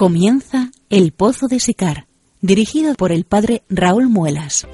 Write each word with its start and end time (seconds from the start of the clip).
Comienza 0.00 0.70
El 0.88 1.12
Pozo 1.12 1.46
de 1.46 1.60
Sicar, 1.60 2.06
dirigido 2.40 2.94
por 2.94 3.12
el 3.12 3.26
padre 3.26 3.64
Raúl 3.68 4.08
Muelas. 4.08 4.66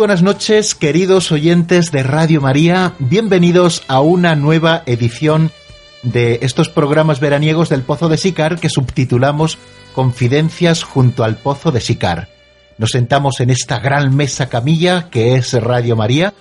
Buenas 0.00 0.22
noches, 0.22 0.74
queridos 0.74 1.30
oyentes 1.30 1.92
de 1.92 2.02
Radio 2.02 2.40
María. 2.40 2.94
Bienvenidos 3.00 3.82
a 3.86 4.00
una 4.00 4.34
nueva 4.34 4.82
edición 4.86 5.50
de 6.02 6.38
estos 6.40 6.70
programas 6.70 7.20
veraniegos 7.20 7.68
del 7.68 7.82
Pozo 7.82 8.08
de 8.08 8.16
Sicar 8.16 8.58
que 8.58 8.70
subtitulamos 8.70 9.58
Confidencias 9.94 10.84
junto 10.84 11.22
al 11.22 11.36
Pozo 11.36 11.70
de 11.70 11.82
Sicar. 11.82 12.28
Nos 12.78 12.92
sentamos 12.92 13.40
en 13.40 13.50
esta 13.50 13.78
gran 13.78 14.16
mesa 14.16 14.48
camilla 14.48 15.10
que 15.10 15.34
es 15.34 15.52
Radio 15.52 15.96
María, 15.96 16.32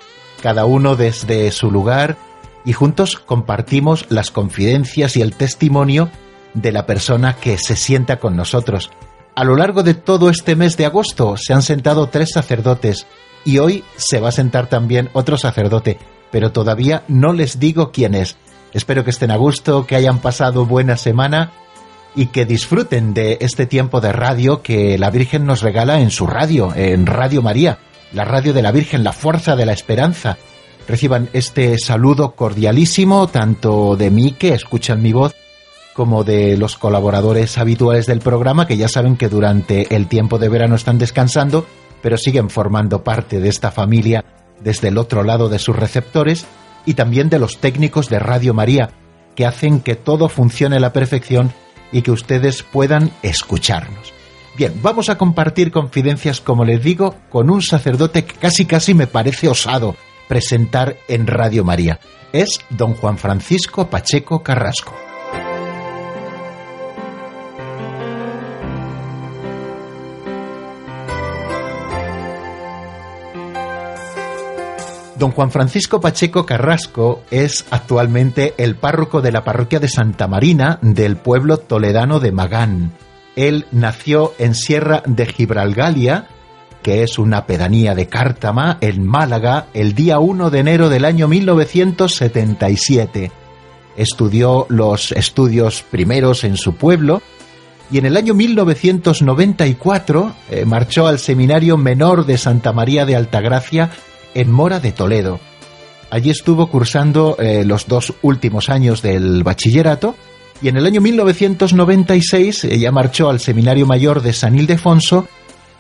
cada 0.42 0.64
uno 0.64 0.96
desde 0.96 1.52
su 1.52 1.70
lugar, 1.70 2.16
y 2.64 2.72
juntos 2.72 3.18
compartimos 3.18 4.06
las 4.08 4.32
confidencias 4.32 5.18
y 5.18 5.22
el 5.22 5.36
testimonio 5.36 6.10
de 6.54 6.72
la 6.72 6.86
persona 6.86 7.36
que 7.36 7.58
se 7.58 7.76
sienta 7.76 8.22
con 8.22 8.38
nosotros. 8.38 8.90
A 9.36 9.44
lo 9.44 9.58
largo 9.58 9.84
de 9.84 9.96
todo 9.96 10.30
este 10.30 10.56
mes 10.56 10.78
de 10.78 10.86
agosto 10.86 11.36
se 11.36 11.54
han 11.54 11.62
sentado 11.62 12.08
tres 12.08 12.32
sacerdotes 12.32 13.06
y 13.46 13.60
hoy 13.60 13.84
se 13.96 14.20
va 14.20 14.30
a 14.30 14.34
sentar 14.34 14.68
también 14.68 15.10
otro 15.14 15.38
sacerdote, 15.38 15.98
pero 16.32 16.52
todavía 16.52 17.04
no 17.08 17.34
les 17.34 17.60
digo 17.60 17.92
quién 17.92 18.16
es. 18.16 18.38
Espero 18.74 19.04
que 19.04 19.10
estén 19.10 19.32
a 19.32 19.38
gusto, 19.38 19.88
que 19.88 19.96
hayan 19.96 20.20
pasado 20.20 20.66
buena 20.66 20.98
semana 20.98 21.52
y 22.16 22.28
que 22.28 22.46
disfruten 22.46 23.14
de 23.14 23.38
este 23.42 23.66
tiempo 23.66 24.02
de 24.02 24.12
radio 24.12 24.62
que 24.62 24.98
la 24.98 25.10
Virgen 25.10 25.46
nos 25.46 25.62
regala 25.62 26.02
en 26.02 26.12
su 26.12 26.28
radio, 26.28 26.74
en 26.76 27.06
Radio 27.06 27.42
María, 27.42 27.80
la 28.14 28.26
radio 28.26 28.54
de 28.54 28.62
la 28.62 28.72
Virgen, 28.72 29.04
la 29.04 29.14
fuerza 29.14 29.56
de 29.56 29.66
la 29.66 29.74
esperanza. 29.74 30.38
Reciban 30.88 31.30
este 31.34 31.78
saludo 31.78 32.32
cordialísimo 32.32 33.28
tanto 33.28 33.96
de 33.96 34.10
mí 34.10 34.32
que 34.32 34.54
escuchan 34.54 35.02
mi 35.02 35.14
voz 35.14 35.36
como 35.94 36.24
de 36.24 36.58
los 36.58 36.78
colaboradores 36.78 37.58
habituales 37.58 38.06
del 38.06 38.20
programa 38.20 38.66
que 38.66 38.78
ya 38.78 38.88
saben 38.88 39.18
que 39.18 39.30
durante 39.30 39.96
el 39.96 40.08
tiempo 40.08 40.40
de 40.40 40.50
verano 40.50 40.76
están 40.76 40.98
descansando 40.98 41.66
pero 42.02 42.18
siguen 42.18 42.50
formando 42.50 43.04
parte 43.04 43.40
de 43.40 43.50
esta 43.50 43.72
familia 43.72 44.24
desde 44.60 44.90
el 44.90 44.98
otro 44.98 45.24
lado 45.24 45.50
de 45.50 45.60
sus 45.60 45.76
receptores 45.76 46.46
y 46.86 46.94
también 46.94 47.30
de 47.30 47.40
los 47.40 47.60
técnicos 47.60 48.10
de 48.10 48.20
Radio 48.20 48.54
María, 48.54 48.92
que 49.36 49.46
hacen 49.46 49.80
que 49.80 49.96
todo 49.96 50.30
funcione 50.30 50.78
a 50.78 50.80
la 50.80 50.94
perfección 50.94 51.54
y 51.92 52.02
que 52.02 52.12
ustedes 52.12 52.64
puedan 52.64 53.12
escucharnos. 53.24 54.14
Bien, 54.58 54.74
vamos 54.82 55.10
a 55.10 55.18
compartir 55.18 55.72
confidencias, 55.72 56.42
como 56.42 56.66
les 56.66 56.84
digo, 56.84 57.16
con 57.30 57.50
un 57.50 57.62
sacerdote 57.62 58.26
que 58.26 58.36
casi 58.36 58.66
casi 58.66 58.94
me 58.94 59.08
parece 59.08 59.48
osado 59.48 59.96
presentar 60.28 60.98
en 61.08 61.28
Radio 61.28 61.64
María. 61.64 62.00
Es 62.34 62.60
don 62.70 62.94
Juan 62.94 63.18
Francisco 63.18 63.90
Pacheco 63.90 64.44
Carrasco. 64.44 65.09
Don 75.20 75.32
Juan 75.32 75.52
Francisco 75.52 76.00
Pacheco 76.00 76.46
Carrasco 76.46 77.24
es 77.30 77.66
actualmente 77.72 78.54
el 78.58 78.76
párroco 78.76 79.22
de 79.22 79.34
la 79.34 79.44
parroquia 79.44 79.82
de 79.82 79.90
Santa 79.90 80.30
Marina 80.30 80.80
del 80.82 81.18
pueblo 81.18 81.58
toledano 81.58 82.22
de 82.22 82.32
Magán. 82.32 82.94
Él 83.36 83.66
nació 83.74 84.34
en 84.40 84.56
Sierra 84.56 85.04
de 85.06 85.26
Gibralgalia, 85.26 86.30
que 86.82 87.04
es 87.04 87.20
una 87.20 87.46
pedanía 87.46 87.96
de 87.96 88.08
Cártama, 88.08 88.78
en 88.80 89.06
Málaga, 89.06 89.66
el 89.74 89.94
día 89.94 90.20
1 90.20 90.52
de 90.52 90.60
enero 90.60 90.88
del 90.88 91.04
año 91.04 91.28
1977. 91.28 93.30
Estudió 93.98 94.68
los 94.70 95.12
estudios 95.12 95.84
primeros 95.84 96.46
en 96.46 96.56
su 96.56 96.76
pueblo 96.76 97.22
y 97.92 97.98
en 97.98 98.06
el 98.06 98.16
año 98.16 98.34
1994 98.36 100.34
eh, 100.50 100.64
marchó 100.64 101.08
al 101.08 101.20
Seminario 101.20 101.76
Menor 101.76 102.26
de 102.26 102.38
Santa 102.38 102.72
María 102.72 103.06
de 103.06 103.18
Altagracia 103.18 103.92
en 104.34 104.52
Mora 104.52 104.80
de 104.80 104.92
Toledo. 104.92 105.40
Allí 106.10 106.30
estuvo 106.30 106.68
cursando 106.68 107.38
eh, 107.40 107.64
los 107.66 107.88
dos 107.88 108.14
últimos 108.22 108.70
años 108.70 109.02
del 109.02 109.44
bachillerato 109.44 110.16
y 110.62 110.68
en 110.68 110.78
el 110.78 110.86
año 110.86 111.02
1996 111.02 112.66
ella 112.66 112.92
marchó 112.92 113.30
al 113.30 113.40
Seminario 113.40 113.86
Mayor 113.86 114.22
de 114.22 114.34
San 114.34 114.58
Ildefonso 114.58 115.28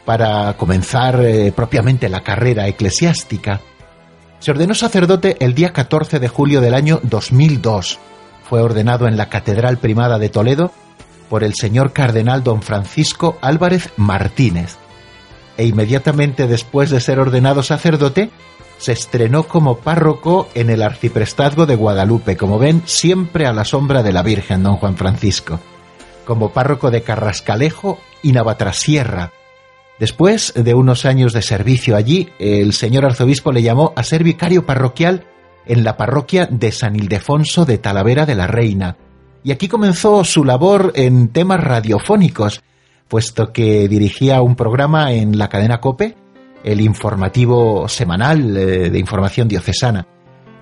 para 0.05 0.55
comenzar 0.55 1.19
eh, 1.23 1.51
propiamente 1.55 2.09
la 2.09 2.21
carrera 2.21 2.67
eclesiástica. 2.67 3.61
Se 4.39 4.51
ordenó 4.51 4.73
sacerdote 4.73 5.35
el 5.39 5.53
día 5.53 5.73
14 5.73 6.19
de 6.19 6.27
julio 6.27 6.61
del 6.61 6.73
año 6.73 6.99
2002. 7.03 7.99
Fue 8.47 8.61
ordenado 8.61 9.07
en 9.07 9.17
la 9.17 9.29
Catedral 9.29 9.77
Primada 9.79 10.17
de 10.17 10.29
Toledo 10.29 10.71
por 11.29 11.43
el 11.43 11.53
señor 11.55 11.91
cardenal 11.91 12.43
don 12.43 12.61
Francisco 12.61 13.37
Álvarez 13.41 13.89
Martínez 13.97 14.77
e 15.59 15.65
inmediatamente 15.65 16.47
después 16.47 16.89
de 16.89 17.01
ser 17.01 17.19
ordenado 17.19 17.63
sacerdote, 17.63 18.29
se 18.77 18.93
estrenó 18.93 19.43
como 19.43 19.79
párroco 19.79 20.47
en 20.53 20.69
el 20.69 20.81
arciprestazgo 20.81 21.65
de 21.65 21.75
Guadalupe, 21.75 22.37
como 22.37 22.57
ven, 22.57 22.81
siempre 22.85 23.45
a 23.45 23.51
la 23.51 23.65
sombra 23.65 24.01
de 24.01 24.13
la 24.13 24.23
Virgen, 24.23 24.63
don 24.63 24.77
Juan 24.77 24.95
Francisco, 24.95 25.59
como 26.23 26.53
párroco 26.53 26.91
de 26.91 27.01
Carrascalejo 27.01 27.99
y 28.23 28.31
Navatrasierra. 28.31 29.33
Después 29.99 30.53
de 30.55 30.73
unos 30.73 31.03
años 31.03 31.33
de 31.33 31.41
servicio 31.41 31.97
allí, 31.97 32.29
el 32.39 32.71
señor 32.71 33.03
arzobispo 33.03 33.51
le 33.51 33.61
llamó 33.61 33.91
a 33.97 34.03
ser 34.03 34.23
vicario 34.23 34.65
parroquial 34.65 35.25
en 35.65 35.83
la 35.83 35.97
parroquia 35.97 36.45
de 36.49 36.71
San 36.71 36.95
Ildefonso 36.95 37.65
de 37.65 37.79
Talavera 37.79 38.25
de 38.25 38.35
la 38.35 38.47
Reina. 38.47 38.95
Y 39.43 39.51
aquí 39.51 39.67
comenzó 39.67 40.23
su 40.23 40.45
labor 40.45 40.93
en 40.95 41.27
temas 41.27 41.61
radiofónicos, 41.61 42.63
puesto 43.09 43.51
que 43.51 43.89
dirigía 43.89 44.41
un 44.41 44.55
programa 44.55 45.11
en 45.11 45.37
la 45.37 45.49
cadena 45.49 45.81
Cope, 45.81 46.15
el 46.63 46.79
informativo 46.79 47.89
semanal 47.89 48.55
eh, 48.55 48.89
de 48.89 48.99
información 48.99 49.47
diocesana. 49.47 50.07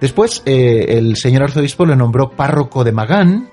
Después, 0.02 0.42
eh, 0.46 0.98
el 0.98 1.16
señor 1.18 1.44
arzobispo 1.44 1.86
lo 1.86 1.96
nombró 1.96 2.32
párroco 2.32 2.84
de 2.84 2.92
Magán, 2.92 3.50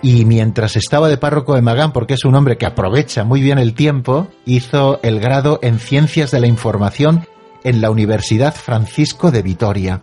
y 0.00 0.24
mientras 0.24 0.76
estaba 0.76 1.08
de 1.08 1.16
párroco 1.16 1.54
de 1.54 1.62
Magán, 1.62 1.92
porque 1.92 2.14
es 2.14 2.24
un 2.24 2.34
hombre 2.34 2.56
que 2.56 2.66
aprovecha 2.66 3.24
muy 3.24 3.42
bien 3.42 3.58
el 3.58 3.74
tiempo, 3.74 4.28
hizo 4.46 5.00
el 5.02 5.18
grado 5.18 5.58
en 5.62 5.78
Ciencias 5.78 6.30
de 6.30 6.40
la 6.40 6.46
Información 6.46 7.26
en 7.64 7.80
la 7.80 7.90
Universidad 7.90 8.54
Francisco 8.54 9.30
de 9.30 9.42
Vitoria. 9.42 10.02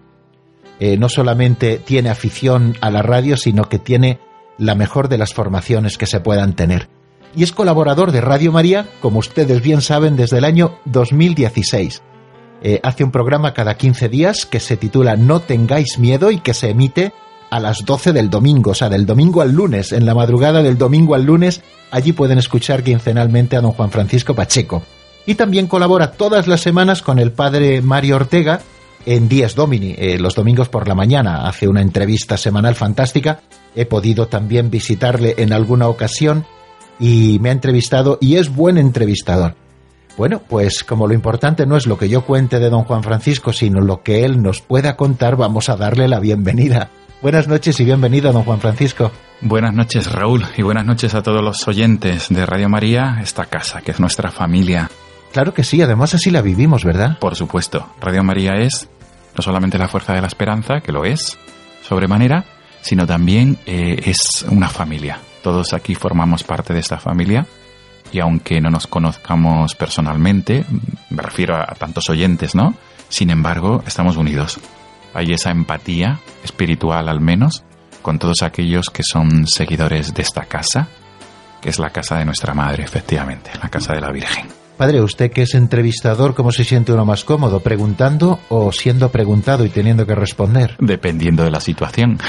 Eh, 0.80 0.98
no 0.98 1.08
solamente 1.08 1.78
tiene 1.78 2.10
afición 2.10 2.76
a 2.82 2.92
la 2.92 3.02
radio, 3.02 3.38
sino 3.38 3.70
que 3.70 3.80
tiene 3.80 4.20
la 4.58 4.76
mejor 4.76 5.08
de 5.08 5.18
las 5.18 5.34
formaciones 5.34 5.98
que 5.98 6.06
se 6.06 6.20
puedan 6.20 6.56
tener. 6.56 6.90
Y 7.36 7.44
es 7.44 7.52
colaborador 7.52 8.12
de 8.12 8.22
Radio 8.22 8.52
María, 8.52 8.88
como 9.02 9.20
ustedes 9.20 9.62
bien 9.62 9.82
saben, 9.82 10.16
desde 10.16 10.38
el 10.38 10.46
año 10.46 10.78
2016. 10.86 12.02
Eh, 12.62 12.80
hace 12.84 13.04
un 13.04 13.12
programa 13.12 13.54
cada 13.54 13.76
15 13.76 14.10
días 14.10 14.46
que 14.46 14.60
se 14.60 14.78
titula 14.78 15.18
No 15.18 15.42
tengáis 15.42 16.00
miedo 16.00 16.32
y 16.32 16.40
que 16.40 16.54
se 16.54 16.70
emite 16.70 17.14
a 17.50 17.60
las 17.60 17.86
12 17.86 18.14
del 18.14 18.30
domingo, 18.30 18.72
o 18.72 18.74
sea, 18.74 18.90
del 18.90 19.06
domingo 19.06 19.42
al 19.42 19.52
lunes, 19.52 19.92
en 19.92 20.06
la 20.06 20.16
madrugada 20.16 20.64
del 20.64 20.78
domingo 20.78 21.16
al 21.16 21.24
lunes, 21.24 21.62
allí 21.92 22.12
pueden 22.12 22.38
escuchar 22.38 22.84
quincenalmente 22.84 23.56
a 23.56 23.62
don 23.62 23.72
Juan 23.72 23.92
Francisco 23.92 24.34
Pacheco. 24.34 24.84
Y 25.26 25.36
también 25.36 25.68
colabora 25.68 26.12
todas 26.12 26.48
las 26.48 26.62
semanas 26.62 27.02
con 27.02 27.20
el 27.20 27.32
padre 27.32 27.82
Mario 27.82 28.16
Ortega 28.16 28.62
en 29.06 29.28
Días 29.28 29.56
Domini, 29.56 29.96
eh, 29.98 30.18
los 30.20 30.36
domingos 30.36 30.70
por 30.70 30.88
la 30.88 30.96
mañana. 30.96 31.48
Hace 31.48 31.68
una 31.68 31.82
entrevista 31.82 32.38
semanal 32.38 32.76
fantástica. 32.76 33.42
He 33.76 33.86
podido 33.86 34.28
también 34.28 34.70
visitarle 34.70 35.36
en 35.38 35.54
alguna 35.54 35.88
ocasión 35.88 36.46
y 37.00 37.40
me 37.40 37.50
ha 37.50 37.54
entrevistado 37.54 38.18
y 38.22 38.36
es 38.36 38.54
buen 38.54 38.78
entrevistador. 38.78 39.56
Bueno, 40.18 40.42
pues 40.48 40.84
como 40.84 41.08
lo 41.08 41.14
importante 41.14 41.66
no 41.66 41.76
es 41.76 41.88
lo 41.88 41.98
que 41.98 42.08
yo 42.08 42.26
cuente 42.26 42.60
de 42.60 42.70
don 42.70 42.84
Juan 42.86 43.04
Francisco, 43.04 43.52
sino 43.52 43.82
lo 43.82 44.02
que 44.02 44.24
él 44.24 44.42
nos 44.42 44.62
pueda 44.62 44.96
contar, 44.96 45.36
vamos 45.36 45.70
a 45.70 45.76
darle 45.76 46.08
la 46.08 46.20
bienvenida. 46.20 46.90
Buenas 47.22 47.48
noches 47.48 47.80
y 47.80 47.86
bienvenido, 47.86 48.32
don 48.32 48.44
Juan 48.44 48.60
Francisco. 48.60 49.12
Buenas 49.42 49.74
noches, 49.74 50.12
Raúl, 50.12 50.46
y 50.56 50.62
buenas 50.62 50.86
noches 50.86 51.16
a 51.16 51.22
todos 51.24 51.44
los 51.44 51.68
oyentes 51.68 52.28
de 52.30 52.46
Radio 52.46 52.70
María, 52.70 53.18
esta 53.22 53.46
casa, 53.46 53.82
que 53.82 53.92
es 53.92 54.00
nuestra 54.00 54.32
familia. 54.32 54.90
Claro 55.34 55.54
que 55.54 55.66
sí, 55.66 55.82
además 55.82 56.14
así 56.14 56.32
la 56.32 56.42
vivimos, 56.42 56.86
¿verdad? 56.86 57.20
Por 57.20 57.36
supuesto, 57.36 57.90
Radio 58.00 58.24
María 58.24 58.54
es 58.54 58.88
no 59.36 59.42
solamente 59.42 59.78
la 59.78 59.90
fuerza 59.90 60.14
de 60.14 60.22
la 60.22 60.28
esperanza, 60.28 60.80
que 60.80 60.94
lo 60.94 61.04
es, 61.04 61.38
sobremanera, 61.82 62.46
sino 62.82 63.06
también 63.06 63.58
eh, 63.66 64.02
es 64.06 64.46
una 64.50 64.70
familia. 64.70 65.20
Todos 65.46 65.76
aquí 65.76 65.94
formamos 65.94 66.44
parte 66.44 66.74
de 66.74 66.80
esta 66.80 66.98
familia 66.98 67.46
y 68.12 68.20
aunque 68.20 68.60
no 68.60 68.72
nos 68.72 68.88
conozcamos 68.88 69.76
personalmente, 69.76 70.66
me 71.12 71.22
refiero 71.22 71.56
a 71.56 71.68
tantos 71.76 72.10
oyentes, 72.10 72.56
¿no? 72.56 72.74
Sin 73.10 73.30
embargo, 73.30 73.84
estamos 73.86 74.18
unidos. 74.18 74.60
Hay 75.14 75.34
esa 75.34 75.52
empatía 75.52 76.20
espiritual 76.44 77.10
al 77.10 77.22
menos 77.22 77.64
con 78.02 78.18
todos 78.18 78.42
aquellos 78.42 78.90
que 78.90 79.04
son 79.04 79.46
seguidores 79.46 80.16
de 80.16 80.24
esta 80.24 80.46
casa, 80.46 80.88
que 81.62 81.70
es 81.70 81.78
la 81.78 81.92
casa 81.92 82.18
de 82.18 82.26
nuestra 82.26 82.56
madre, 82.56 82.84
efectivamente, 82.84 83.52
la 83.62 83.70
casa 83.70 83.94
de 83.94 84.02
la 84.02 84.12
Virgen. 84.12 84.55
Padre, 84.78 85.02
usted 85.02 85.32
que 85.32 85.44
es 85.44 85.54
entrevistador, 85.54 86.36
¿cómo 86.36 86.52
se 86.52 86.66
siente 86.66 86.92
uno 86.92 87.06
más 87.06 87.24
cómodo? 87.24 87.62
¿Preguntando 87.62 88.40
o 88.50 88.74
siendo 88.74 89.10
preguntado 89.10 89.66
y 89.66 89.70
teniendo 89.70 90.06
que 90.06 90.16
responder? 90.16 90.76
Dependiendo 90.80 91.44
de 91.44 91.52
la 91.52 91.62
situación, 91.62 92.20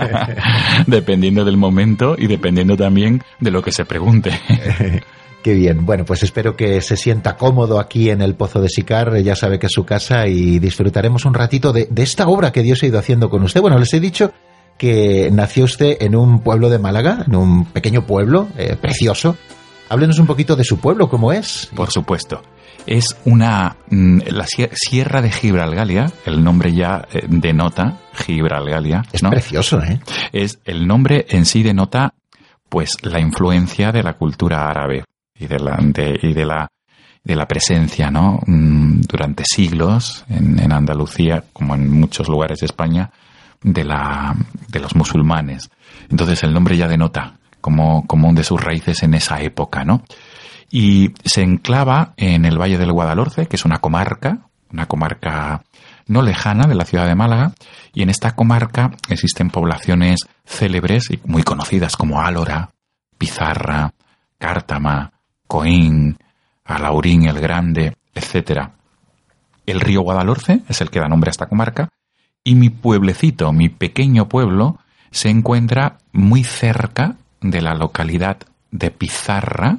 dependiendo 0.86 1.44
del 1.44 1.56
momento 1.56 2.16
y 2.18 2.26
dependiendo 2.26 2.76
también 2.76 3.22
de 3.40 3.50
lo 3.50 3.62
que 3.62 3.72
se 3.72 3.86
pregunte. 3.86 4.30
Qué 5.42 5.54
bien. 5.54 5.86
Bueno, 5.86 6.04
pues 6.04 6.22
espero 6.22 6.54
que 6.54 6.82
se 6.82 6.98
sienta 6.98 7.38
cómodo 7.38 7.80
aquí 7.80 8.10
en 8.10 8.20
el 8.20 8.34
Pozo 8.34 8.60
de 8.60 8.68
Sicar. 8.68 9.16
Ya 9.22 9.34
sabe 9.34 9.58
que 9.58 9.66
es 9.66 9.72
su 9.72 9.86
casa 9.86 10.26
y 10.26 10.58
disfrutaremos 10.58 11.24
un 11.24 11.32
ratito 11.32 11.72
de, 11.72 11.88
de 11.90 12.02
esta 12.02 12.28
obra 12.28 12.52
que 12.52 12.62
Dios 12.62 12.82
ha 12.82 12.86
ido 12.86 12.98
haciendo 12.98 13.30
con 13.30 13.42
usted. 13.42 13.62
Bueno, 13.62 13.78
les 13.78 13.94
he 13.94 14.00
dicho 14.00 14.34
que 14.76 15.30
nació 15.32 15.64
usted 15.64 15.96
en 16.00 16.14
un 16.14 16.40
pueblo 16.40 16.68
de 16.68 16.78
Málaga, 16.78 17.24
en 17.26 17.36
un 17.36 17.64
pequeño 17.64 18.06
pueblo 18.06 18.48
eh, 18.58 18.76
precioso, 18.80 19.36
Háblenos 19.90 20.18
un 20.20 20.26
poquito 20.26 20.56
de 20.56 20.64
su 20.64 20.78
pueblo, 20.78 21.08
¿cómo 21.08 21.32
es? 21.32 21.68
Por 21.74 21.90
supuesto. 21.90 22.42
Es 22.86 23.16
una. 23.24 23.76
mm, 23.90 24.20
la 24.28 24.44
sier- 24.46 24.70
Sierra 24.72 25.20
de 25.20 25.30
Gibralgalia, 25.30 26.06
el 26.24 26.42
nombre 26.42 26.72
ya 26.72 27.06
eh, 27.12 27.26
denota 27.28 27.98
Gibralgalia. 28.14 29.02
Es 29.12 29.22
¿no? 29.22 29.30
precioso, 29.30 29.82
¿eh? 29.82 30.00
Es 30.32 30.60
el 30.64 30.86
nombre 30.86 31.26
en 31.28 31.44
sí 31.44 31.62
denota 31.62 32.14
pues 32.68 32.96
la 33.02 33.18
influencia 33.20 33.90
de 33.90 34.02
la 34.04 34.14
cultura 34.14 34.68
árabe 34.70 35.04
y 35.36 35.46
de 35.48 35.58
la 35.58 35.76
de, 35.80 36.18
y 36.22 36.32
de 36.32 36.46
la 36.46 36.68
de 37.24 37.36
la 37.36 37.46
presencia, 37.46 38.10
¿no? 38.10 38.38
Mm, 38.46 39.00
Durante 39.02 39.42
siglos 39.44 40.24
en, 40.30 40.58
en 40.60 40.72
Andalucía, 40.72 41.42
como 41.52 41.74
en 41.74 41.90
muchos 41.90 42.28
lugares 42.28 42.60
de 42.60 42.66
España, 42.66 43.10
de 43.60 43.84
la 43.84 44.34
de 44.68 44.78
los 44.80 44.94
musulmanes. 44.94 45.68
Entonces 46.08 46.42
el 46.44 46.54
nombre 46.54 46.76
ya 46.76 46.86
denota 46.88 47.39
como, 47.60 48.06
como 48.06 48.32
de 48.32 48.44
sus 48.44 48.62
raíces 48.62 49.02
en 49.02 49.14
esa 49.14 49.40
época, 49.40 49.84
¿no? 49.84 50.02
Y 50.70 51.12
se 51.24 51.42
enclava 51.42 52.14
en 52.16 52.44
el 52.44 52.60
Valle 52.60 52.78
del 52.78 52.92
Guadalhorce, 52.92 53.46
que 53.46 53.56
es 53.56 53.64
una 53.64 53.78
comarca, 53.78 54.50
una 54.72 54.86
comarca 54.86 55.62
no 56.06 56.22
lejana 56.22 56.66
de 56.66 56.74
la 56.74 56.84
ciudad 56.84 57.06
de 57.06 57.14
Málaga, 57.14 57.52
y 57.92 58.02
en 58.02 58.10
esta 58.10 58.34
comarca 58.34 58.90
existen 59.08 59.50
poblaciones 59.50 60.20
célebres 60.44 61.10
y 61.10 61.20
muy 61.24 61.42
conocidas 61.42 61.96
como 61.96 62.20
Álora, 62.20 62.70
Pizarra, 63.18 63.92
Cártama, 64.38 65.12
Coín, 65.46 66.18
Alaurín 66.64 67.28
el 67.28 67.40
Grande, 67.40 67.96
etc. 68.14 68.70
El 69.66 69.80
río 69.80 70.02
Guadalhorce 70.02 70.62
es 70.68 70.80
el 70.80 70.90
que 70.90 71.00
da 71.00 71.08
nombre 71.08 71.28
a 71.28 71.32
esta 71.32 71.48
comarca, 71.48 71.88
y 72.42 72.54
mi 72.54 72.70
pueblecito, 72.70 73.52
mi 73.52 73.68
pequeño 73.68 74.28
pueblo, 74.28 74.78
se 75.10 75.28
encuentra 75.28 75.98
muy 76.12 76.44
cerca 76.44 77.16
de 77.40 77.60
la 77.60 77.74
localidad 77.74 78.38
de 78.70 78.90
Pizarra. 78.90 79.78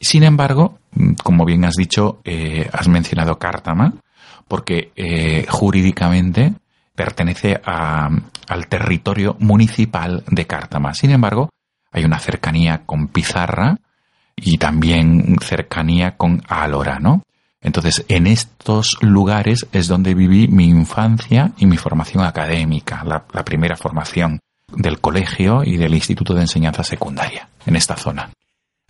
Sin 0.00 0.22
embargo, 0.22 0.78
mm, 0.92 1.14
como 1.22 1.44
bien 1.44 1.64
has 1.64 1.74
dicho, 1.74 2.20
eh, 2.24 2.68
has 2.72 2.88
mencionado 2.88 3.38
Cártama, 3.38 3.94
porque 4.46 4.92
eh, 4.96 5.46
jurídicamente 5.48 6.52
pertenece 6.94 7.60
a- 7.64 8.08
al 8.48 8.66
territorio 8.66 9.36
municipal 9.40 10.24
de 10.28 10.46
Cártama. 10.46 10.94
Sin 10.94 11.10
embargo, 11.10 11.50
hay 11.92 12.04
una 12.04 12.18
cercanía 12.18 12.82
con 12.86 13.08
Pizarra 13.08 13.76
y 14.36 14.58
también 14.58 15.36
cercanía 15.40 16.16
con 16.16 16.42
Álora, 16.48 16.98
¿no? 16.98 17.22
Entonces, 17.60 18.04
en 18.08 18.26
estos 18.28 18.96
lugares 19.00 19.66
es 19.72 19.88
donde 19.88 20.14
viví 20.14 20.46
mi 20.48 20.66
infancia 20.68 21.52
y 21.58 21.66
mi 21.66 21.76
formación 21.76 22.24
académica, 22.24 23.02
la, 23.04 23.24
la 23.32 23.44
primera 23.44 23.76
formación 23.76 24.38
del 24.74 25.00
colegio 25.00 25.62
y 25.64 25.76
del 25.76 25.94
Instituto 25.94 26.34
de 26.34 26.42
Enseñanza 26.42 26.82
Secundaria, 26.84 27.48
en 27.66 27.76
esta 27.76 27.96
zona. 27.96 28.30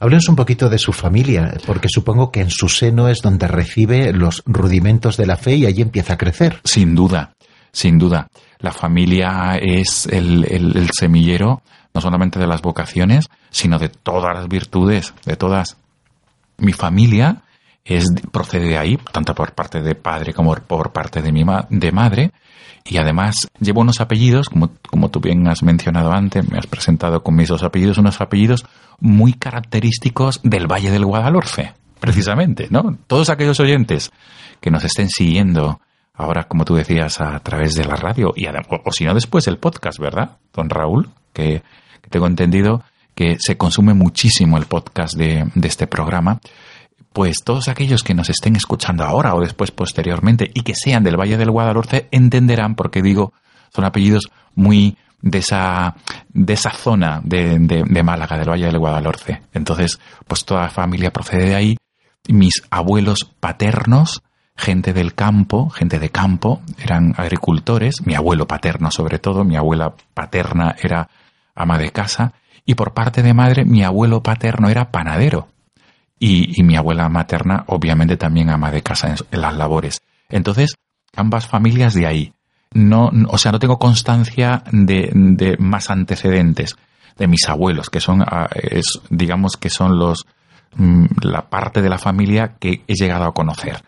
Háblenos 0.01 0.29
un 0.29 0.37
poquito 0.37 0.69
de 0.69 0.79
su 0.79 0.93
familia, 0.93 1.55
porque 1.67 1.89
supongo 1.89 2.31
que 2.31 2.41
en 2.41 2.51
su 2.51 2.69
seno 2.69 3.09
es 3.09 3.21
donde 3.21 3.49
recibe 3.49 4.13
los 4.13 4.43
rudimentos 4.47 5.17
de 5.17 5.27
la 5.27 5.37
fe 5.37 5.57
y 5.57 5.67
allí 5.67 5.83
empieza 5.83 6.15
a 6.15 6.19
crecer. 6.19 6.61
Sin 6.65 6.95
duda, 6.95 7.33
sin 7.73 7.99
duda. 7.99 8.29
La 8.61 8.71
familia 8.73 9.57
es 9.61 10.07
el, 10.07 10.45
el- 10.49 10.77
el 10.77 10.91
semillero 10.97 11.63
no 11.95 12.01
solamente 12.01 12.39
de 12.39 12.47
las 12.47 12.63
vocaciones, 12.63 13.27
sino 13.51 13.79
de 13.79 13.89
todas 13.89 14.37
las 14.37 14.47
virtudes, 14.47 15.15
de 15.25 15.37
todas. 15.37 15.77
Mi 16.59 16.73
familia 16.73 17.43
es, 17.85 18.05
procede 18.31 18.69
de 18.69 18.79
ahí, 18.79 18.99
tanto 19.11 19.35
por 19.35 19.53
parte 19.53 19.81
de 19.81 19.95
padre 19.97 20.33
como 20.33 20.55
por 20.55 20.93
parte 20.93 21.23
de 21.23 21.33
mi 21.33 21.45
ma- 21.45 21.67
de 21.71 21.91
madre, 21.91 22.31
y 22.89 22.97
además 22.97 23.49
llevo 23.61 23.83
unos 23.83 24.01
apellidos, 24.01 24.49
como, 24.49 24.71
como 24.89 25.11
tú 25.11 25.21
bien 25.21 25.47
has 25.47 25.63
mencionado 25.63 26.13
antes, 26.13 26.49
me 26.51 26.59
has 26.59 26.67
presentado 26.67 27.23
con 27.23 27.37
mis 27.37 27.49
dos 27.49 27.63
apellidos, 27.63 27.99
unos 27.99 28.21
apellidos 28.21 28.65
muy 28.99 29.35
característicos 29.35 30.41
del 30.43 30.67
Valle 30.67 30.91
del 30.91 31.05
Guadalhorce, 31.05 31.75
precisamente, 32.01 32.69
¿no? 32.71 32.97
Todos 33.07 33.29
aquellos 33.29 33.61
oyentes 33.61 34.11
que 34.61 34.71
nos 34.71 34.85
estén 34.85 35.11
siguiendo 35.11 35.81
ahora, 36.15 36.45
como 36.45 36.65
tú 36.65 36.75
decías, 36.75 37.21
a 37.21 37.39
través 37.41 37.75
de 37.75 37.85
la 37.85 37.95
radio, 37.95 38.33
y 38.35 38.47
o 38.47 38.93
si 38.93 39.05
no 39.05 39.15
después 39.15 39.47
el 39.47 39.59
podcast, 39.59 39.99
¿verdad, 39.99 40.39
don 40.53 40.71
Raúl? 40.71 41.11
Que, 41.33 41.63
que 42.03 42.11
tengo 42.11 42.27
entendido 42.27 42.83
que 43.15 43.37
se 43.39 43.57
consume 43.57 43.95
muchísimo 43.95 44.59
el 44.59 44.67
podcast 44.67 45.15
de, 45.15 45.51
de 45.55 45.69
este 45.69 45.87
programa 45.87 46.41
pues 47.19 47.43
todos 47.43 47.67
aquellos 47.67 48.05
que 48.05 48.15
nos 48.15 48.31
estén 48.31 48.55
escuchando 48.55 49.03
ahora 49.03 49.35
o 49.35 49.41
después 49.41 49.73
posteriormente 49.73 50.49
y 50.55 50.61
que 50.61 50.77
sean 50.77 51.03
del 51.03 51.17
Valle 51.19 51.37
del 51.37 51.51
Guadalhorce 51.51 52.07
entenderán 52.13 52.77
por 52.77 52.93
qué 52.93 53.03
digo 53.03 53.33
son 53.75 53.85
apellidos 53.85 54.31
muy 54.55 54.97
de 55.21 55.39
esa 55.39 55.97
de 56.29 56.53
esa 56.53 56.71
zona 56.71 57.21
de, 57.25 57.59
de- 57.59 57.83
de 57.83 58.03
Málaga 58.05 58.39
del 58.39 58.49
Valle 58.49 58.67
del 58.67 58.79
Guadalhorce. 58.79 59.43
Entonces 59.53 59.99
pues 60.29 60.45
toda 60.45 60.63
la 60.63 60.71
familia 60.71 61.13
procede 61.13 61.47
de 61.49 61.55
ahí. 61.57 61.77
Mis 62.29 62.63
abuelos 62.71 63.29
paternos 63.41 64.23
gente 64.57 64.93
del 64.93 65.13
campo 65.17 65.71
gente 65.71 65.99
de 65.99 66.11
campo 66.11 66.61
eran 66.81 67.15
agricultores 67.17 68.07
mi 68.07 68.15
abuelo 68.15 68.47
paterno 68.47 68.93
sobre 68.93 69.19
todo 69.19 69.43
mi 69.43 69.57
abuela 69.57 69.93
paterna 70.15 70.77
era 70.81 71.09
ama 71.57 71.79
de 71.79 71.91
casa 71.91 72.33
y 72.65 72.77
por 72.77 72.95
parte 72.95 73.25
de 73.25 73.35
madre 73.35 73.65
mi 73.65 73.83
abuelo 73.83 74.23
paterno 74.23 74.69
era 74.69 74.93
panadero 74.93 75.49
y, 76.19 76.63
mi 76.63 76.77
abuela 76.77 77.09
materna 77.09 77.65
obviamente 77.69 78.17
también 78.17 78.51
ama 78.51 78.71
de 78.71 78.83
casa 78.83 79.15
en, 79.31 79.41
las 79.41 79.57
labores. 79.57 80.01
Entonces, 80.29 80.75
ambas 81.15 81.47
familias 81.47 81.95
de 81.95 82.07
ahí. 82.07 82.33
No, 82.73 83.11
no- 83.13 83.29
o 83.31 83.39
sea, 83.39 83.53
no 83.53 83.59
tengo 83.59 83.79
constancia 83.79 84.63
de, 84.73 85.11
de 85.13 85.57
más 85.59 85.91
antecedentes 85.91 86.77
de 87.17 87.27
mis 87.27 87.49
abuelos, 87.49 87.91
que 87.91 88.01
son, 88.01 88.23
ah, 88.23 88.49
es, 88.55 89.01
digamos 89.11 89.57
que 89.57 89.71
son 89.71 89.99
los, 89.99 90.27
mm, 90.77 91.07
la 91.23 91.49
parte 91.49 91.83
de 91.83 91.89
la 91.89 91.99
familia 91.99 92.57
que 92.59 92.83
he 92.87 92.95
llegado 92.95 93.25
a 93.25 93.35
conocer. 93.35 93.83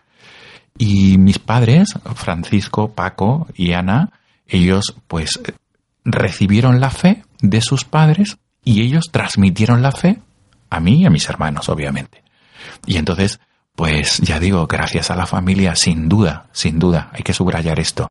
Y 0.77 1.17
mis 1.17 1.39
padres, 1.39 1.89
Francisco, 2.15 2.93
Paco 2.93 3.47
y 3.55 3.73
Ana, 3.73 4.11
ellos 4.47 4.95
pues 5.07 5.39
recibieron 6.03 6.79
la 6.79 6.89
fe 6.89 7.23
de 7.41 7.61
sus 7.61 7.85
padres 7.85 8.37
y 8.63 8.81
ellos 8.81 9.09
transmitieron 9.11 9.81
la 9.81 9.91
fe 9.91 10.19
a 10.71 10.79
mí 10.79 11.01
y 11.01 11.05
a 11.05 11.11
mis 11.11 11.29
hermanos, 11.29 11.69
obviamente. 11.69 12.23
Y 12.87 12.97
entonces, 12.97 13.39
pues 13.75 14.17
ya 14.19 14.39
digo, 14.39 14.65
gracias 14.65 15.11
a 15.11 15.15
la 15.15 15.27
familia, 15.27 15.75
sin 15.75 16.09
duda, 16.09 16.47
sin 16.51 16.79
duda, 16.79 17.09
hay 17.13 17.21
que 17.21 17.33
subrayar 17.33 17.79
esto. 17.79 18.07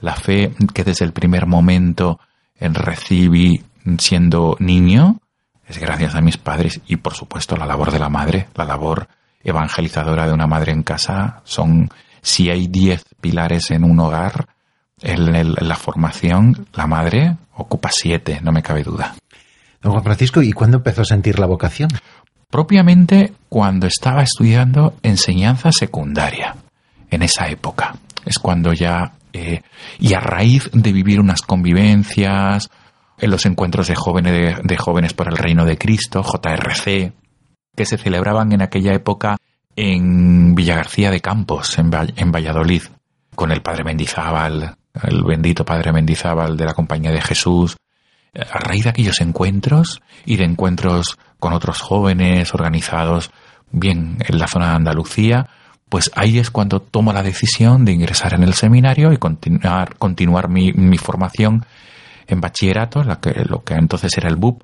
La 0.00 0.16
fe 0.16 0.52
que 0.74 0.82
desde 0.82 1.04
el 1.04 1.12
primer 1.12 1.46
momento 1.46 2.18
recibí 2.58 3.62
siendo 3.98 4.56
niño 4.58 5.20
es 5.66 5.78
gracias 5.78 6.14
a 6.14 6.20
mis 6.20 6.38
padres 6.38 6.80
y 6.86 6.96
por 6.96 7.14
supuesto 7.14 7.56
la 7.56 7.66
labor 7.66 7.92
de 7.92 7.98
la 7.98 8.08
madre, 8.08 8.48
la 8.54 8.64
labor 8.64 9.08
evangelizadora 9.42 10.26
de 10.26 10.32
una 10.32 10.46
madre 10.46 10.72
en 10.72 10.82
casa 10.82 11.42
son, 11.44 11.90
si 12.22 12.50
hay 12.50 12.66
diez 12.68 13.04
pilares 13.20 13.70
en 13.70 13.84
un 13.84 14.00
hogar, 14.00 14.46
en, 15.00 15.54
la 15.54 15.76
formación, 15.76 16.66
la 16.72 16.86
madre 16.86 17.36
ocupa 17.54 17.90
siete, 17.92 18.40
no 18.42 18.50
me 18.50 18.62
cabe 18.62 18.82
duda. 18.82 19.14
Juan 19.82 20.02
Francisco, 20.02 20.42
¿y 20.42 20.52
cuándo 20.52 20.78
empezó 20.78 21.02
a 21.02 21.06
sentir 21.06 21.38
la 21.38 21.46
vocación? 21.46 21.90
Propiamente 22.50 23.32
cuando 23.48 23.86
estaba 23.86 24.22
estudiando 24.22 24.94
enseñanza 25.02 25.70
secundaria, 25.72 26.56
en 27.10 27.22
esa 27.22 27.48
época. 27.48 27.96
Es 28.24 28.38
cuando 28.38 28.72
ya, 28.72 29.14
eh, 29.32 29.62
y 29.98 30.14
a 30.14 30.20
raíz 30.20 30.70
de 30.72 30.92
vivir 30.92 31.20
unas 31.20 31.42
convivencias, 31.42 32.70
en 33.20 33.30
los 33.30 33.46
encuentros 33.46 33.88
de 33.88 33.94
jóvenes, 33.94 34.58
de 34.62 34.76
jóvenes 34.76 35.12
por 35.12 35.28
el 35.28 35.36
reino 35.36 35.64
de 35.64 35.76
Cristo, 35.76 36.22
JRC, 36.22 37.12
que 37.74 37.84
se 37.84 37.98
celebraban 37.98 38.52
en 38.52 38.62
aquella 38.62 38.94
época 38.94 39.36
en 39.76 40.54
Villagarcía 40.54 41.10
de 41.10 41.20
Campos, 41.20 41.78
en, 41.78 41.90
en 42.16 42.32
Valladolid, 42.32 42.82
con 43.34 43.52
el 43.52 43.62
padre 43.62 43.84
Mendizábal, 43.84 44.76
el 45.02 45.22
bendito 45.24 45.64
padre 45.64 45.92
Mendizábal 45.92 46.56
de 46.56 46.64
la 46.64 46.74
Compañía 46.74 47.12
de 47.12 47.20
Jesús. 47.20 47.76
A 48.34 48.58
raíz 48.58 48.84
de 48.84 48.90
aquellos 48.90 49.20
encuentros 49.20 50.02
y 50.24 50.36
de 50.36 50.44
encuentros 50.44 51.18
con 51.38 51.52
otros 51.52 51.80
jóvenes 51.80 52.54
organizados 52.54 53.30
bien 53.70 54.18
en 54.26 54.38
la 54.38 54.48
zona 54.48 54.70
de 54.70 54.76
Andalucía, 54.76 55.48
pues 55.88 56.10
ahí 56.14 56.38
es 56.38 56.50
cuando 56.50 56.80
tomo 56.80 57.12
la 57.12 57.22
decisión 57.22 57.84
de 57.84 57.92
ingresar 57.92 58.34
en 58.34 58.42
el 58.42 58.54
seminario 58.54 59.12
y 59.12 59.16
continuar, 59.16 59.96
continuar 59.96 60.48
mi, 60.48 60.72
mi 60.72 60.98
formación 60.98 61.64
en 62.26 62.40
bachillerato, 62.40 63.02
la 63.02 63.20
que, 63.20 63.44
lo 63.44 63.64
que 63.64 63.74
entonces 63.74 64.16
era 64.16 64.28
el 64.28 64.36
BUP, 64.36 64.62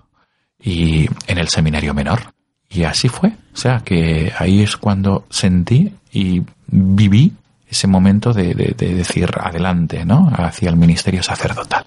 y 0.65 1.09
en 1.27 1.39
el 1.39 1.49
seminario 1.49 1.95
menor. 1.95 2.35
Y 2.69 2.85
así 2.85 3.09
fue. 3.09 3.29
O 3.53 3.57
sea 3.57 3.81
que 3.85 4.33
ahí 4.39 4.63
es 4.63 4.77
cuando 4.77 5.27
sentí 5.31 5.93
y 6.13 6.43
viví 6.67 7.33
ese 7.69 7.87
momento 7.87 8.33
de, 8.33 8.55
decir 8.77 9.31
adelante, 9.39 10.05
¿no? 10.05 10.31
Hacia 10.33 10.71
el 10.71 10.77
ministerio 10.77 11.23
sacerdotal. 11.23 11.87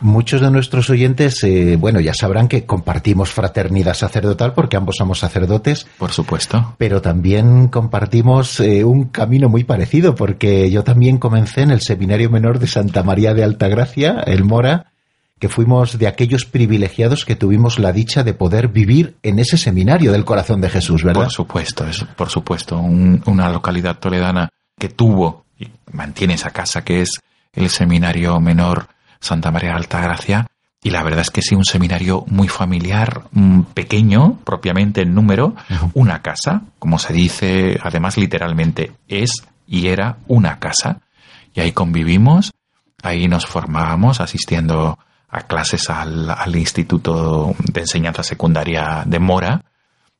Muchos 0.00 0.40
de 0.40 0.50
nuestros 0.50 0.88
oyentes, 0.88 1.42
eh, 1.44 1.76
bueno, 1.76 2.00
ya 2.00 2.14
sabrán 2.14 2.48
que 2.48 2.64
compartimos 2.64 3.30
fraternidad 3.30 3.94
sacerdotal 3.94 4.54
porque 4.54 4.76
ambos 4.76 4.96
somos 4.96 5.18
sacerdotes. 5.18 5.86
Por 5.98 6.12
supuesto. 6.12 6.74
Pero 6.78 7.02
también 7.02 7.68
compartimos 7.68 8.60
eh, 8.60 8.84
un 8.84 9.04
camino 9.04 9.48
muy 9.48 9.64
parecido 9.64 10.14
porque 10.14 10.70
yo 10.70 10.84
también 10.84 11.18
comencé 11.18 11.62
en 11.62 11.70
el 11.70 11.82
Seminario 11.82 12.30
Menor 12.30 12.58
de 12.58 12.66
Santa 12.66 13.02
María 13.02 13.34
de 13.34 13.44
Altagracia, 13.44 14.20
el 14.26 14.44
Mora, 14.44 14.92
que 15.38 15.48
fuimos 15.48 15.98
de 15.98 16.06
aquellos 16.06 16.44
privilegiados 16.44 17.24
que 17.24 17.34
tuvimos 17.34 17.78
la 17.78 17.92
dicha 17.92 18.22
de 18.22 18.34
poder 18.34 18.68
vivir 18.68 19.16
en 19.22 19.38
ese 19.38 19.56
seminario 19.56 20.12
del 20.12 20.24
corazón 20.24 20.60
de 20.60 20.68
Jesús, 20.68 21.02
¿verdad? 21.02 21.24
Por 21.24 21.32
supuesto, 21.32 21.86
es 21.86 22.04
por 22.16 22.28
supuesto, 22.28 22.78
una 22.78 23.50
localidad 23.50 23.98
toledana 23.98 24.50
que 24.78 24.90
tuvo 24.90 25.46
y 25.58 25.68
mantiene 25.92 26.34
esa 26.34 26.50
casa 26.50 26.84
que 26.84 27.00
es 27.00 27.20
el 27.54 27.70
seminario 27.70 28.38
menor 28.38 28.88
Santa 29.20 29.50
María 29.50 29.70
de 29.70 29.76
Altagracia. 29.76 30.46
Y 30.82 30.90
la 30.90 31.02
verdad 31.02 31.20
es 31.20 31.30
que 31.30 31.42
sí, 31.42 31.54
un 31.54 31.64
seminario 31.64 32.24
muy 32.28 32.48
familiar, 32.48 33.24
mm, 33.32 33.62
pequeño, 33.74 34.38
propiamente 34.44 35.02
en 35.02 35.14
número, 35.14 35.54
una 35.92 36.22
casa, 36.22 36.62
como 36.78 36.98
se 36.98 37.12
dice, 37.12 37.78
además 37.82 38.16
literalmente, 38.16 38.92
es 39.06 39.30
y 39.66 39.88
era 39.88 40.16
una 40.26 40.58
casa. 40.58 41.00
Y 41.54 41.60
ahí 41.60 41.72
convivimos, 41.72 42.52
ahí 43.02 43.28
nos 43.28 43.46
formábamos 43.46 44.20
asistiendo 44.20 44.98
a 45.28 45.42
clases 45.42 45.88
al, 45.90 46.56
Instituto 46.56 47.54
de 47.72 47.80
Enseñanza 47.80 48.22
Secundaria 48.22 49.04
de 49.06 49.18
Mora 49.20 49.62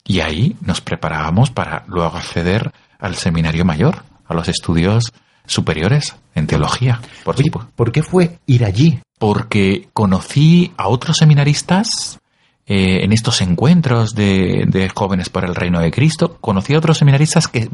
y 0.05 0.21
ahí 0.21 0.57
nos 0.61 0.81
preparábamos 0.81 1.51
para 1.51 1.85
luego 1.89 2.17
acceder 2.17 2.73
al 2.99 3.17
seminario 3.17 3.65
mayor, 3.65 4.05
a 4.27 4.35
los 4.35 4.49
estudios 4.49 5.13
superiores 5.51 6.15
en 6.35 6.47
teología. 6.47 7.01
Por, 7.25 7.37
¿por 7.75 7.93
qué 7.93 8.03
fue 8.03 8.39
ir 8.47 8.65
allí? 8.65 9.01
Porque 9.19 9.89
conocí 9.93 10.73
a 10.77 10.89
otros 10.89 11.17
seminaristas 11.17 12.21
eh, 12.67 13.03
en 13.03 13.13
estos 13.13 13.41
encuentros 13.41 14.15
de, 14.15 14.91
jóvenes 14.95 15.29
por 15.29 15.45
el 15.45 15.57
reino 15.57 15.81
de 15.81 15.91
Cristo. 15.91 16.39
Conocí 16.41 16.75
a 16.75 16.79
otros 16.79 16.99
seminaristas 16.99 17.49
que, 17.49 17.69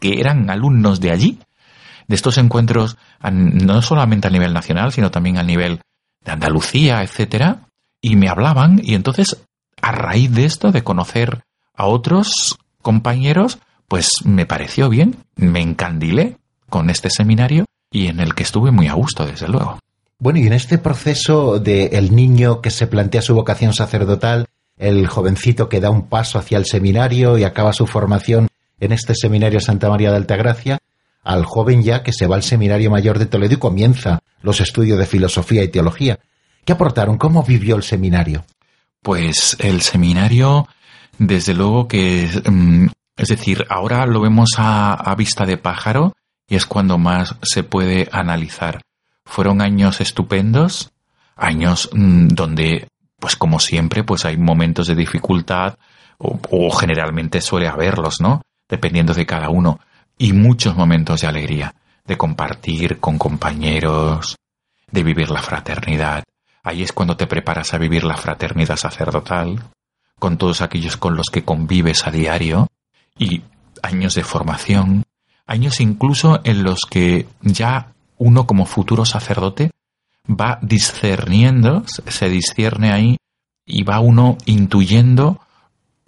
que 0.00 0.20
eran 0.20 0.48
alumnos 0.48 1.00
de 1.00 1.10
allí, 1.10 1.40
de 2.06 2.14
estos 2.14 2.38
encuentros, 2.38 2.96
no 3.32 3.82
solamente 3.82 4.28
a 4.28 4.30
nivel 4.30 4.54
nacional, 4.54 4.92
sino 4.92 5.10
también 5.10 5.38
a 5.38 5.42
nivel 5.42 5.80
de 6.24 6.32
Andalucía, 6.32 7.02
etcétera, 7.02 7.66
y 8.00 8.14
me 8.14 8.28
hablaban, 8.28 8.80
y 8.82 8.94
entonces, 8.94 9.44
a 9.82 9.90
raíz 9.90 10.32
de 10.32 10.44
esto, 10.44 10.70
de 10.70 10.84
conocer 10.84 11.42
a 11.74 11.86
otros 11.86 12.58
compañeros, 12.80 13.58
pues 13.88 14.24
me 14.24 14.46
pareció 14.46 14.88
bien, 14.88 15.16
me 15.34 15.60
encandilé 15.60 16.36
con 16.68 16.90
este 16.90 17.10
seminario 17.10 17.64
y 17.90 18.06
en 18.06 18.20
el 18.20 18.34
que 18.34 18.42
estuve 18.42 18.70
muy 18.70 18.88
a 18.88 18.94
gusto, 18.94 19.26
desde 19.26 19.48
luego. 19.48 19.78
Bueno, 20.18 20.40
y 20.40 20.46
en 20.46 20.52
este 20.52 20.78
proceso 20.78 21.58
de 21.58 21.86
el 21.92 22.14
niño 22.14 22.60
que 22.60 22.70
se 22.70 22.86
plantea 22.86 23.22
su 23.22 23.34
vocación 23.34 23.72
sacerdotal, 23.72 24.46
el 24.76 25.06
jovencito 25.06 25.68
que 25.68 25.80
da 25.80 25.90
un 25.90 26.08
paso 26.08 26.38
hacia 26.38 26.58
el 26.58 26.66
seminario 26.66 27.38
y 27.38 27.44
acaba 27.44 27.72
su 27.72 27.86
formación 27.86 28.48
en 28.80 28.92
este 28.92 29.14
seminario 29.14 29.60
Santa 29.60 29.88
María 29.88 30.10
de 30.10 30.16
Altagracia, 30.16 30.78
al 31.24 31.44
joven 31.44 31.82
ya 31.82 32.02
que 32.02 32.12
se 32.12 32.26
va 32.26 32.36
al 32.36 32.42
Seminario 32.42 32.90
Mayor 32.90 33.18
de 33.18 33.26
Toledo 33.26 33.54
y 33.54 33.58
comienza 33.58 34.20
los 34.40 34.60
estudios 34.60 34.98
de 34.98 35.06
filosofía 35.06 35.62
y 35.62 35.68
teología. 35.68 36.18
¿Qué 36.64 36.72
aportaron? 36.72 37.18
¿Cómo 37.18 37.42
vivió 37.42 37.76
el 37.76 37.82
seminario? 37.82 38.44
Pues 39.02 39.56
el 39.60 39.82
seminario, 39.82 40.68
desde 41.18 41.54
luego 41.54 41.88
que, 41.88 42.28
mm, 42.50 42.86
es 43.16 43.28
decir, 43.28 43.64
ahora 43.68 44.06
lo 44.06 44.20
vemos 44.20 44.50
a, 44.58 45.14
vista 45.16 45.44
de 45.44 45.56
pájaro 45.56 46.14
y 46.48 46.56
es 46.56 46.66
cuando 46.66 46.98
más 46.98 47.36
se 47.42 47.62
puede 47.62 48.08
analizar. 48.10 48.80
Fueron 49.24 49.60
años 49.60 50.00
estupendos, 50.00 50.90
años 51.36 51.90
mm, 51.92 52.28
donde, 52.28 52.88
pues 53.20 53.36
como 53.36 53.60
siempre, 53.60 54.02
pues 54.02 54.24
hay 54.24 54.38
momentos 54.38 54.86
de 54.86 54.94
dificultad 54.94 55.76
o, 56.16 56.40
o 56.50 56.70
generalmente 56.70 57.40
suele 57.40 57.68
haberlos, 57.68 58.20
¿no? 58.20 58.42
Dependiendo 58.68 59.12
de 59.14 59.26
cada 59.26 59.50
uno 59.50 59.80
y 60.16 60.32
muchos 60.32 60.74
momentos 60.74 61.20
de 61.20 61.28
alegría, 61.28 61.74
de 62.04 62.16
compartir 62.16 62.98
con 62.98 63.18
compañeros, 63.18 64.36
de 64.90 65.02
vivir 65.02 65.30
la 65.30 65.42
fraternidad. 65.42 66.24
Ahí 66.62 66.82
es 66.82 66.92
cuando 66.92 67.16
te 67.16 67.26
preparas 67.26 67.72
a 67.74 67.78
vivir 67.78 68.04
la 68.04 68.16
fraternidad 68.16 68.76
sacerdotal, 68.76 69.62
con 70.18 70.38
todos 70.38 70.60
aquellos 70.62 70.96
con 70.96 71.14
los 71.14 71.28
que 71.30 71.44
convives 71.44 72.06
a 72.06 72.10
diario, 72.10 72.68
y 73.16 73.42
años 73.82 74.14
de 74.14 74.24
formación, 74.24 75.04
años 75.48 75.80
incluso 75.80 76.40
en 76.44 76.62
los 76.62 76.80
que 76.88 77.26
ya 77.40 77.92
uno 78.18 78.46
como 78.46 78.66
futuro 78.66 79.04
sacerdote 79.04 79.72
va 80.28 80.58
discerniendo, 80.62 81.84
se 81.86 82.28
discierne 82.28 82.92
ahí 82.92 83.16
y 83.66 83.82
va 83.82 84.00
uno 84.00 84.36
intuyendo 84.44 85.40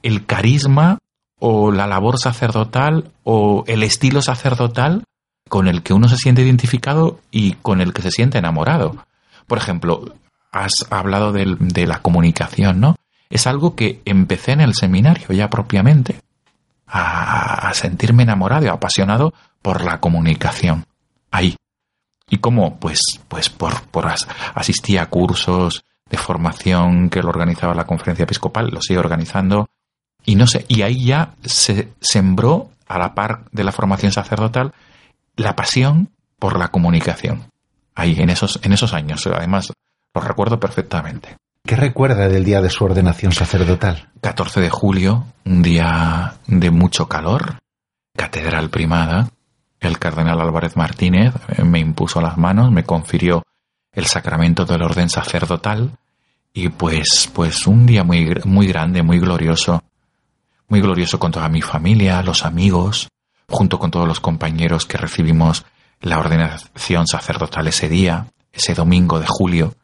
el 0.03 0.27
carisma 0.27 0.99
o 1.39 1.73
la 1.73 1.87
labor 1.87 2.19
sacerdotal 2.19 3.11
o 3.25 3.65
el 3.67 3.83
estilo 3.83 4.23
sacerdotal 4.23 5.05
con 5.49 5.67
el 5.67 5.83
que 5.83 5.95
uno 5.95 6.09
se 6.09 6.17
siente 6.17 6.43
identificado 6.43 7.21
y 7.31 7.53
con 7.55 7.81
el 7.81 7.93
que 7.93 8.03
se 8.03 8.11
siente 8.11 8.39
enamorado. 8.39 9.05
Por 9.47 9.59
ejemplo, 9.59 10.15
has 10.53 10.73
hablado 10.91 11.33
de, 11.33 11.87
la 11.87 12.03
comunicación, 12.03 12.81
¿no? 12.81 12.97
Es 13.31 13.47
algo 13.47 13.75
que 13.75 14.01
empecé 14.05 14.53
en 14.53 14.61
el 14.61 14.75
seminario 14.75 15.29
ya 15.33 15.51
propiamente, 15.51 16.21
a, 16.91 17.71
sentirme 17.75 18.25
enamorado 18.25 18.65
y 18.65 18.69
apasionado 18.69 19.33
por 19.63 19.85
la 19.85 20.01
comunicación. 20.01 20.87
Ahí. 21.31 21.57
¿Y 22.29 22.39
cómo? 22.39 22.79
Pues, 22.79 23.01
pues 23.29 23.49
por, 23.49 23.83
por 23.89 24.09
asistía 24.55 25.03
a 25.03 25.11
cursos 25.11 25.85
de 26.09 26.19
formación 26.19 27.09
que 27.11 27.23
lo 27.23 27.29
organizaba 27.29 27.75
la 27.75 27.87
conferencia 27.87 28.25
episcopal, 28.25 28.71
lo 28.71 28.81
sigue 28.81 28.99
organizando, 28.99 29.69
y 30.25 30.35
no 30.35 30.47
sé, 30.47 30.65
y 30.69 30.83
ahí 30.83 31.07
ya 31.07 31.35
se 31.45 31.93
sembró, 32.01 32.71
a 32.91 32.99
la 32.99 33.15
par 33.15 33.45
de 33.53 33.63
la 33.63 33.71
formación 33.71 34.11
sacerdotal, 34.11 34.75
la 35.37 35.55
pasión 35.55 36.11
por 36.41 36.59
la 36.59 36.69
comunicación. 36.69 37.45
Ahí, 37.95 38.17
en 38.19 38.31
esos, 38.31 38.59
en 38.65 38.73
esos 38.73 38.95
años. 38.95 39.25
Además, 39.29 39.73
lo 40.13 40.21
recuerdo 40.21 40.59
perfectamente. 40.59 41.37
¿Qué 41.65 41.77
recuerda 41.77 42.29
del 42.29 42.45
día 42.45 42.61
de 42.61 42.71
su 42.71 42.85
ordenación 42.85 43.33
sacerdotal? 43.33 44.09
14 44.21 44.61
de 44.61 44.71
julio, 44.71 45.27
un 45.45 45.63
día 45.63 46.35
de 46.47 46.71
mucho 46.71 47.09
calor, 47.09 47.59
catedral 48.17 48.71
primada. 48.71 49.31
El 49.79 49.99
cardenal 49.99 50.41
Álvarez 50.41 50.77
Martínez 50.77 51.33
me 51.65 51.79
impuso 51.79 52.21
las 52.21 52.37
manos, 52.37 52.71
me 52.71 52.85
confirió 52.85 53.43
el 53.93 54.07
sacramento 54.07 54.65
del 54.65 54.83
orden 54.83 55.09
sacerdotal 55.09 55.99
y 56.53 56.69
pues, 56.69 57.31
pues 57.33 57.67
un 57.67 57.87
día 57.87 58.05
muy, 58.05 58.35
muy 58.45 58.67
grande, 58.67 59.03
muy 59.03 59.19
glorioso 59.19 59.83
muy 60.71 60.81
glorioso 60.81 61.19
con 61.19 61.33
toda 61.33 61.49
mi 61.49 61.61
familia, 61.61 62.23
los 62.23 62.45
amigos, 62.45 63.09
junto 63.49 63.79
con 63.79 63.91
todos 63.91 64.07
los 64.07 64.21
compañeros 64.21 64.87
que 64.87 64.97
recibimos 64.97 65.67
la 66.01 66.19
ordenación 66.19 67.07
sacerdotal 67.07 67.67
ese 67.67 67.89
día, 67.89 68.29
ese 68.53 68.75
domingo 68.75 69.19
de 69.19 69.27
julio. 69.29 69.75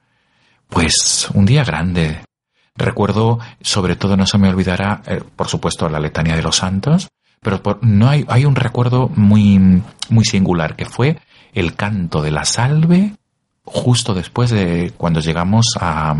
Pues 0.68 1.28
un 1.34 1.46
día 1.46 1.64
grande. 1.64 2.20
Recuerdo, 2.74 3.38
sobre 3.60 3.96
todo 3.96 4.16
no 4.16 4.26
se 4.26 4.38
me 4.38 4.48
olvidará, 4.48 5.02
eh, 5.06 5.22
por 5.34 5.48
supuesto, 5.48 5.88
la 5.88 6.00
letanía 6.00 6.36
de 6.36 6.42
los 6.42 6.56
santos, 6.56 7.08
pero 7.40 7.60
no 7.80 8.08
hay, 8.08 8.24
hay 8.28 8.44
un 8.44 8.56
recuerdo 8.56 9.08
muy, 9.14 9.82
muy 10.10 10.24
singular, 10.24 10.76
que 10.76 10.84
fue 10.84 11.18
el 11.54 11.74
canto 11.74 12.20
de 12.20 12.30
la 12.30 12.44
salve 12.44 13.14
justo 13.66 14.14
después 14.14 14.50
de 14.50 14.92
cuando 14.96 15.20
llegamos 15.20 15.66
a... 15.78 16.14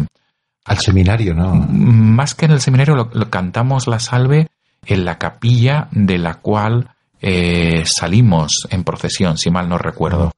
Al 0.65 0.79
seminario, 0.79 1.33
¿no? 1.33 1.55
Más 1.55 2.35
que 2.35 2.47
en 2.47 2.51
el 2.51 2.61
seminario, 2.61 2.97
lo, 2.97 3.31
cantamos 3.31 3.87
la 3.87 4.01
salve 4.01 4.49
en 4.85 5.05
la 5.05 5.17
capilla 5.17 5.87
de 5.93 6.19
la 6.19 6.35
cual 6.35 6.91
eh, 7.21 7.85
salimos 7.87 8.67
en 8.71 8.83
procesión, 8.83 9.39
si 9.39 9.49
mal 9.49 9.69
no 9.69 9.79
recuerdo. 9.79 10.33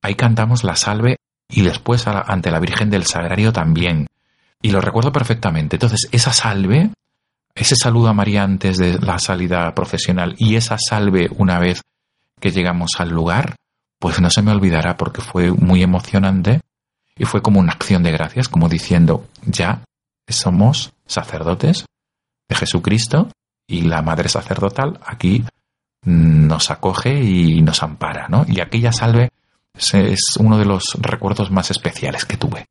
Ahí 0.00 0.14
cantamos 0.14 0.64
la 0.64 0.76
salve 0.76 1.18
y 1.48 1.62
después 1.62 2.06
ante 2.06 2.50
la 2.50 2.60
Virgen 2.60 2.90
del 2.90 3.04
Sagrario 3.04 3.52
también. 3.52 4.06
Y 4.62 4.70
lo 4.70 4.80
recuerdo 4.80 5.12
perfectamente. 5.12 5.76
Entonces, 5.76 6.08
esa 6.12 6.32
salve, 6.32 6.90
ese 7.54 7.76
saludo 7.76 8.08
a 8.08 8.14
María 8.14 8.42
antes 8.42 8.78
de 8.78 8.98
la 8.98 9.18
salida 9.18 9.74
profesional 9.74 10.34
y 10.38 10.56
esa 10.56 10.76
salve 10.78 11.28
una 11.36 11.58
vez 11.58 11.82
que 12.40 12.50
llegamos 12.50 12.92
al 12.98 13.10
lugar, 13.10 13.56
pues 13.98 14.20
no 14.20 14.30
se 14.30 14.42
me 14.42 14.52
olvidará 14.52 14.96
porque 14.96 15.20
fue 15.20 15.50
muy 15.52 15.82
emocionante 15.82 16.60
y 17.16 17.24
fue 17.24 17.42
como 17.42 17.60
una 17.60 17.72
acción 17.72 18.02
de 18.02 18.12
gracias, 18.12 18.48
como 18.48 18.68
diciendo, 18.68 19.26
ya 19.44 19.82
somos 20.28 20.92
sacerdotes 21.06 21.86
de 22.48 22.56
Jesucristo 22.56 23.30
y 23.66 23.82
la 23.82 24.02
Madre 24.02 24.28
Sacerdotal 24.28 25.00
aquí 25.04 25.44
nos 26.04 26.70
acoge 26.70 27.22
y 27.22 27.62
nos 27.62 27.82
ampara, 27.82 28.28
¿no? 28.28 28.44
Y 28.46 28.60
aquella 28.60 28.92
salve 28.92 29.30
es 29.78 30.20
uno 30.38 30.58
de 30.58 30.64
los 30.64 30.84
recuerdos 31.00 31.50
más 31.50 31.70
especiales 31.70 32.24
que 32.24 32.36
tuve. 32.36 32.66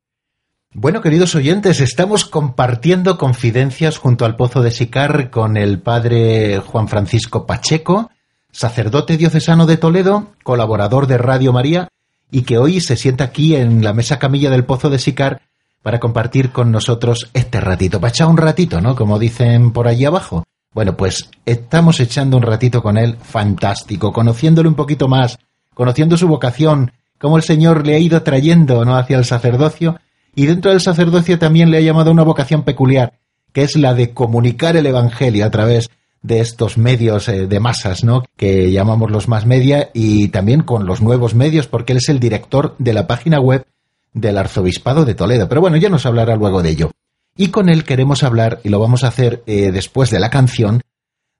Bueno, 0.78 1.00
queridos 1.00 1.34
oyentes, 1.34 1.80
estamos 1.80 2.26
compartiendo 2.26 3.16
confidencias 3.16 3.96
junto 3.96 4.26
al 4.26 4.36
Pozo 4.36 4.60
de 4.60 4.70
Sicar 4.70 5.30
con 5.30 5.56
el 5.56 5.80
padre 5.80 6.58
Juan 6.58 6.88
Francisco 6.88 7.46
Pacheco, 7.46 8.10
sacerdote 8.52 9.16
diocesano 9.16 9.64
de 9.64 9.78
Toledo, 9.78 10.34
colaborador 10.42 11.06
de 11.06 11.16
Radio 11.16 11.52
María, 11.52 11.88
y 12.30 12.42
que 12.42 12.58
hoy 12.58 12.80
se 12.80 12.96
sienta 12.96 13.24
aquí 13.24 13.56
en 13.56 13.82
la 13.82 13.94
mesa 13.94 14.18
camilla 14.18 14.50
del 14.50 14.64
Pozo 14.64 14.90
de 14.90 14.98
Sicar 14.98 15.40
para 15.82 16.00
compartir 16.00 16.50
con 16.50 16.72
nosotros 16.72 17.30
este 17.32 17.60
ratito, 17.60 18.00
para 18.00 18.10
echar 18.10 18.28
un 18.28 18.36
ratito, 18.36 18.80
¿no? 18.80 18.96
Como 18.96 19.18
dicen 19.18 19.72
por 19.72 19.88
allí 19.88 20.04
abajo. 20.04 20.44
Bueno, 20.74 20.96
pues 20.96 21.30
estamos 21.46 22.00
echando 22.00 22.36
un 22.36 22.42
ratito 22.42 22.82
con 22.82 22.98
él 22.98 23.16
fantástico, 23.22 24.12
conociéndole 24.12 24.68
un 24.68 24.74
poquito 24.74 25.08
más, 25.08 25.38
conociendo 25.72 26.16
su 26.16 26.28
vocación, 26.28 26.92
cómo 27.18 27.36
el 27.36 27.42
Señor 27.42 27.86
le 27.86 27.94
ha 27.94 27.98
ido 27.98 28.22
trayendo 28.22 28.84
¿no? 28.84 28.96
hacia 28.96 29.18
el 29.18 29.24
sacerdocio, 29.24 29.98
y 30.34 30.46
dentro 30.46 30.70
del 30.70 30.80
sacerdocio 30.80 31.38
también 31.38 31.70
le 31.70 31.78
ha 31.78 31.80
llamado 31.80 32.10
una 32.10 32.22
vocación 32.22 32.62
peculiar, 32.62 33.14
que 33.52 33.62
es 33.62 33.76
la 33.76 33.94
de 33.94 34.12
comunicar 34.12 34.76
el 34.76 34.86
Evangelio 34.86 35.46
a 35.46 35.50
través 35.50 35.88
de 36.22 36.40
estos 36.40 36.76
medios 36.76 37.28
eh, 37.28 37.46
de 37.46 37.60
masas, 37.60 38.04
¿no? 38.04 38.24
que 38.36 38.70
llamamos 38.70 39.10
los 39.10 39.28
más 39.28 39.46
media, 39.46 39.90
y 39.94 40.28
también 40.28 40.62
con 40.62 40.86
los 40.86 41.00
nuevos 41.00 41.34
medios, 41.34 41.66
porque 41.66 41.92
él 41.92 41.98
es 41.98 42.08
el 42.08 42.20
director 42.20 42.74
de 42.78 42.92
la 42.92 43.06
página 43.06 43.40
web 43.40 43.64
del 44.12 44.38
Arzobispado 44.38 45.04
de 45.04 45.14
Toledo. 45.14 45.48
Pero 45.48 45.60
bueno, 45.60 45.76
ya 45.76 45.88
nos 45.88 46.06
hablará 46.06 46.36
luego 46.36 46.62
de 46.62 46.70
ello. 46.70 46.90
Y 47.36 47.48
con 47.48 47.68
él 47.68 47.84
queremos 47.84 48.22
hablar, 48.22 48.60
y 48.64 48.70
lo 48.70 48.80
vamos 48.80 49.04
a 49.04 49.08
hacer 49.08 49.42
eh, 49.46 49.70
después 49.70 50.10
de 50.10 50.18
la 50.18 50.30
canción, 50.30 50.82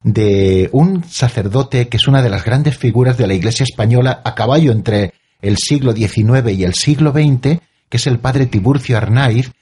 de 0.02 0.68
un 0.73 1.04
sacerdote 1.04 1.88
que 1.88 1.97
es 1.97 2.06
una 2.06 2.23
de 2.23 2.30
las 2.30 2.45
grandes 2.45 2.76
figuras 2.76 3.17
de 3.19 3.26
la 3.26 3.34
Iglesia 3.34 3.65
española 3.65 4.21
a 4.25 4.34
caballo 4.34 4.71
entre 4.71 5.15
el 5.40 5.56
siglo 5.58 5.92
XIX 5.92 6.52
y 6.52 6.64
el 6.64 6.75
siglo 6.75 7.12
XX, 7.12 7.60
que 7.88 7.96
es 7.96 8.06
el 8.06 8.18
padre 8.18 8.46
Tiburcio 8.46 8.96
Arnaiz, 8.96 9.52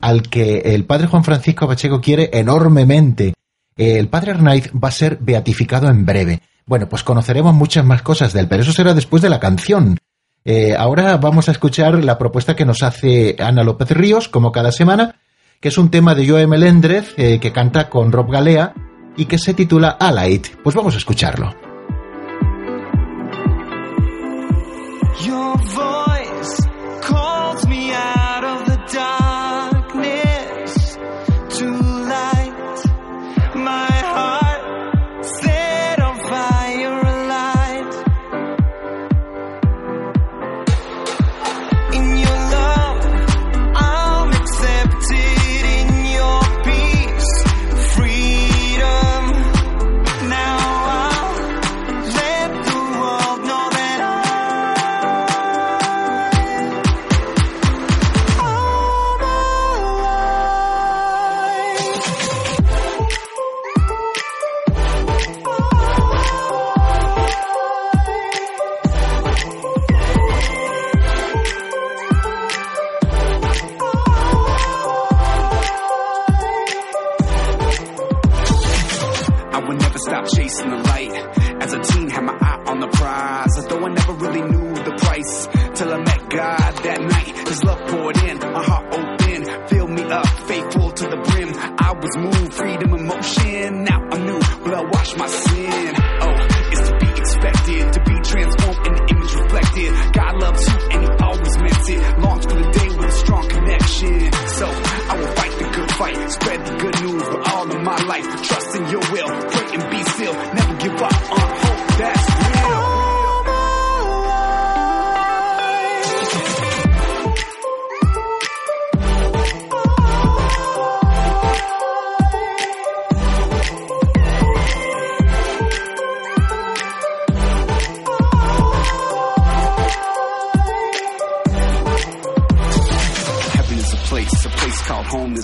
al 0.00 0.22
que 0.22 0.58
el 0.58 0.84
padre 0.84 1.06
Juan 1.06 1.24
Francisco 1.24 1.66
Pacheco 1.66 2.00
quiere 2.00 2.30
enormemente. 2.32 3.34
El 3.76 4.08
padre 4.08 4.32
Arnaiz 4.32 4.70
va 4.72 4.88
a 4.88 4.92
ser 4.92 5.18
beatificado 5.20 5.88
en 5.88 6.04
breve. 6.04 6.42
Bueno, 6.66 6.88
pues 6.88 7.02
conoceremos 7.02 7.54
muchas 7.54 7.84
más 7.84 8.02
cosas 8.02 8.32
de 8.32 8.40
él, 8.40 8.48
pero 8.48 8.62
eso 8.62 8.72
será 8.72 8.94
después 8.94 9.22
de 9.22 9.28
la 9.28 9.40
canción. 9.40 9.98
Eh, 10.44 10.74
ahora 10.76 11.16
vamos 11.16 11.48
a 11.48 11.52
escuchar 11.52 12.04
la 12.04 12.18
propuesta 12.18 12.54
que 12.54 12.66
nos 12.66 12.82
hace 12.82 13.36
Ana 13.38 13.64
López 13.64 13.90
Ríos, 13.90 14.28
como 14.28 14.52
cada 14.52 14.72
semana, 14.72 15.16
que 15.60 15.68
es 15.68 15.78
un 15.78 15.90
tema 15.90 16.14
de 16.14 16.28
Joe 16.28 16.46
Melendrez, 16.46 17.14
eh, 17.16 17.38
que 17.40 17.52
canta 17.52 17.88
con 17.88 18.12
Rob 18.12 18.30
Galea 18.30 18.74
y 19.16 19.24
que 19.24 19.38
se 19.38 19.54
titula 19.54 19.96
Allight. 19.98 20.48
Pues 20.62 20.74
vamos 20.74 20.94
a 20.94 20.98
escucharlo. 20.98 21.63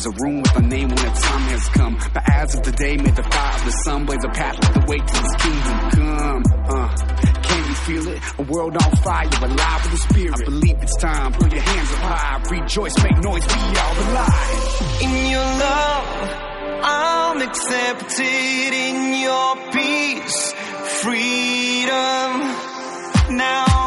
is 0.01 0.07
a 0.07 0.25
room 0.25 0.41
with 0.41 0.57
a 0.57 0.63
name 0.63 0.89
when 0.89 0.97
the 0.97 1.13
time 1.21 1.49
has 1.53 1.69
come. 1.69 1.99
But 2.15 2.23
as 2.31 2.55
of 2.55 2.63
today, 2.63 2.97
may 2.97 3.11
the 3.11 3.23
fire 3.23 3.55
of 3.57 3.65
the 3.65 3.71
sun 3.85 4.07
blaze 4.07 4.25
a 4.25 4.29
path 4.29 4.57
with 4.61 4.75
the 4.75 4.85
way 4.91 4.99
to 4.99 5.17
His 5.25 5.35
kingdom 5.45 5.77
come. 5.91 6.43
Uh, 6.69 6.89
can 7.43 7.69
you 7.69 7.75
feel 7.75 8.09
it? 8.09 8.23
A 8.39 8.43
world 8.43 8.77
on 8.77 8.91
fire, 8.97 9.29
alive 9.43 9.83
with 9.83 9.93
the 9.93 10.03
spirit. 10.09 10.41
I 10.41 10.45
believe 10.45 10.77
it's 10.81 10.97
time. 10.97 11.33
Put 11.33 11.53
your 11.53 11.63
hands 11.63 11.93
up 11.93 11.99
high, 11.99 12.61
rejoice, 12.61 12.97
make 13.05 13.19
noise, 13.19 13.47
be 13.47 13.61
all 13.85 13.97
alive. 14.09 15.03
In 15.03 15.31
your 15.31 15.49
love, 15.67 16.07
I'm 16.83 17.43
accepted. 17.43 18.73
In 18.89 19.21
your 19.21 19.57
peace, 19.73 20.53
freedom. 21.03 22.33
Now. 23.37 23.80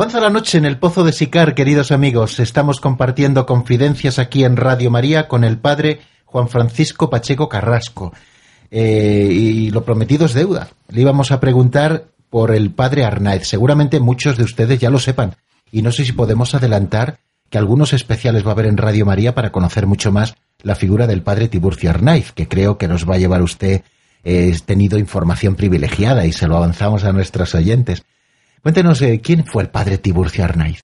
Avanza 0.00 0.18
la 0.18 0.30
noche 0.30 0.56
en 0.56 0.64
el 0.64 0.78
Pozo 0.78 1.04
de 1.04 1.12
Sicar, 1.12 1.54
queridos 1.54 1.92
amigos. 1.92 2.40
Estamos 2.40 2.80
compartiendo 2.80 3.44
confidencias 3.44 4.18
aquí 4.18 4.44
en 4.44 4.56
Radio 4.56 4.90
María 4.90 5.28
con 5.28 5.44
el 5.44 5.58
padre 5.58 6.00
Juan 6.24 6.48
Francisco 6.48 7.10
Pacheco 7.10 7.50
Carrasco. 7.50 8.14
Eh, 8.70 9.28
y 9.30 9.70
lo 9.70 9.84
prometido 9.84 10.24
es 10.24 10.32
deuda. 10.32 10.70
Le 10.88 11.02
íbamos 11.02 11.32
a 11.32 11.38
preguntar 11.38 12.06
por 12.30 12.54
el 12.54 12.70
padre 12.70 13.04
Arnaiz. 13.04 13.46
Seguramente 13.46 14.00
muchos 14.00 14.38
de 14.38 14.44
ustedes 14.44 14.80
ya 14.80 14.88
lo 14.88 14.98
sepan. 14.98 15.36
Y 15.70 15.82
no 15.82 15.92
sé 15.92 16.06
si 16.06 16.12
podemos 16.12 16.54
adelantar 16.54 17.18
que 17.50 17.58
algunos 17.58 17.92
especiales 17.92 18.42
va 18.42 18.48
a 18.48 18.52
haber 18.52 18.66
en 18.66 18.78
Radio 18.78 19.04
María 19.04 19.34
para 19.34 19.52
conocer 19.52 19.86
mucho 19.86 20.10
más 20.10 20.34
la 20.62 20.76
figura 20.76 21.06
del 21.06 21.20
padre 21.20 21.48
Tiburcio 21.48 21.90
Arnaiz, 21.90 22.32
que 22.32 22.48
creo 22.48 22.78
que 22.78 22.88
nos 22.88 23.06
va 23.06 23.16
a 23.16 23.18
llevar 23.18 23.42
usted 23.42 23.82
eh, 24.24 24.56
tenido 24.64 24.98
información 24.98 25.56
privilegiada 25.56 26.24
y 26.24 26.32
se 26.32 26.48
lo 26.48 26.56
avanzamos 26.56 27.04
a 27.04 27.12
nuestros 27.12 27.54
oyentes. 27.54 28.02
Cuéntenos, 28.62 29.00
eh, 29.02 29.20
¿quién 29.22 29.44
fue 29.44 29.62
el 29.62 29.70
padre 29.70 29.98
Tiburcio 29.98 30.44
Arnaiz? 30.44 30.80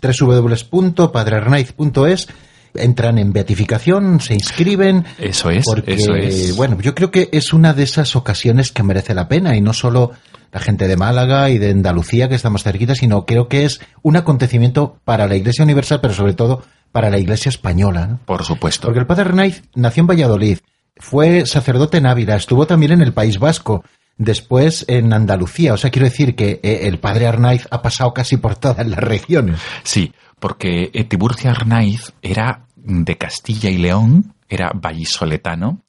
www.padrearnaiz.es 0.00 2.28
entran 2.74 3.18
en 3.18 3.32
beatificación, 3.32 4.20
se 4.20 4.34
inscriben. 4.34 5.04
Eso 5.18 5.50
es, 5.50 5.64
porque, 5.64 5.94
eso 5.94 6.14
es. 6.14 6.54
bueno, 6.54 6.80
yo 6.80 6.94
creo 6.94 7.10
que 7.10 7.28
es 7.32 7.52
una 7.52 7.74
de 7.74 7.82
esas 7.82 8.14
ocasiones 8.14 8.70
que 8.70 8.84
merece 8.84 9.12
la 9.12 9.26
pena 9.26 9.56
y 9.56 9.60
no 9.60 9.72
solo 9.72 10.12
la 10.52 10.60
gente 10.60 10.86
de 10.86 10.96
Málaga 10.96 11.50
y 11.50 11.58
de 11.58 11.70
Andalucía 11.70 12.28
que 12.28 12.36
estamos 12.36 12.62
cerquita, 12.62 12.94
sino 12.94 13.26
creo 13.26 13.48
que 13.48 13.64
es 13.64 13.80
un 14.02 14.16
acontecimiento 14.16 15.00
para 15.04 15.26
la 15.26 15.34
Iglesia 15.34 15.64
Universal, 15.64 15.98
pero 16.00 16.14
sobre 16.14 16.34
todo 16.34 16.62
para 16.92 17.10
la 17.10 17.18
Iglesia 17.18 17.48
española. 17.48 18.06
¿no? 18.06 18.20
Por 18.24 18.44
supuesto. 18.44 18.88
Porque 18.88 19.00
el 19.00 19.06
padre 19.06 19.22
Arnaiz 19.22 19.62
nació 19.74 20.02
en 20.02 20.06
Valladolid, 20.08 20.58
fue 20.96 21.46
sacerdote 21.46 21.98
en 21.98 22.06
Ávila, 22.06 22.36
estuvo 22.36 22.66
también 22.66 22.92
en 22.92 23.00
el 23.00 23.12
País 23.12 23.38
Vasco, 23.38 23.84
después 24.16 24.84
en 24.88 25.12
Andalucía. 25.12 25.72
O 25.72 25.76
sea, 25.76 25.90
quiero 25.90 26.06
decir 26.06 26.34
que 26.34 26.60
eh, 26.62 26.80
el 26.82 26.98
padre 26.98 27.26
Arnaiz 27.26 27.66
ha 27.70 27.82
pasado 27.82 28.12
casi 28.12 28.36
por 28.36 28.56
todas 28.56 28.86
las 28.86 28.98
regiones. 28.98 29.58
Sí, 29.82 30.12
porque 30.38 30.90
eh, 30.92 31.04
Tiburcio 31.04 31.50
Arnaiz 31.50 32.12
era 32.22 32.66
de 32.76 33.16
Castilla 33.16 33.70
y 33.70 33.78
León, 33.78 34.34
era 34.48 34.72
vallisoletano. 34.74 35.82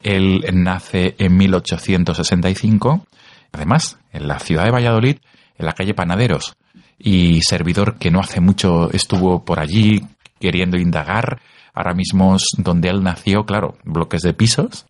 Él 0.00 0.44
nace 0.52 1.14
en 1.18 1.36
1865, 1.36 3.06
además, 3.52 3.98
en 4.12 4.28
la 4.28 4.38
ciudad 4.38 4.64
de 4.64 4.70
Valladolid, 4.70 5.16
en 5.58 5.66
la 5.66 5.72
calle 5.72 5.94
Panaderos. 5.94 6.56
Y 6.98 7.40
servidor 7.42 7.98
que 7.98 8.10
no 8.10 8.20
hace 8.20 8.40
mucho 8.40 8.90
estuvo 8.90 9.44
por 9.44 9.60
allí 9.60 10.02
queriendo 10.40 10.76
indagar. 10.76 11.40
Ahora 11.74 11.94
mismo 11.94 12.36
donde 12.58 12.88
él 12.88 13.02
nació, 13.02 13.44
claro, 13.44 13.76
bloques 13.84 14.22
de 14.22 14.32
pisos, 14.32 14.86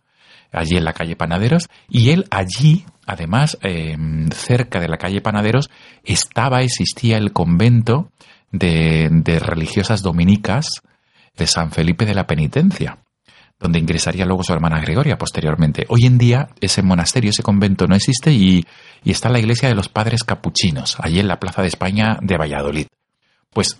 allí 0.51 0.77
en 0.77 0.85
la 0.85 0.93
calle 0.93 1.15
Panaderos. 1.15 1.67
Y 1.89 2.11
él 2.11 2.25
allí, 2.31 2.85
además, 3.05 3.57
eh, 3.61 3.97
cerca 4.31 4.79
de 4.79 4.87
la 4.87 4.97
calle 4.97 5.21
Panaderos, 5.21 5.69
estaba, 6.03 6.61
existía 6.61 7.17
el 7.17 7.33
convento 7.33 8.11
de, 8.51 9.09
de 9.11 9.39
religiosas 9.39 10.01
dominicas 10.01 10.81
de 11.35 11.47
San 11.47 11.71
Felipe 11.71 12.05
de 12.05 12.15
la 12.15 12.27
Penitencia, 12.27 12.99
donde 13.59 13.79
ingresaría 13.79 14.25
luego 14.25 14.43
su 14.43 14.53
hermana 14.53 14.81
Gregoria 14.81 15.17
posteriormente. 15.17 15.85
Hoy 15.89 16.05
en 16.05 16.17
día 16.17 16.49
ese 16.61 16.81
monasterio, 16.81 17.29
ese 17.29 17.43
convento 17.43 17.87
no 17.87 17.95
existe 17.95 18.31
y, 18.31 18.65
y 19.03 19.11
está 19.11 19.29
la 19.29 19.39
iglesia 19.39 19.69
de 19.69 19.75
los 19.75 19.89
padres 19.89 20.23
capuchinos, 20.23 20.97
allí 20.99 21.19
en 21.19 21.27
la 21.27 21.39
Plaza 21.39 21.61
de 21.61 21.67
España 21.67 22.17
de 22.21 22.37
Valladolid. 22.37 22.87
Pues 23.51 23.79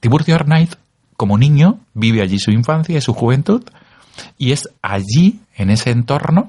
Tiburcio 0.00 0.34
Arnaiz, 0.34 0.76
como 1.16 1.38
niño, 1.38 1.80
vive 1.94 2.22
allí 2.22 2.38
su 2.38 2.50
infancia 2.50 2.98
y 2.98 3.00
su 3.00 3.14
juventud, 3.14 3.62
y 4.38 4.52
es 4.52 4.68
allí, 4.82 5.40
en 5.54 5.70
ese 5.70 5.90
entorno, 5.90 6.46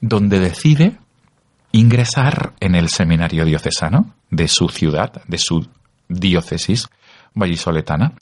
donde 0.00 0.38
decide 0.38 0.96
ingresar 1.72 2.52
en 2.60 2.74
el 2.74 2.88
seminario 2.88 3.44
diocesano 3.44 4.14
de 4.30 4.48
su 4.48 4.68
ciudad, 4.68 5.22
de 5.26 5.38
su 5.38 5.66
diócesis 6.08 6.88
vallisoletana. 7.34 8.12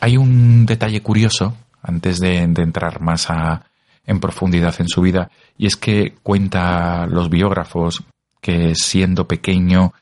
Hay 0.00 0.16
un 0.16 0.66
detalle 0.66 1.02
curioso, 1.02 1.56
antes 1.82 2.18
de, 2.20 2.38
entrar 2.38 3.00
más 3.00 3.30
a, 3.30 3.66
en 4.06 4.20
profundidad 4.20 4.74
en 4.80 4.88
su 4.88 5.02
vida, 5.02 5.30
y 5.56 5.66
es 5.66 5.76
que 5.76 6.14
cuenta 6.22 7.06
los 7.06 7.28
biógrafos 7.28 8.02
que 8.40 8.74
siendo 8.74 9.28
pequeño 9.28 9.92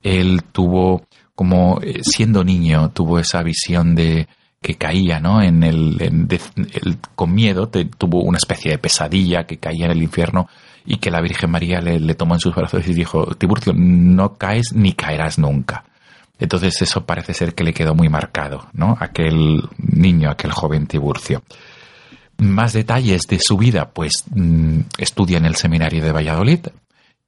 él 0.00 0.42
tuvo 0.52 1.02
como 1.34 1.80
eh, 1.82 2.00
siendo 2.02 2.44
niño 2.44 2.90
tuvo 2.90 3.18
esa 3.18 3.42
visión 3.42 3.94
de 3.94 4.28
que 4.60 4.74
caía, 4.74 5.20
¿no? 5.20 5.40
En 5.40 5.62
el, 5.62 6.98
con 7.14 7.34
miedo 7.34 7.68
tuvo 7.68 8.22
una 8.22 8.38
especie 8.38 8.72
de 8.72 8.78
pesadilla 8.78 9.44
que 9.44 9.58
caía 9.58 9.86
en 9.86 9.92
el 9.92 10.02
infierno 10.02 10.48
y 10.84 10.96
que 10.96 11.10
la 11.10 11.20
Virgen 11.20 11.50
María 11.50 11.80
le, 11.80 12.00
le 12.00 12.14
tomó 12.14 12.34
en 12.34 12.40
sus 12.40 12.54
brazos 12.54 12.86
y 12.88 12.94
dijo 12.94 13.26
Tiburcio 13.36 13.72
no 13.74 14.34
caes 14.34 14.72
ni 14.72 14.92
caerás 14.94 15.38
nunca. 15.38 15.84
Entonces 16.38 16.80
eso 16.82 17.04
parece 17.04 17.34
ser 17.34 17.54
que 17.54 17.64
le 17.64 17.72
quedó 17.72 17.94
muy 17.94 18.08
marcado, 18.08 18.68
¿no? 18.72 18.96
Aquel 19.00 19.62
niño, 19.76 20.30
aquel 20.30 20.52
joven 20.52 20.86
Tiburcio. 20.86 21.42
Más 22.38 22.72
detalles 22.72 23.22
de 23.28 23.40
su 23.40 23.56
vida, 23.56 23.90
pues 23.90 24.24
mm, 24.32 24.80
estudia 24.98 25.38
en 25.38 25.44
el 25.44 25.56
seminario 25.56 26.02
de 26.02 26.12
Valladolid 26.12 26.60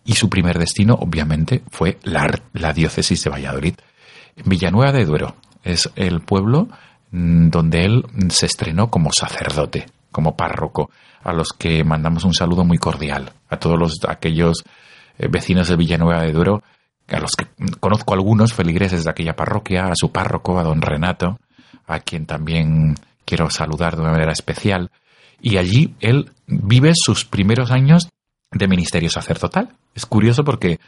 y 0.05 0.13
su 0.15 0.29
primer 0.29 0.59
destino, 0.59 0.95
obviamente, 0.95 1.63
fue 1.71 1.99
la, 2.05 2.41
la 2.53 2.73
diócesis 2.73 3.23
de 3.25 3.31
Valladolid. 3.31 3.75
Villanueva 4.45 4.93
de 4.93 5.05
Duero 5.05 5.37
es 5.65 5.91
el 5.97 6.21
pueblo 6.21 6.69
donde 7.11 7.85
él 7.85 8.05
se 8.29 8.47
estrenó 8.47 8.91
como 8.91 9.11
sacerdote, 9.13 9.87
como 10.13 10.37
párroco, 10.37 10.91
a 11.23 11.33
los 11.33 11.53
que 11.53 11.85
mandamos 11.85 12.25
un 12.25 12.35
saludo 12.35 12.65
muy 12.65 12.79
cordial, 12.79 13.33
a 13.49 13.59
todos 13.59 13.79
los, 13.79 13.99
aquellos 14.09 14.65
eh, 15.19 15.29
vecinos 15.29 15.69
de 15.69 15.77
Villanueva 15.77 16.23
de 16.23 16.33
Duero, 16.33 16.63
a 17.09 17.19
los 17.19 17.33
que 17.33 17.45
mm, 17.45 17.79
conozco 17.81 18.15
algunos 18.15 18.55
feligreses 18.55 19.05
de 19.05 19.11
aquella 19.11 19.35
parroquia, 19.35 19.87
a 19.87 19.95
su 19.95 20.13
párroco, 20.13 20.59
a 20.59 20.63
don 20.63 20.81
Renato, 20.81 21.39
a 21.87 22.01
quien 22.01 22.27
también 22.27 22.95
quiero 23.25 23.51
saludar 23.51 23.97
de 23.97 24.03
una 24.03 24.13
manera 24.13 24.33
especial. 24.33 24.91
Y 25.41 25.57
allí 25.57 25.95
él 26.01 26.31
vive 26.47 26.93
sus 26.95 27.25
primeros 27.25 27.71
años 27.71 28.09
de 28.53 28.69
ministerio 28.69 29.11
sacerdotal. 29.11 29.77
Es 29.95 30.07
curioso 30.07 30.45
porque 30.45 30.81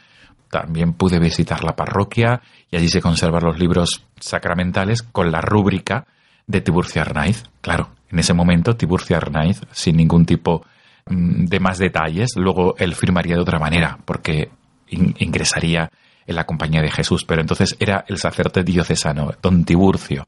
también 0.61 0.93
pude 0.93 1.19
visitar 1.19 1.63
la 1.63 1.75
parroquia 1.75 2.41
y 2.69 2.77
allí 2.77 2.87
se 2.87 3.01
conservan 3.01 3.43
los 3.43 3.57
libros 3.59 4.03
sacramentales 4.19 5.01
con 5.01 5.31
la 5.31 5.41
rúbrica 5.41 6.05
de 6.47 6.61
Tiburcio 6.61 7.01
Arnaiz. 7.01 7.43
Claro, 7.61 7.89
en 8.11 8.19
ese 8.19 8.33
momento 8.33 8.75
Tiburcio 8.75 9.17
Arnaiz, 9.17 9.61
sin 9.71 9.97
ningún 9.97 10.25
tipo 10.25 10.63
mm, 11.07 11.45
de 11.45 11.59
más 11.59 11.79
detalles, 11.79 12.31
luego 12.35 12.75
él 12.77 12.93
firmaría 12.93 13.35
de 13.35 13.41
otra 13.41 13.57
manera 13.59 13.97
porque 14.05 14.51
in- 14.89 15.15
ingresaría 15.17 15.89
en 16.27 16.35
la 16.35 16.45
compañía 16.45 16.81
de 16.81 16.91
Jesús, 16.91 17.25
pero 17.25 17.41
entonces 17.41 17.75
era 17.79 18.05
el 18.07 18.17
sacerdote 18.17 18.63
diocesano, 18.63 19.31
don 19.41 19.65
Tiburcio. 19.65 20.23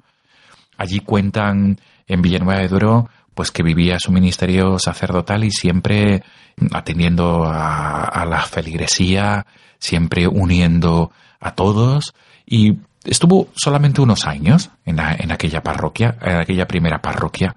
Allí 0.78 1.00
cuentan 1.00 1.80
en 2.08 2.22
Villanueva 2.22 2.60
de 2.62 2.68
Duero 2.68 3.10
pues 3.34 3.52
que 3.52 3.64
vivía 3.64 3.98
su 4.00 4.12
ministerio 4.12 4.80
sacerdotal 4.80 5.44
y 5.44 5.52
siempre 5.52 6.24
atendiendo 6.72 7.44
a, 7.46 8.06
a 8.06 8.26
la 8.26 8.42
feligresía, 8.42 9.46
siempre 9.80 10.28
uniendo 10.28 11.12
a 11.40 11.52
todos 11.56 12.14
y 12.46 12.78
estuvo 13.04 13.50
solamente 13.56 14.02
unos 14.02 14.26
años 14.26 14.72
en, 14.86 15.00
en 15.00 15.32
aquella 15.32 15.62
parroquia, 15.62 16.18
en 16.22 16.38
aquella 16.38 16.68
primera 16.68 17.02
parroquia 17.02 17.56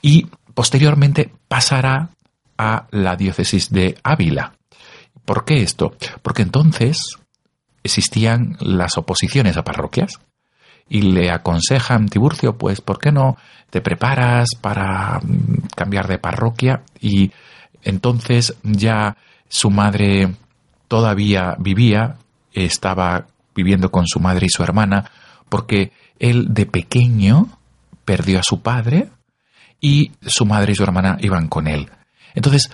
y 0.00 0.26
posteriormente 0.54 1.32
pasará 1.48 2.10
a 2.58 2.86
la 2.90 3.16
diócesis 3.16 3.70
de 3.70 3.96
Ávila. 4.02 4.54
¿Por 5.24 5.44
qué 5.44 5.62
esto? 5.62 5.96
Porque 6.22 6.42
entonces 6.42 7.18
existían 7.82 8.56
las 8.60 8.98
oposiciones 8.98 9.56
a 9.56 9.64
parroquias 9.64 10.20
y 10.88 11.02
le 11.02 11.30
aconsejan 11.30 12.08
Tiburcio, 12.08 12.58
pues, 12.58 12.80
¿por 12.80 12.98
qué 12.98 13.12
no 13.12 13.36
te 13.70 13.80
preparas 13.80 14.50
para 14.60 15.20
mm, 15.20 15.68
cambiar 15.74 16.06
de 16.06 16.18
parroquia? 16.18 16.82
Y 17.00 17.32
entonces 17.82 18.54
ya 18.62 19.16
su 19.48 19.70
madre 19.70 20.34
todavía 20.92 21.56
vivía, 21.58 22.16
estaba 22.52 23.26
viviendo 23.54 23.90
con 23.90 24.06
su 24.06 24.20
madre 24.20 24.44
y 24.44 24.50
su 24.50 24.62
hermana, 24.62 25.10
porque 25.48 25.90
él 26.18 26.52
de 26.52 26.66
pequeño 26.66 27.48
perdió 28.04 28.38
a 28.38 28.42
su 28.42 28.60
padre 28.60 29.08
y 29.80 30.12
su 30.20 30.44
madre 30.44 30.72
y 30.72 30.74
su 30.74 30.82
hermana 30.82 31.16
iban 31.22 31.48
con 31.48 31.66
él. 31.66 31.88
Entonces, 32.34 32.70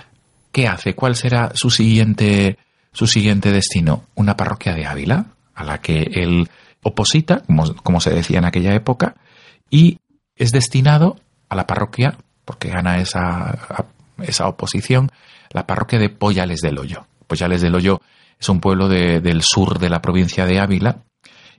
¿qué 0.50 0.66
hace? 0.66 0.96
¿Cuál 0.96 1.14
será 1.14 1.52
su 1.54 1.70
siguiente, 1.70 2.59
su 2.92 3.07
siguiente 3.07 3.52
destino? 3.52 4.07
Una 4.16 4.37
parroquia 4.37 4.74
de 4.74 4.85
Ávila, 4.85 5.26
a 5.54 5.62
la 5.62 5.81
que 5.81 6.11
él 6.12 6.48
oposita, 6.83 7.44
como, 7.46 7.72
como 7.76 8.00
se 8.00 8.11
decía 8.11 8.38
en 8.38 8.46
aquella 8.46 8.74
época, 8.74 9.14
y 9.70 10.00
es 10.35 10.50
destinado 10.50 11.20
a 11.48 11.54
la 11.54 11.68
parroquia, 11.68 12.18
porque 12.44 12.68
gana 12.68 12.98
esa, 12.98 13.87
esa 14.18 14.48
oposición, 14.48 15.12
la 15.50 15.68
parroquia 15.68 16.00
de 16.00 16.09
Poyales 16.09 16.62
del 16.62 16.78
Hoyo. 16.78 17.08
Poyales 17.29 17.62
del 17.62 17.77
Hoyo 17.77 18.01
es 18.41 18.49
un 18.49 18.59
pueblo 18.61 18.88
de- 18.88 19.21
del 19.21 19.43
sur 19.43 19.79
de 19.79 19.88
la 19.91 20.01
provincia 20.03 20.45
de 20.47 20.59
Ávila, 20.59 21.03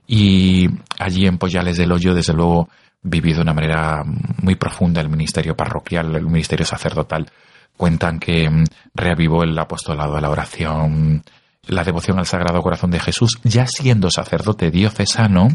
y 0.06 0.68
allí 0.98 1.26
en 1.26 1.38
Poyales 1.38 1.76
del 1.76 1.92
Hoyo, 1.92 2.14
desde 2.14 2.32
luego, 2.34 2.68
viví 3.02 3.32
de 3.32 3.40
una 3.40 3.54
manera 3.54 4.02
muy 4.42 4.56
profunda 4.56 5.00
el 5.00 5.08
ministerio 5.08 5.56
parroquial, 5.56 6.14
el 6.16 6.26
ministerio 6.26 6.66
sacerdotal. 6.66 7.30
Cuentan 7.76 8.18
que 8.18 8.50
mm, 8.50 8.64
reavivó 8.94 9.42
el 9.42 9.58
apostolado 9.58 10.16
a 10.16 10.20
la 10.20 10.28
oración, 10.30 11.22
la 11.66 11.84
devoción 11.84 12.18
al 12.18 12.26
Sagrado 12.26 12.60
Corazón 12.62 12.90
de 12.90 13.00
Jesús, 13.00 13.38
ya 13.44 13.66
siendo 13.66 14.10
sacerdote 14.10 14.70
diocesano, 14.70 15.48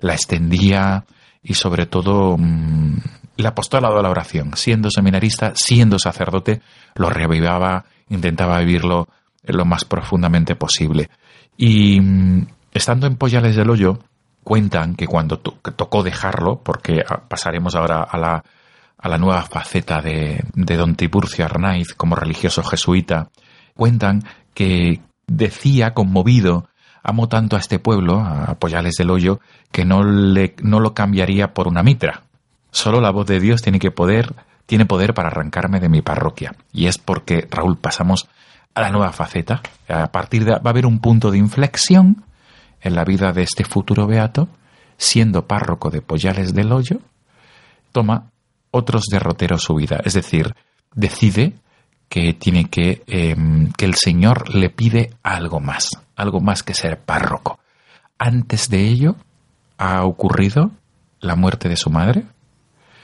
la 0.00 0.14
extendía 0.14 1.04
y 1.42 1.54
sobre 1.54 1.86
todo 1.86 2.36
mm, 2.36 2.98
el 3.38 3.46
apostolado 3.46 3.98
a 3.98 4.02
la 4.02 4.10
oración, 4.10 4.50
siendo 4.56 4.90
seminarista, 4.90 5.52
siendo 5.54 5.98
sacerdote, 5.98 6.60
lo 6.96 7.08
reavivaba, 7.08 7.84
intentaba 8.10 8.58
vivirlo 8.58 9.08
lo 9.42 9.64
más 9.64 9.84
profundamente 9.84 10.54
posible. 10.56 11.10
Y 11.56 12.00
mm, 12.00 12.46
estando 12.72 13.06
en 13.06 13.16
Poyales 13.16 13.56
del 13.56 13.70
Hoyo, 13.70 13.98
cuentan 14.44 14.94
que 14.94 15.06
cuando 15.06 15.38
tocó 15.38 16.02
dejarlo, 16.02 16.60
porque 16.62 17.02
ah, 17.08 17.22
pasaremos 17.28 17.74
ahora 17.74 18.02
a 18.02 18.18
la, 18.18 18.44
a 18.98 19.08
la 19.08 19.18
nueva 19.18 19.42
faceta 19.42 20.00
de, 20.00 20.44
don 20.54 20.94
Tiburcio 20.94 21.44
Arnaiz 21.44 21.94
como 21.94 22.16
religioso 22.16 22.62
jesuita, 22.62 23.30
cuentan 23.74 24.22
que 24.54 25.00
decía 25.26 25.94
conmovido, 25.94 26.68
amo 27.02 27.28
tanto 27.28 27.56
a 27.56 27.60
este 27.60 27.78
pueblo, 27.78 28.20
a 28.20 28.54
Poyales 28.58 28.96
del 28.96 29.10
Hoyo, 29.10 29.40
que 29.72 29.84
no, 29.84 30.02
le, 30.02 30.54
no 30.62 30.80
lo 30.80 30.94
cambiaría 30.94 31.54
por 31.54 31.68
una 31.68 31.82
mitra. 31.82 32.24
Solo 32.72 33.00
la 33.00 33.10
voz 33.10 33.26
de 33.26 33.40
Dios 33.40 33.62
tiene 33.62 33.78
que 33.78 33.90
poder, 33.90 34.34
tiene 34.66 34.86
poder 34.86 35.14
para 35.14 35.28
arrancarme 35.28 35.80
de 35.80 35.88
mi 35.88 36.02
parroquia. 36.02 36.54
Y 36.72 36.86
es 36.86 36.98
porque, 36.98 37.46
Raúl, 37.50 37.78
pasamos 37.78 38.28
a 38.74 38.80
la 38.80 38.90
nueva 38.90 39.12
faceta. 39.12 39.62
A 39.88 40.10
partir 40.12 40.44
de 40.44 40.52
va 40.52 40.60
a 40.64 40.70
haber 40.70 40.86
un 40.86 41.00
punto 41.00 41.30
de 41.30 41.38
inflexión 41.38 42.24
en 42.80 42.94
la 42.94 43.04
vida 43.04 43.32
de 43.32 43.42
este 43.42 43.64
futuro 43.64 44.06
beato, 44.06 44.48
siendo 44.96 45.46
párroco 45.46 45.90
de 45.90 46.02
Poyales 46.02 46.54
del 46.54 46.72
Hoyo, 46.72 46.98
toma 47.92 48.30
otros 48.70 49.04
derroteros 49.10 49.62
su 49.62 49.74
vida. 49.74 50.00
Es 50.04 50.14
decir, 50.14 50.54
decide 50.94 51.54
que 52.08 52.34
tiene 52.34 52.68
que, 52.68 53.02
eh, 53.06 53.36
que 53.76 53.84
el 53.84 53.94
Señor 53.94 54.54
le 54.54 54.70
pide 54.70 55.14
algo 55.22 55.60
más, 55.60 55.90
algo 56.16 56.40
más 56.40 56.62
que 56.62 56.74
ser 56.74 56.98
párroco. 56.98 57.60
Antes 58.18 58.68
de 58.68 58.86
ello 58.86 59.16
ha 59.78 60.04
ocurrido 60.04 60.72
la 61.20 61.36
muerte 61.36 61.68
de 61.68 61.76
su 61.76 61.90
madre, 61.90 62.24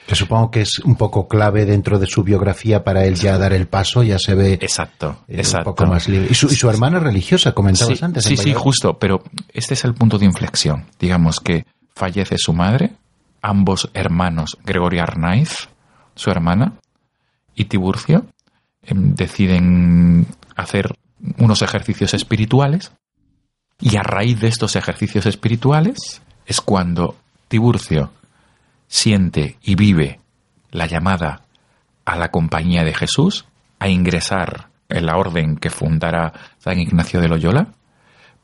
Que 0.07 0.15
supongo 0.15 0.51
que 0.51 0.61
es 0.61 0.79
un 0.79 0.95
poco 0.95 1.27
clave 1.27 1.65
dentro 1.65 1.99
de 1.99 2.07
su 2.07 2.23
biografía 2.23 2.85
para 2.85 3.05
él 3.05 3.17
ya 3.17 3.39
dar 3.39 3.53
el 3.53 3.67
paso, 3.67 4.05
ya 4.05 4.19
se 4.19 4.35
ve 4.35 4.53
Exacto, 4.55 5.25
eh, 5.27 5.39
exacto. 5.39 5.71
un 5.71 5.77
poco 5.77 5.91
más 5.91 6.09
libre. 6.09 6.29
Y 6.31 6.35
su, 6.35 6.47
y 6.47 6.55
su 6.55 6.71
hermana 6.71 7.01
religiosa, 7.01 7.53
comentabas 7.53 7.99
sí, 7.99 8.05
antes. 8.05 8.25
Sí, 8.25 8.37
sí, 8.37 8.55
justo, 8.55 8.99
pero 8.99 9.25
este 9.53 9.75
es 9.75 9.85
el 9.85 9.95
punto 9.95 10.19
de 10.19 10.27
inflexión. 10.27 10.87
Digamos 11.01 11.41
que 11.41 11.67
fallece 11.95 12.37
su 12.39 12.53
madre, 12.53 12.93
ambos 13.43 13.91
hermanos, 13.95 14.57
Gregorio 14.65 15.03
Arnaiz, 15.03 15.69
su 16.15 16.31
hermana, 16.31 16.75
y 17.55 17.65
Tiburcio, 17.65 18.27
em, 18.83 19.15
deciden 19.15 20.27
hacer 20.55 20.95
unos 21.39 21.63
ejercicios 21.63 22.15
espirituales, 22.15 22.93
y 23.81 23.97
a 23.97 24.03
raíz 24.03 24.41
de 24.41 24.49
estos 24.49 24.77
ejercicios 24.77 25.27
espirituales 25.27 26.23
es 26.47 26.61
cuando 26.61 27.17
Tiburcio 27.49 28.11
siente 28.89 29.59
y 29.63 29.75
vive 29.75 30.21
la 30.71 30.87
llamada 30.87 31.43
a 32.05 32.17
la 32.17 32.31
compañía 32.31 32.85
de 32.85 32.95
Jesús, 32.95 33.47
a 33.79 33.89
ingresar 33.89 34.69
en 34.89 35.07
la 35.07 35.17
orden 35.17 35.57
que 35.57 35.71
fundara 35.71 36.33
San 36.59 36.79
Ignacio 36.79 37.21
de 37.21 37.29
Loyola, 37.29 37.69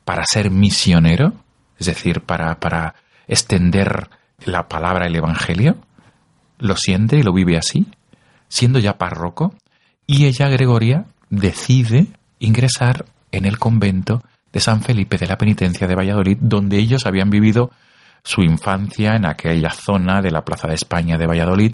para 0.05 0.25
ser 0.25 0.51
misionero, 0.51 1.33
es 1.79 1.87
decir, 1.87 2.21
para, 2.21 2.59
para 2.59 2.95
extender 3.27 4.09
la 4.45 4.67
palabra, 4.67 5.07
el 5.07 5.15
Evangelio, 5.15 5.77
lo 6.59 6.75
siente 6.75 7.17
y 7.17 7.23
lo 7.23 7.33
vive 7.33 7.57
así, 7.57 7.87
siendo 8.49 8.79
ya 8.79 8.97
párroco, 8.97 9.55
y 10.05 10.25
ella, 10.25 10.49
Gregoria, 10.49 11.05
decide 11.29 12.07
ingresar 12.39 13.05
en 13.31 13.45
el 13.45 13.57
convento 13.57 14.21
de 14.51 14.59
San 14.59 14.81
Felipe 14.81 15.17
de 15.17 15.27
la 15.27 15.37
Penitencia 15.37 15.87
de 15.87 15.95
Valladolid, 15.95 16.37
donde 16.39 16.77
ellos 16.77 17.05
habían 17.05 17.29
vivido 17.29 17.71
su 18.23 18.41
infancia 18.41 19.15
en 19.15 19.25
aquella 19.25 19.69
zona 19.69 20.21
de 20.21 20.31
la 20.31 20.43
Plaza 20.43 20.67
de 20.67 20.75
España 20.75 21.17
de 21.17 21.27
Valladolid, 21.27 21.73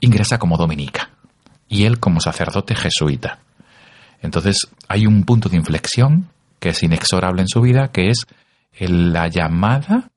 ingresa 0.00 0.38
como 0.38 0.56
dominica 0.56 1.10
y 1.68 1.84
él 1.84 2.00
como 2.00 2.20
sacerdote 2.20 2.74
jesuita. 2.74 3.38
Entonces 4.22 4.68
hay 4.88 5.06
un 5.06 5.24
punto 5.24 5.48
de 5.48 5.56
inflexión 5.56 6.28
que 6.58 6.70
es 6.70 6.82
inexorable 6.82 7.42
en 7.42 7.48
su 7.48 7.60
vida, 7.60 7.88
que 7.88 8.08
es 8.08 8.26
la 8.78 9.28
llamada 9.28 10.10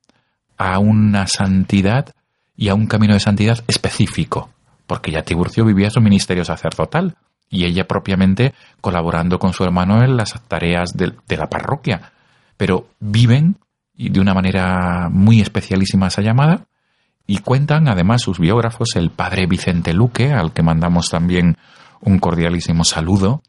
a 0.56 0.78
una 0.78 1.26
santidad 1.26 2.14
y 2.56 2.68
a 2.68 2.74
un 2.74 2.86
camino 2.86 3.14
de 3.14 3.20
santidad 3.20 3.62
específico, 3.66 4.50
porque 4.86 5.10
ya 5.10 5.22
Tiburcio 5.22 5.64
vivía 5.64 5.90
su 5.90 6.00
ministerio 6.00 6.44
sacerdotal 6.44 7.16
y 7.50 7.64
ella 7.64 7.86
propiamente 7.86 8.54
colaborando 8.80 9.38
con 9.38 9.52
su 9.52 9.64
hermano 9.64 10.02
en 10.02 10.16
las 10.16 10.32
tareas 10.48 10.92
de, 10.94 11.12
de 11.26 11.36
la 11.36 11.48
parroquia, 11.48 12.12
pero 12.56 12.88
viven 13.00 13.56
y 13.96 14.10
de 14.10 14.20
una 14.20 14.34
manera 14.34 15.08
muy 15.10 15.40
especialísima 15.40 16.08
esa 16.08 16.22
llamada 16.22 16.66
y 17.26 17.38
cuentan 17.38 17.88
además 17.88 18.22
sus 18.22 18.38
biógrafos, 18.38 18.96
el 18.96 19.10
padre 19.10 19.46
Vicente 19.46 19.94
Luque, 19.94 20.32
al 20.32 20.52
que 20.52 20.62
mandamos 20.62 21.08
también 21.08 21.56
un 22.00 22.18
cordialísimo 22.18 22.84
saludo, 22.84 23.42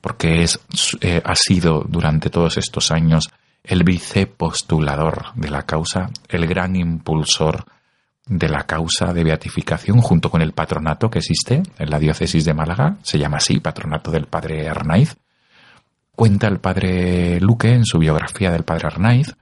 porque 0.00 0.42
es, 0.42 0.60
eh, 1.00 1.22
ha 1.24 1.34
sido 1.34 1.84
durante 1.88 2.28
todos 2.28 2.58
estos 2.58 2.90
años 2.90 3.30
el 3.64 3.84
vicepostulador 3.84 5.32
de 5.34 5.50
la 5.50 5.62
causa, 5.62 6.10
el 6.28 6.46
gran 6.46 6.76
impulsor 6.76 7.64
de 8.26 8.48
la 8.48 8.64
causa 8.64 9.12
de 9.12 9.24
beatificación 9.24 10.00
junto 10.00 10.30
con 10.30 10.42
el 10.42 10.52
patronato 10.52 11.10
que 11.10 11.20
existe 11.20 11.62
en 11.78 11.90
la 11.90 11.98
diócesis 11.98 12.44
de 12.44 12.54
Málaga, 12.54 12.96
se 13.02 13.18
llama 13.18 13.38
así, 13.38 13.60
patronato 13.60 14.10
del 14.10 14.26
padre 14.26 14.68
Arnaiz. 14.68 15.16
Cuenta 16.14 16.48
el 16.48 16.58
padre 16.58 17.40
Luque 17.40 17.72
en 17.72 17.84
su 17.84 17.98
biografía 17.98 18.50
del 18.50 18.64
padre 18.64 18.88
Arnaiz 18.88 19.34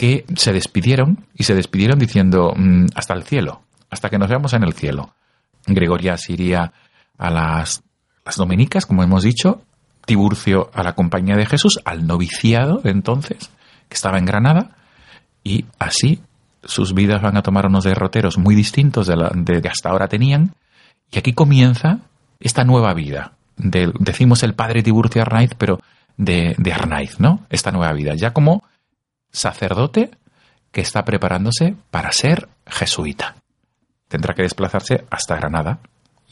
que 0.00 0.24
se 0.34 0.54
despidieron 0.54 1.26
y 1.34 1.44
se 1.44 1.54
despidieron 1.54 1.98
diciendo 1.98 2.54
"Mm, 2.56 2.86
hasta 2.94 3.12
el 3.12 3.22
cielo, 3.24 3.60
hasta 3.90 4.08
que 4.08 4.16
nos 4.16 4.30
veamos 4.30 4.54
en 4.54 4.62
el 4.64 4.72
cielo. 4.72 5.10
Gregoria 5.66 6.16
se 6.16 6.32
iría 6.32 6.72
a 7.18 7.30
las, 7.30 7.82
las 8.24 8.36
dominicas, 8.36 8.86
como 8.86 9.02
hemos 9.02 9.24
dicho, 9.24 9.60
Tiburcio 10.06 10.70
a 10.72 10.82
la 10.82 10.94
compañía 10.94 11.36
de 11.36 11.44
Jesús, 11.44 11.80
al 11.84 12.06
noviciado 12.06 12.78
de 12.78 12.92
entonces, 12.92 13.50
que 13.90 13.94
estaba 13.94 14.16
en 14.16 14.24
Granada, 14.24 14.70
y 15.44 15.66
así 15.78 16.20
sus 16.64 16.94
vidas 16.94 17.20
van 17.20 17.36
a 17.36 17.42
tomar 17.42 17.66
unos 17.66 17.84
derroteros 17.84 18.38
muy 18.38 18.54
distintos 18.54 19.06
de, 19.06 19.16
la, 19.16 19.30
de 19.34 19.60
que 19.60 19.68
hasta 19.68 19.90
ahora 19.90 20.08
tenían, 20.08 20.54
y 21.12 21.18
aquí 21.18 21.34
comienza 21.34 21.98
esta 22.40 22.64
nueva 22.64 22.94
vida. 22.94 23.32
De- 23.58 23.92
decimos 23.98 24.42
el 24.44 24.54
padre 24.54 24.82
Tiburcio 24.82 25.20
Arnaiz, 25.20 25.50
pero 25.58 25.78
de, 26.16 26.54
de 26.56 26.72
Arnaiz, 26.72 27.20
¿no? 27.20 27.44
Esta 27.50 27.70
nueva 27.70 27.92
vida, 27.92 28.14
ya 28.14 28.32
como 28.32 28.64
sacerdote 29.32 30.10
que 30.72 30.80
está 30.80 31.04
preparándose 31.04 31.76
para 31.90 32.12
ser 32.12 32.48
jesuita. 32.66 33.36
Tendrá 34.08 34.34
que 34.34 34.42
desplazarse 34.42 35.04
hasta 35.10 35.36
Granada 35.36 35.80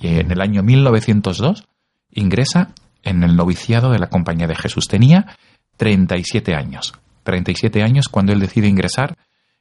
y 0.01 0.19
en 0.19 0.31
el 0.31 0.41
año 0.41 0.63
1902 0.63 1.65
ingresa 2.11 2.73
en 3.03 3.23
el 3.23 3.37
noviciado 3.37 3.91
de 3.91 3.99
la 3.99 4.09
Compañía 4.09 4.47
de 4.47 4.57
Jesús. 4.57 4.89
Tenía 4.89 5.37
37 5.77 6.55
años. 6.55 6.95
37 7.25 7.83
años 7.83 8.09
cuando 8.09 8.33
él 8.33 8.41
decide 8.41 8.69
ingresar 8.69 9.17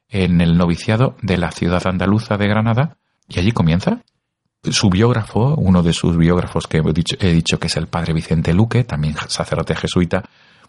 en 0.10 0.41
el 0.41 0.58
noviciado 0.58 1.15
de 1.21 1.38
la 1.38 1.52
ciudad 1.52 1.86
andaluza 1.86 2.38
de 2.38 2.47
Granada 2.47 2.97
y 3.28 3.39
allí 3.39 3.52
comienza. 3.52 4.02
Su 4.63 4.89
biógrafo, 4.89 5.56
uno 5.56 5.84
de 5.84 5.93
sus 5.93 6.17
biógrafos 6.17 6.67
que 6.67 6.78
he 6.78 6.93
dicho, 6.93 7.15
he 7.19 7.32
dicho 7.32 7.60
que 7.60 7.67
es 7.67 7.78
el 7.78 7.88
padre 7.88 8.13
Vicente 8.13 8.54
Luque, 8.54 8.84
también 8.84 9.15
sacerdote 9.28 9.76
jesuita, 9.76 10.23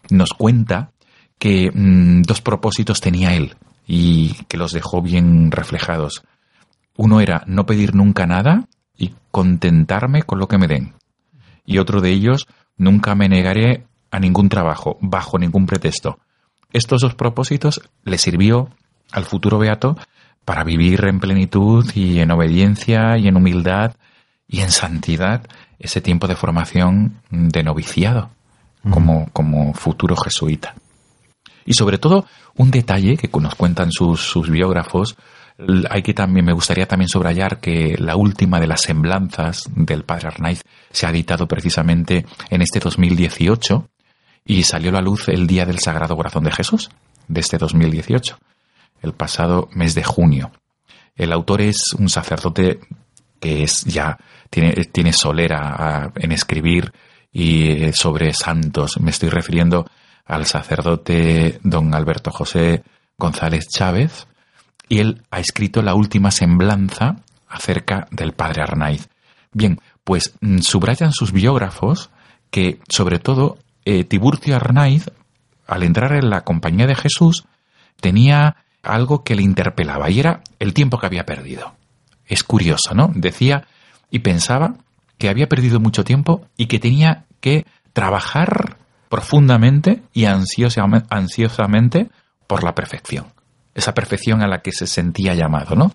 nos 0.09 0.33
cuenta 0.33 0.91
que 1.39 1.71
mm, 1.73 2.21
dos 2.23 2.41
propósitos 2.41 3.01
tenía 3.01 3.33
él 3.33 3.55
y 3.87 4.33
que 4.47 4.57
los 4.57 4.71
dejó 4.71 5.01
bien 5.01 5.51
reflejados. 5.51 6.21
Uno 6.95 7.21
era 7.21 7.43
no 7.47 7.65
pedir 7.65 7.95
nunca 7.95 8.27
nada 8.27 8.67
y 8.95 9.15
contentarme 9.31 10.23
con 10.23 10.37
lo 10.37 10.47
que 10.47 10.57
me 10.57 10.67
den. 10.67 10.93
Y 11.65 11.79
otro 11.79 12.01
de 12.01 12.11
ellos, 12.11 12.47
nunca 12.77 13.15
me 13.15 13.29
negaré 13.29 13.85
a 14.11 14.19
ningún 14.19 14.49
trabajo, 14.49 14.97
bajo 15.01 15.39
ningún 15.39 15.65
pretexto. 15.65 16.19
Estos 16.71 17.01
dos 17.01 17.15
propósitos 17.15 17.81
le 18.03 18.17
sirvió 18.17 18.69
al 19.11 19.23
futuro 19.23 19.57
beato 19.57 19.97
para 20.45 20.63
vivir 20.63 21.05
en 21.05 21.19
plenitud 21.19 21.89
y 21.95 22.19
en 22.19 22.31
obediencia 22.31 23.17
y 23.17 23.27
en 23.27 23.37
humildad 23.37 23.95
y 24.47 24.59
en 24.61 24.71
santidad 24.71 25.47
ese 25.79 26.01
tiempo 26.01 26.27
de 26.27 26.35
formación 26.35 27.21
de 27.29 27.63
noviciado 27.63 28.29
como, 28.89 29.29
como 29.31 29.73
futuro 29.73 30.15
jesuita. 30.15 30.75
Y 31.65 31.73
sobre 31.73 31.97
todo, 31.97 32.25
un 32.55 32.71
detalle 32.71 33.17
que 33.17 33.29
nos 33.39 33.55
cuentan 33.55 33.91
sus, 33.91 34.21
sus 34.21 34.49
biógrafos, 34.49 35.15
hay 35.89 36.01
que 36.01 36.13
también, 36.13 36.45
me 36.45 36.53
gustaría 36.53 36.87
también 36.87 37.09
subrayar 37.09 37.59
que 37.59 37.95
la 37.97 38.15
última 38.15 38.59
de 38.59 38.67
las 38.67 38.81
semblanzas 38.81 39.63
del 39.75 40.03
padre 40.03 40.29
Arnaiz 40.29 40.63
se 40.91 41.05
ha 41.05 41.09
editado 41.09 41.47
precisamente 41.47 42.25
en 42.49 42.61
este 42.61 42.79
2018 42.79 43.89
y 44.45 44.63
salió 44.63 44.89
a 44.89 44.93
la 44.93 45.01
luz 45.01 45.27
el 45.27 45.47
día 45.47 45.65
del 45.65 45.79
Sagrado 45.79 46.15
Corazón 46.15 46.45
de 46.45 46.51
Jesús 46.51 46.89
de 47.27 47.41
este 47.41 47.57
2018, 47.57 48.39
el 49.01 49.13
pasado 49.13 49.69
mes 49.73 49.95
de 49.95 50.03
junio. 50.03 50.51
El 51.15 51.33
autor 51.33 51.61
es 51.61 51.93
un 51.97 52.09
sacerdote 52.09 52.79
que 53.39 53.63
es 53.63 53.83
ya 53.83 54.17
tiene, 54.49 54.71
tiene 54.85 55.13
solera 55.13 56.11
en 56.15 56.31
escribir 56.31 56.91
y 57.31 57.83
eh, 57.83 57.93
sobre 57.93 58.33
santos. 58.33 58.99
Me 58.99 59.11
estoy 59.11 59.29
refiriendo 59.29 59.85
al 60.29 60.45
sacerdote 60.45 61.59
don 61.63 61.93
Alberto 61.93 62.31
José 62.31 62.83
González 63.17 63.67
Chávez 63.67 64.27
y 64.87 64.99
él 64.99 65.23
ha 65.31 65.39
escrito 65.39 65.81
la 65.81 65.95
última 65.95 66.31
semblanza 66.31 67.17
acerca 67.47 68.07
del 68.11 68.33
padre 68.33 68.61
Arnaiz. 68.61 69.09
Bien, 69.51 69.79
pues 70.03 70.35
mm, 70.39 70.59
subrayan 70.59 71.11
sus 71.11 71.31
biógrafos 71.31 72.11
que 72.51 72.79
sobre 72.87 73.19
todo 73.19 73.57
eh, 73.85 74.03
Tiburcio 74.03 74.55
Arnaiz 74.55 75.11
al 75.67 75.83
entrar 75.83 76.13
en 76.13 76.29
la 76.29 76.41
compañía 76.41 76.85
de 76.85 76.95
Jesús 76.95 77.45
tenía 77.99 78.57
algo 78.83 79.23
que 79.23 79.35
le 79.35 79.41
interpelaba 79.41 80.09
y 80.09 80.19
era 80.19 80.41
el 80.59 80.73
tiempo 80.73 80.99
que 80.99 81.07
había 81.07 81.25
perdido. 81.25 81.73
Es 82.25 82.43
curioso, 82.43 82.93
¿no? 82.93 83.11
Decía 83.15 83.65
y 84.11 84.19
pensaba 84.19 84.75
que 85.17 85.29
había 85.29 85.49
perdido 85.49 85.79
mucho 85.79 86.03
tiempo 86.03 86.45
y 86.55 86.67
que 86.67 86.79
tenía 86.79 87.25
que 87.41 87.65
trabajar 87.93 88.77
profundamente 89.09 90.03
y 90.13 90.25
ansiosamente 90.25 92.09
por 92.47 92.63
la 92.63 92.75
perfección. 92.75 93.25
Esa 93.75 93.93
perfección 93.93 94.41
a 94.41 94.47
la 94.47 94.61
que 94.61 94.71
se 94.71 94.87
sentía 94.87 95.33
llamado, 95.33 95.75
¿no? 95.75 95.91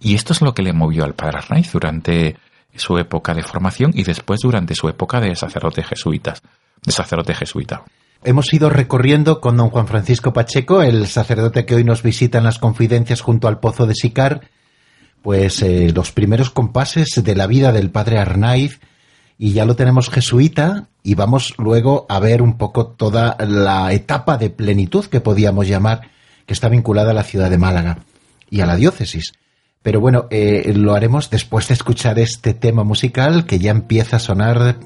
Y 0.00 0.14
esto 0.14 0.32
es 0.32 0.40
lo 0.40 0.54
que 0.54 0.62
le 0.62 0.72
movió 0.72 1.04
al 1.04 1.14
padre 1.14 1.38
Arnaiz 1.38 1.72
durante 1.72 2.36
su 2.74 2.98
época 2.98 3.34
de 3.34 3.42
formación 3.42 3.92
y 3.94 4.04
después 4.04 4.40
durante 4.40 4.74
su 4.74 4.88
época 4.88 5.20
de 5.20 5.34
sacerdote 5.34 5.82
jesuitas, 5.82 6.42
de 6.84 6.92
sacerdote 6.92 7.34
jesuita. 7.34 7.84
Hemos 8.22 8.52
ido 8.52 8.70
recorriendo 8.70 9.40
con 9.40 9.56
don 9.56 9.70
Juan 9.70 9.86
Francisco 9.86 10.32
Pacheco, 10.32 10.82
el 10.82 11.06
sacerdote 11.06 11.66
que 11.66 11.74
hoy 11.74 11.84
nos 11.84 12.02
visita 12.02 12.38
en 12.38 12.44
las 12.44 12.58
confidencias 12.58 13.20
junto 13.20 13.48
al 13.48 13.60
Pozo 13.60 13.86
de 13.86 13.94
Sicar, 13.94 14.48
pues 15.22 15.62
eh, 15.62 15.92
los 15.94 16.12
primeros 16.12 16.50
compases 16.50 17.22
de 17.22 17.34
la 17.34 17.46
vida 17.46 17.72
del 17.72 17.90
padre 17.90 18.18
Arnaiz 18.18 18.80
y 19.36 19.52
ya 19.52 19.64
lo 19.64 19.76
tenemos 19.76 20.10
jesuita 20.10 20.88
y 21.08 21.14
vamos 21.14 21.54
luego 21.56 22.04
a 22.10 22.20
ver 22.20 22.42
un 22.42 22.58
poco 22.58 22.88
toda 22.88 23.34
la 23.40 23.90
etapa 23.94 24.36
de 24.36 24.50
plenitud 24.50 25.06
que 25.06 25.22
podíamos 25.22 25.66
llamar 25.66 26.02
que 26.44 26.52
está 26.52 26.68
vinculada 26.68 27.12
a 27.12 27.14
la 27.14 27.22
ciudad 27.22 27.48
de 27.48 27.56
Málaga 27.56 28.00
y 28.50 28.60
a 28.60 28.66
la 28.66 28.76
diócesis. 28.76 29.32
Pero 29.82 30.02
bueno, 30.02 30.26
eh, 30.28 30.70
lo 30.76 30.92
haremos 30.92 31.30
después 31.30 31.66
de 31.68 31.74
escuchar 31.74 32.18
este 32.18 32.52
tema 32.52 32.84
musical 32.84 33.46
que 33.46 33.58
ya 33.58 33.70
empieza 33.70 34.16
a 34.16 34.20
sonar 34.20 34.76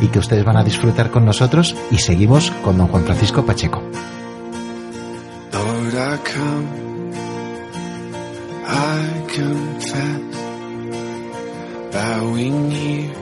y 0.00 0.06
que 0.06 0.20
ustedes 0.20 0.44
van 0.44 0.56
a 0.56 0.62
disfrutar 0.62 1.10
con 1.10 1.24
nosotros 1.24 1.74
y 1.90 1.98
seguimos 1.98 2.52
con 2.62 2.78
don 2.78 2.86
Juan 2.86 3.02
Francisco 3.02 3.44
Pacheco. 3.44 3.82
I 11.94 13.21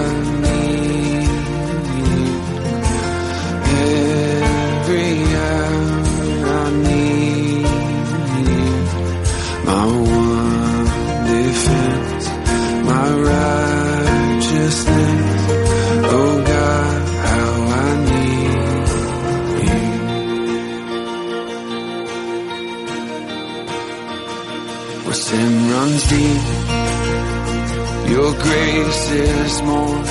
grace 28.43 29.11
is 29.11 29.61
more. 29.61 30.03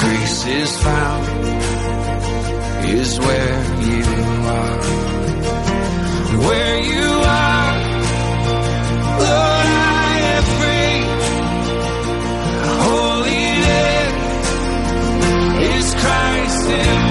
Grace 0.00 0.46
is 0.46 0.76
found 0.82 1.24
is 2.84 3.18
where 3.18 3.64
you 3.88 4.04
are. 4.58 4.80
Where 6.46 6.78
you 6.92 7.08
are, 7.42 7.72
Lord, 9.24 9.66
I 9.66 10.18
am 10.34 10.44
free. 10.58 10.98
Holiness 12.84 14.14
is 15.74 15.86
Christ 16.02 16.64
in 16.70 17.05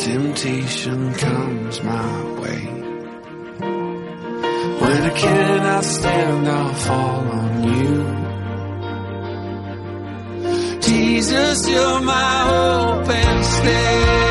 temptation 0.00 1.12
comes 1.14 1.82
my 1.82 2.22
way. 2.40 2.62
When 4.80 5.02
I 5.02 5.12
cannot 5.14 5.84
stand, 5.84 6.48
I'll 6.48 6.74
fall 6.74 7.28
on 7.40 7.64
you. 7.74 7.94
Jesus, 10.80 11.68
you're 11.68 12.00
my 12.00 12.38
hope 12.50 13.08
and 13.10 13.44
stay. 13.44 14.29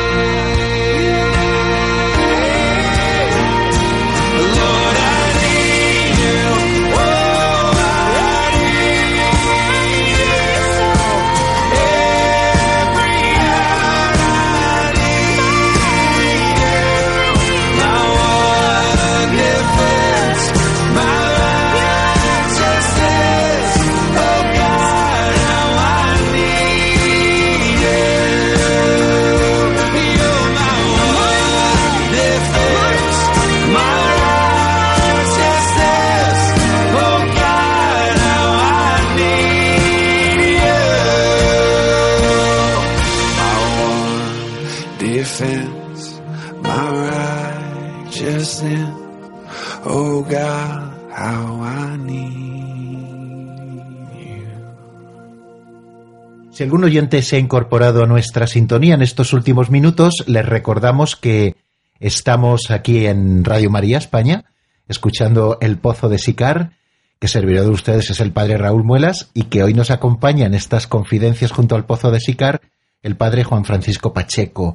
Si 56.60 56.64
algún 56.64 56.84
oyente 56.84 57.22
se 57.22 57.36
ha 57.36 57.38
incorporado 57.38 58.04
a 58.04 58.06
nuestra 58.06 58.46
sintonía 58.46 58.92
en 58.92 59.00
estos 59.00 59.32
últimos 59.32 59.70
minutos, 59.70 60.24
les 60.26 60.44
recordamos 60.44 61.16
que 61.16 61.56
estamos 62.00 62.70
aquí 62.70 63.06
en 63.06 63.46
Radio 63.46 63.70
María 63.70 63.96
España, 63.96 64.44
escuchando 64.86 65.56
El 65.62 65.78
Pozo 65.78 66.10
de 66.10 66.18
Sicar, 66.18 66.72
que 67.18 67.28
servidor 67.28 67.64
de 67.64 67.70
ustedes 67.70 68.10
es 68.10 68.20
el 68.20 68.32
padre 68.32 68.58
Raúl 68.58 68.84
Muelas 68.84 69.30
y 69.32 69.44
que 69.44 69.62
hoy 69.62 69.72
nos 69.72 69.90
acompaña 69.90 70.44
en 70.44 70.52
estas 70.52 70.86
confidencias 70.86 71.50
junto 71.50 71.76
al 71.76 71.86
Pozo 71.86 72.10
de 72.10 72.20
Sicar 72.20 72.60
el 73.02 73.16
padre 73.16 73.42
Juan 73.42 73.64
Francisco 73.64 74.12
Pacheco. 74.12 74.74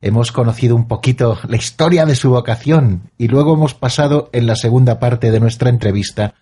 Hemos 0.00 0.32
conocido 0.32 0.74
un 0.76 0.88
poquito 0.88 1.38
la 1.46 1.58
historia 1.58 2.06
de 2.06 2.14
su 2.14 2.30
vocación 2.30 3.10
y 3.18 3.28
luego 3.28 3.52
hemos 3.52 3.74
pasado 3.74 4.30
en 4.32 4.46
la 4.46 4.56
segunda 4.56 4.98
parte 4.98 5.30
de 5.30 5.40
nuestra 5.40 5.68
entrevista 5.68 6.36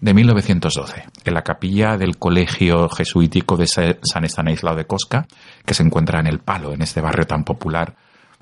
de 0.01 0.15
1912, 0.15 1.05
en 1.25 1.35
la 1.35 1.43
capilla 1.43 1.97
del 1.97 2.19
Colegio 2.19 2.89
Jesuítico 2.89 3.57
de 3.57 3.67
San 3.67 4.25
Estanislao 4.25 4.77
de 4.77 4.87
Cosca, 4.87 5.27
que 5.67 5.75
se 5.75 5.83
encuentra 5.83 6.21
en 6.21 6.29
El 6.29 6.39
Palo, 6.39 6.73
en 6.73 6.83
este 6.83 7.01
barrio 7.01 7.27
tan 7.27 7.43
popular 7.43 7.97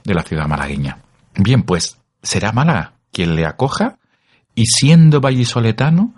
de 0.04 0.14
la 0.14 0.22
ciudad 0.22 0.46
malagueña. 0.46 0.98
Bien, 1.34 1.62
pues 1.62 1.98
será 2.22 2.52
Málaga 2.52 2.92
quien 3.10 3.34
le 3.34 3.46
acoja 3.46 3.98
y 4.54 4.66
siendo 4.66 5.20
vallisoletano, 5.20 6.14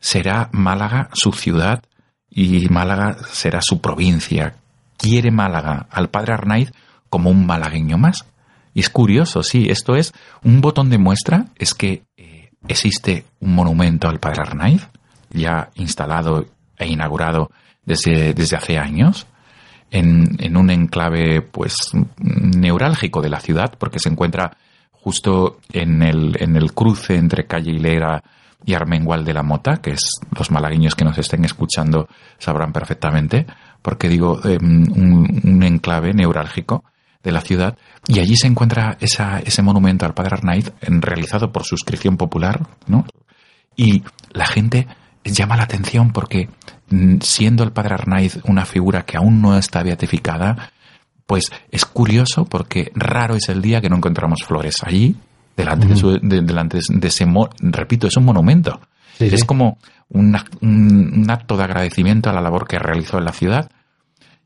será 0.00 0.48
Málaga 0.52 1.10
su 1.12 1.32
ciudad 1.32 1.82
y 2.30 2.68
Málaga 2.68 3.16
será 3.30 3.60
su 3.62 3.80
provincia. 3.80 4.56
Quiere 4.96 5.30
Málaga 5.30 5.86
al 5.90 6.08
padre 6.08 6.34
Arnaiz 6.34 6.72
como 7.08 7.30
un 7.30 7.46
malagueño 7.46 7.98
más. 7.98 8.26
Y 8.74 8.80
es 8.80 8.90
curioso, 8.90 9.42
sí, 9.42 9.66
esto 9.70 9.96
es 9.96 10.12
un 10.44 10.60
botón 10.60 10.90
de 10.90 10.98
muestra, 10.98 11.46
es 11.56 11.74
que 11.74 12.04
eh, 12.16 12.50
existe 12.68 13.24
un 13.40 13.54
monumento 13.54 14.08
al 14.08 14.20
padre 14.20 14.42
Arnaiz, 14.42 14.86
ya 15.30 15.70
instalado 15.74 16.46
e 16.76 16.86
inaugurado 16.86 17.50
desde, 17.84 18.34
desde 18.34 18.56
hace 18.56 18.78
años, 18.78 19.26
en, 19.90 20.36
en 20.38 20.56
un 20.56 20.70
enclave 20.70 21.40
pues 21.42 21.74
neurálgico 22.18 23.22
de 23.22 23.30
la 23.30 23.40
ciudad, 23.40 23.74
porque 23.78 23.98
se 23.98 24.10
encuentra 24.10 24.56
justo 24.92 25.58
en 25.72 26.02
el, 26.02 26.36
en 26.40 26.56
el 26.56 26.72
cruce 26.72 27.16
entre 27.16 27.46
calle 27.46 27.72
Hilera 27.72 28.22
y 28.64 28.74
Armengual 28.74 29.24
de 29.24 29.34
la 29.34 29.42
Mota, 29.42 29.76
que 29.76 29.92
es 29.92 30.10
los 30.36 30.50
malagueños 30.50 30.94
que 30.94 31.04
nos 31.04 31.18
estén 31.18 31.44
escuchando 31.44 32.08
sabrán 32.38 32.72
perfectamente, 32.72 33.46
porque 33.82 34.08
digo 34.08 34.40
eh, 34.44 34.58
un, 34.60 35.62
enclave 35.62 36.12
neurálgico 36.12 36.84
de 37.22 37.32
la 37.32 37.40
ciudad, 37.40 37.76
y 38.06 38.20
allí 38.20 38.36
se 38.36 38.46
encuentra 38.46 38.96
ese 39.00 39.62
monumento 39.62 40.06
al 40.06 40.14
padre 40.14 40.36
Arnaiz 40.36 40.72
realizado 40.80 41.52
por 41.52 41.64
suscripción 41.64 42.16
popular, 42.16 42.66
¿no? 42.86 43.04
Y 43.76 44.02
la 44.32 44.46
gente 44.46 44.86
llama 45.24 45.56
la 45.56 45.64
atención 45.64 46.12
porque 46.12 46.48
siendo 47.20 47.64
el 47.64 47.72
padre 47.72 47.94
Arnaiz 47.94 48.38
una 48.44 48.64
figura 48.64 49.04
que 49.04 49.16
aún 49.16 49.42
no 49.42 49.56
está 49.58 49.82
beatificada, 49.82 50.72
pues 51.26 51.50
es 51.70 51.84
curioso 51.84 52.44
porque 52.44 52.90
raro 52.94 53.36
es 53.36 53.48
el 53.48 53.60
día 53.60 53.80
que 53.80 53.90
no 53.90 53.96
encontramos 53.96 54.44
flores 54.44 54.76
allí, 54.82 55.16
delante, 55.58 55.86
uh 55.86 55.90
-huh. 55.90 55.94
de, 55.94 55.96
su, 55.96 56.18
de, 56.20 56.40
delante 56.40 56.78
de 56.88 57.08
ese, 57.08 57.26
repito, 57.60 58.06
es 58.06 58.16
un 58.16 58.24
monumento. 58.24 58.80
Sí, 59.18 59.26
es 59.26 59.40
sí. 59.40 59.46
como 59.46 59.78
un, 60.08 60.36
un, 60.62 61.26
acto 61.28 61.56
de 61.56 61.64
agradecimiento 61.64 62.30
a 62.30 62.32
la 62.32 62.40
labor 62.40 62.66
que 62.66 62.78
realizó 62.78 63.18
en 63.18 63.24
la 63.24 63.32
ciudad. 63.32 63.70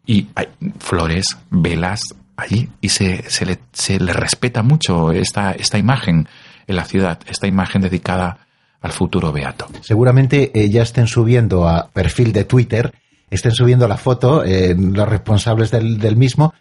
Y 0.04 0.28
hay 0.34 0.48
flores, 0.78 1.38
velas 1.50 2.00
allí, 2.36 2.68
y 2.80 2.88
se, 2.88 3.22
se, 3.30 3.46
le, 3.46 3.60
se 3.72 4.00
le 4.00 4.12
respeta 4.12 4.62
mucho 4.62 5.12
esta, 5.12 5.52
esta 5.52 5.78
imagen 5.78 6.26
en 6.66 6.76
la 6.76 6.84
ciudad, 6.84 7.20
esta 7.28 7.46
imagen 7.46 7.82
dedicada 7.82 8.46
al 8.80 8.92
futuro 8.92 9.30
beato. 9.30 9.68
Seguramente 9.82 10.50
eh, 10.54 10.68
ya 10.68 10.82
estén 10.82 11.06
subiendo 11.06 11.68
a 11.68 11.88
perfil 11.92 12.32
de 12.32 12.44
Twitter, 12.44 12.92
estén 13.30 13.52
subiendo 13.52 13.86
la 13.86 13.96
foto, 13.96 14.42
eh, 14.44 14.74
los 14.76 15.08
responsables 15.08 15.70
del, 15.70 15.98
del 15.98 16.16
mismo, 16.16 16.52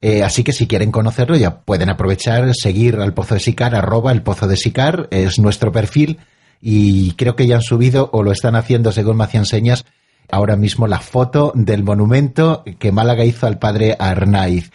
eh, 0.00 0.22
así 0.22 0.44
que 0.44 0.52
si 0.52 0.66
quieren 0.66 0.92
conocerlo 0.92 1.36
ya 1.36 1.60
pueden 1.60 1.88
aprovechar, 1.88 2.54
seguir 2.54 2.96
al 2.96 3.14
Pozo 3.14 3.34
de 3.34 3.40
Sicar, 3.40 3.74
arroba 3.74 4.12
el 4.12 4.22
Pozo 4.22 4.46
de 4.46 4.56
Sicar, 4.56 5.08
es 5.10 5.38
nuestro 5.38 5.72
perfil 5.72 6.18
y 6.60 7.12
creo 7.12 7.36
que 7.36 7.46
ya 7.46 7.56
han 7.56 7.62
subido 7.62 8.10
o 8.12 8.22
lo 8.22 8.32
están 8.32 8.56
haciendo 8.56 8.92
según 8.92 9.16
me 9.16 9.24
hacían 9.24 9.46
señas 9.46 9.84
ahora 10.30 10.56
mismo 10.56 10.86
la 10.86 11.00
foto 11.00 11.52
del 11.54 11.84
monumento 11.84 12.64
que 12.78 12.92
Málaga 12.92 13.24
hizo 13.24 13.46
al 13.46 13.58
padre 13.58 13.96
Arnaiz 13.98 14.70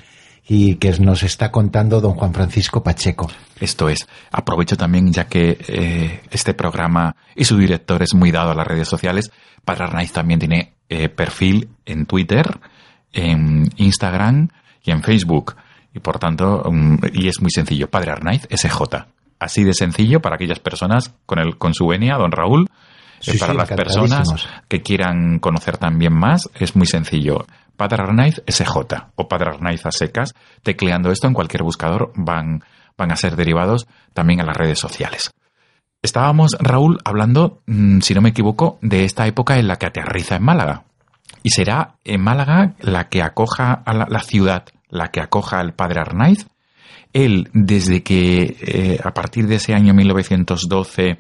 y 0.48 0.76
que 0.76 0.92
nos 1.00 1.24
está 1.24 1.52
contando 1.52 2.02
don 2.02 2.16
Juan 2.16 2.34
Francisco 2.34 2.84
Pacheco. 2.84 3.30
Esto 3.60 3.90
es, 3.90 4.08
aprovecho 4.32 4.76
también 4.76 5.14
ya 5.14 5.28
que 5.28 5.58
eh, 5.68 6.22
este 6.32 6.54
programa 6.54 7.16
y 7.36 7.46
su 7.46 7.58
director 7.58 8.02
es 8.02 8.14
muy 8.14 8.32
dado 8.32 8.52
a 8.52 8.56
las 8.56 8.68
redes 8.68 8.88
sociales, 8.88 9.32
Padre 9.64 9.86
Arnaiz 9.86 10.12
también 10.12 10.40
tiene 10.40 10.74
eh, 10.90 11.10
perfil 11.10 11.70
en 11.86 12.06
Twitter, 12.06 12.60
en 13.14 13.70
Instagram, 13.78 14.50
y 14.84 14.92
en 14.92 15.04
Facebook. 15.04 15.56
Y 15.94 16.00
por 16.00 16.20
tanto, 16.20 16.64
um, 16.64 16.98
y 17.14 17.28
es 17.28 17.42
muy 17.42 17.52
sencillo, 17.52 17.90
Padre 17.90 18.12
Arnaiz 18.12 18.48
SJ. 18.50 19.06
Así 19.40 19.64
de 19.64 19.74
sencillo 19.74 20.22
para 20.22 20.36
aquellas 20.36 20.60
personas 20.60 21.14
con 21.26 21.40
el 21.40 21.58
con 21.58 21.74
su 21.74 21.88
venia, 21.88 22.16
don 22.16 22.32
Raúl. 22.32 22.70
Sí, 23.20 23.38
para 23.38 23.52
sí, 23.52 23.58
las 23.58 23.70
personas 23.70 24.48
que 24.68 24.82
quieran 24.82 25.40
conocer 25.40 25.78
también 25.78 26.14
más, 26.14 26.50
es 26.56 26.76
muy 26.76 26.88
sencillo. 26.88 27.46
Padre 27.78 28.04
Arnaiz 28.04 28.42
SJ 28.48 28.76
o 29.16 29.28
Padre 29.28 29.52
Arnaiz 29.52 29.86
a 29.86 29.92
secas, 29.92 30.34
tecleando 30.64 31.12
esto 31.12 31.28
en 31.28 31.34
cualquier 31.34 31.64
buscador 31.64 32.12
van, 32.16 32.64
van 32.98 33.12
a 33.12 33.16
ser 33.16 33.36
derivados 33.36 33.88
también 34.14 34.42
a 34.42 34.46
las 34.46 34.58
redes 34.58 34.80
sociales. 34.80 35.32
Estábamos, 36.04 36.58
Raúl, 36.60 37.00
hablando, 37.06 37.62
mm, 37.68 38.00
si 38.00 38.16
no 38.16 38.22
me 38.22 38.30
equivoco, 38.30 38.80
de 38.82 39.06
esta 39.06 39.28
época 39.28 39.58
en 39.58 39.68
la 39.68 39.78
que 39.78 39.86
aterriza 39.86 40.36
en 40.36 40.44
Málaga. 40.44 40.84
Y 41.44 41.50
será 41.50 41.96
en 42.04 42.22
Málaga 42.22 42.76
la 42.80 43.10
que 43.10 43.22
acoja 43.22 43.74
a 43.74 43.94
la, 43.94 44.20
ciudad, 44.20 44.66
la 44.90 45.10
que 45.10 45.22
acoja 45.22 45.60
al 45.60 45.74
padre 45.74 46.02
Arnaiz. 46.02 46.48
Él, 47.14 47.50
desde 47.54 48.04
que 48.04 48.58
eh, 48.62 49.00
a 49.04 49.12
partir 49.14 49.48
de 49.48 49.56
ese 49.56 49.74
año 49.74 49.94
1912, 49.94 51.20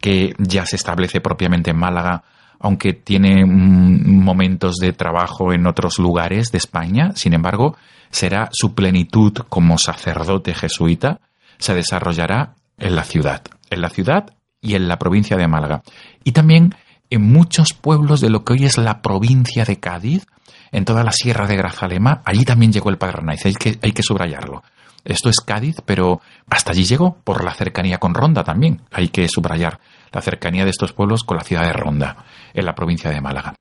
que 0.00 0.34
ya 0.38 0.66
se 0.66 0.76
establece 0.76 1.20
propiamente 1.20 1.70
en 1.70 1.78
Málaga, 1.78 2.22
aunque 2.60 2.92
tiene 2.92 3.44
mm, 3.44 4.22
momentos 4.22 4.76
de 4.76 4.92
trabajo 4.92 5.52
en 5.52 5.66
otros 5.66 5.98
lugares 5.98 6.52
de 6.52 6.58
España, 6.58 7.12
sin 7.14 7.32
embargo, 7.32 7.76
será 8.10 8.48
su 8.52 8.74
plenitud 8.74 9.32
como 9.48 9.78
sacerdote 9.78 10.54
jesuita, 10.54 11.20
se 11.58 11.74
desarrollará 11.74 12.54
en 12.78 12.96
la 12.96 13.04
ciudad, 13.04 13.42
en 13.70 13.80
la 13.80 13.88
ciudad 13.88 14.30
y 14.60 14.74
en 14.74 14.88
la 14.88 14.98
provincia 14.98 15.36
de 15.36 15.48
Málaga. 15.48 15.82
Y 16.24 16.32
también 16.32 16.74
en 17.10 17.22
muchos 17.22 17.74
pueblos 17.74 18.20
de 18.20 18.30
lo 18.30 18.44
que 18.44 18.54
hoy 18.54 18.64
es 18.64 18.78
la 18.78 19.02
provincia 19.02 19.64
de 19.64 19.80
Cádiz, 19.80 20.26
en 20.72 20.84
toda 20.84 21.02
la 21.02 21.12
sierra 21.12 21.46
de 21.46 21.56
Grazalema, 21.56 22.22
allí 22.24 22.44
también 22.44 22.72
llegó 22.72 22.90
el 22.90 22.98
padre 22.98 23.18
Arnaiz, 23.18 23.44
hay 23.44 23.54
que, 23.54 23.78
hay 23.82 23.92
que 23.92 24.02
subrayarlo. 24.02 24.62
Esto 25.04 25.28
es 25.28 25.40
Cádiz, 25.40 25.76
pero 25.84 26.20
hasta 26.48 26.72
allí 26.72 26.84
llegó 26.84 27.16
por 27.24 27.42
la 27.42 27.54
cercanía 27.54 27.98
con 27.98 28.14
Ronda 28.14 28.44
también, 28.44 28.82
hay 28.92 29.08
que 29.08 29.28
subrayar 29.28 29.80
la 30.12 30.20
cercanía 30.20 30.64
de 30.64 30.70
estos 30.70 30.92
pueblos 30.92 31.24
con 31.24 31.36
la 31.36 31.44
ciudad 31.44 31.64
de 31.64 31.72
Ronda, 31.72 32.24
en 32.54 32.64
la 32.64 32.74
provincia 32.74 33.10
de 33.10 33.20
Málaga. 33.20 33.54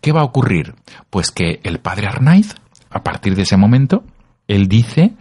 ¿Qué 0.00 0.12
va 0.12 0.22
a 0.22 0.24
ocurrir? 0.24 0.74
Pues 1.10 1.30
que 1.30 1.60
el 1.62 1.78
padre 1.78 2.06
Arnaiz, 2.06 2.54
a 2.90 3.02
partir 3.02 3.36
de 3.36 3.42
ese 3.42 3.56
momento, 3.56 4.04
él 4.48 4.68
dice 4.68 5.12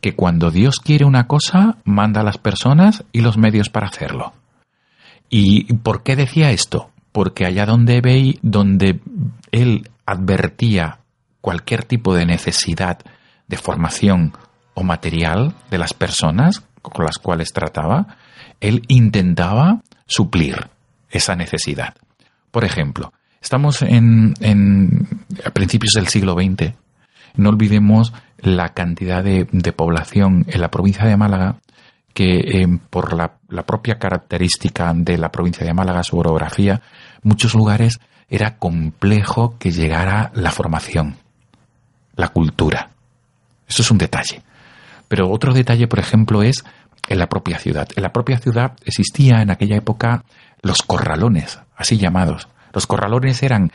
que 0.00 0.14
cuando 0.14 0.50
Dios 0.50 0.78
quiere 0.78 1.04
una 1.04 1.26
cosa, 1.26 1.78
manda 1.84 2.20
a 2.20 2.24
las 2.24 2.38
personas 2.38 3.04
y 3.12 3.20
los 3.20 3.36
medios 3.36 3.68
para 3.70 3.88
hacerlo. 3.88 4.32
¿Y 5.28 5.72
por 5.74 6.02
qué 6.02 6.16
decía 6.16 6.50
esto? 6.52 6.90
Porque 7.18 7.46
allá 7.46 7.66
donde 7.66 8.00
veí, 8.00 8.38
donde 8.42 9.00
él 9.50 9.90
advertía 10.06 11.00
cualquier 11.40 11.82
tipo 11.82 12.14
de 12.14 12.24
necesidad 12.24 13.00
de 13.48 13.56
formación 13.56 14.34
o 14.74 14.84
material 14.84 15.56
de 15.68 15.78
las 15.78 15.94
personas 15.94 16.62
con 16.80 17.04
las 17.04 17.18
cuales 17.18 17.52
trataba, 17.52 18.18
él 18.60 18.82
intentaba 18.86 19.82
suplir 20.06 20.68
esa 21.10 21.34
necesidad. 21.34 21.96
Por 22.52 22.62
ejemplo, 22.64 23.12
estamos 23.42 23.82
en, 23.82 24.34
a 25.44 25.50
principios 25.50 25.94
del 25.94 26.06
siglo 26.06 26.34
XX. 26.34 26.74
No 27.34 27.48
olvidemos 27.48 28.12
la 28.38 28.74
cantidad 28.74 29.24
de, 29.24 29.44
población 29.72 30.44
en 30.46 30.60
la 30.60 30.70
provincia 30.70 31.04
de 31.04 31.16
Málaga 31.16 31.56
que 32.18 32.40
eh, 32.40 32.66
por 32.90 33.14
la, 33.14 33.38
propia 33.64 33.96
característica 33.96 34.92
de 34.92 35.16
la 35.16 35.30
provincia 35.30 35.64
de 35.64 35.72
Málaga, 35.72 36.02
su 36.02 36.18
orografía, 36.18 36.82
muchos 37.22 37.54
lugares 37.54 38.00
era 38.28 38.56
complejo 38.56 39.54
que 39.56 39.70
llegara 39.70 40.32
la 40.34 40.50
formación, 40.50 41.14
la 42.16 42.30
cultura. 42.30 42.90
Eso 43.68 43.82
es 43.82 43.90
un 43.92 43.98
detalle. 43.98 44.42
Pero 45.06 45.30
otro 45.30 45.54
detalle, 45.54 45.86
por 45.86 46.00
ejemplo, 46.00 46.42
es 46.42 46.64
en 47.08 47.20
la 47.20 47.28
propia 47.28 47.60
ciudad. 47.60 47.86
En 47.94 48.02
la 48.02 48.12
propia 48.12 48.38
ciudad 48.38 48.72
existía 48.84 49.40
en 49.40 49.52
aquella 49.52 49.76
época 49.76 50.24
los 50.60 50.82
corralones, 50.82 51.60
así 51.76 51.98
llamados. 51.98 52.48
Los 52.72 52.88
corralones 52.88 53.44
eran 53.44 53.70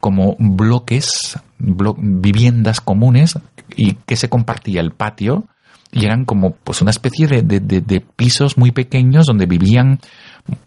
como 0.00 0.34
bloques, 0.40 1.38
viviendas 1.58 2.80
comunes 2.80 3.38
y 3.76 3.92
que 4.04 4.16
se 4.16 4.28
compartía 4.28 4.80
el 4.80 4.90
patio 4.90 5.46
y 5.94 6.06
eran 6.06 6.24
como 6.24 6.50
pues 6.56 6.82
una 6.82 6.90
especie 6.90 7.28
de, 7.28 7.42
de, 7.42 8.00
pisos 8.00 8.58
muy 8.58 8.72
pequeños 8.72 9.26
donde 9.26 9.46
vivían 9.46 10.00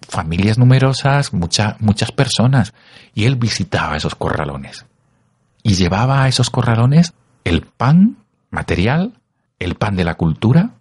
familias 0.07 0.57
numerosas, 0.57 1.34
muchas 1.34 2.11
personas. 2.13 2.73
Y 3.13 3.25
él 3.25 3.36
visitaba 3.36 3.97
esos 3.97 4.15
corralones. 4.15 4.86
Y 5.63 5.75
llevaba 5.75 6.23
a 6.23 6.30
esos 6.30 6.49
corralones 6.49 7.13
el 7.43 7.63
pan 7.63 8.19
material, 8.51 9.19
el 9.59 9.75
pan 9.75 9.97
de 9.97 10.05
la 10.05 10.15
cultura 10.15 10.71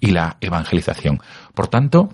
y 0.00 0.08
la 0.08 0.38
evangelización. 0.40 1.20
Por 1.54 1.68
tanto, 1.68 2.08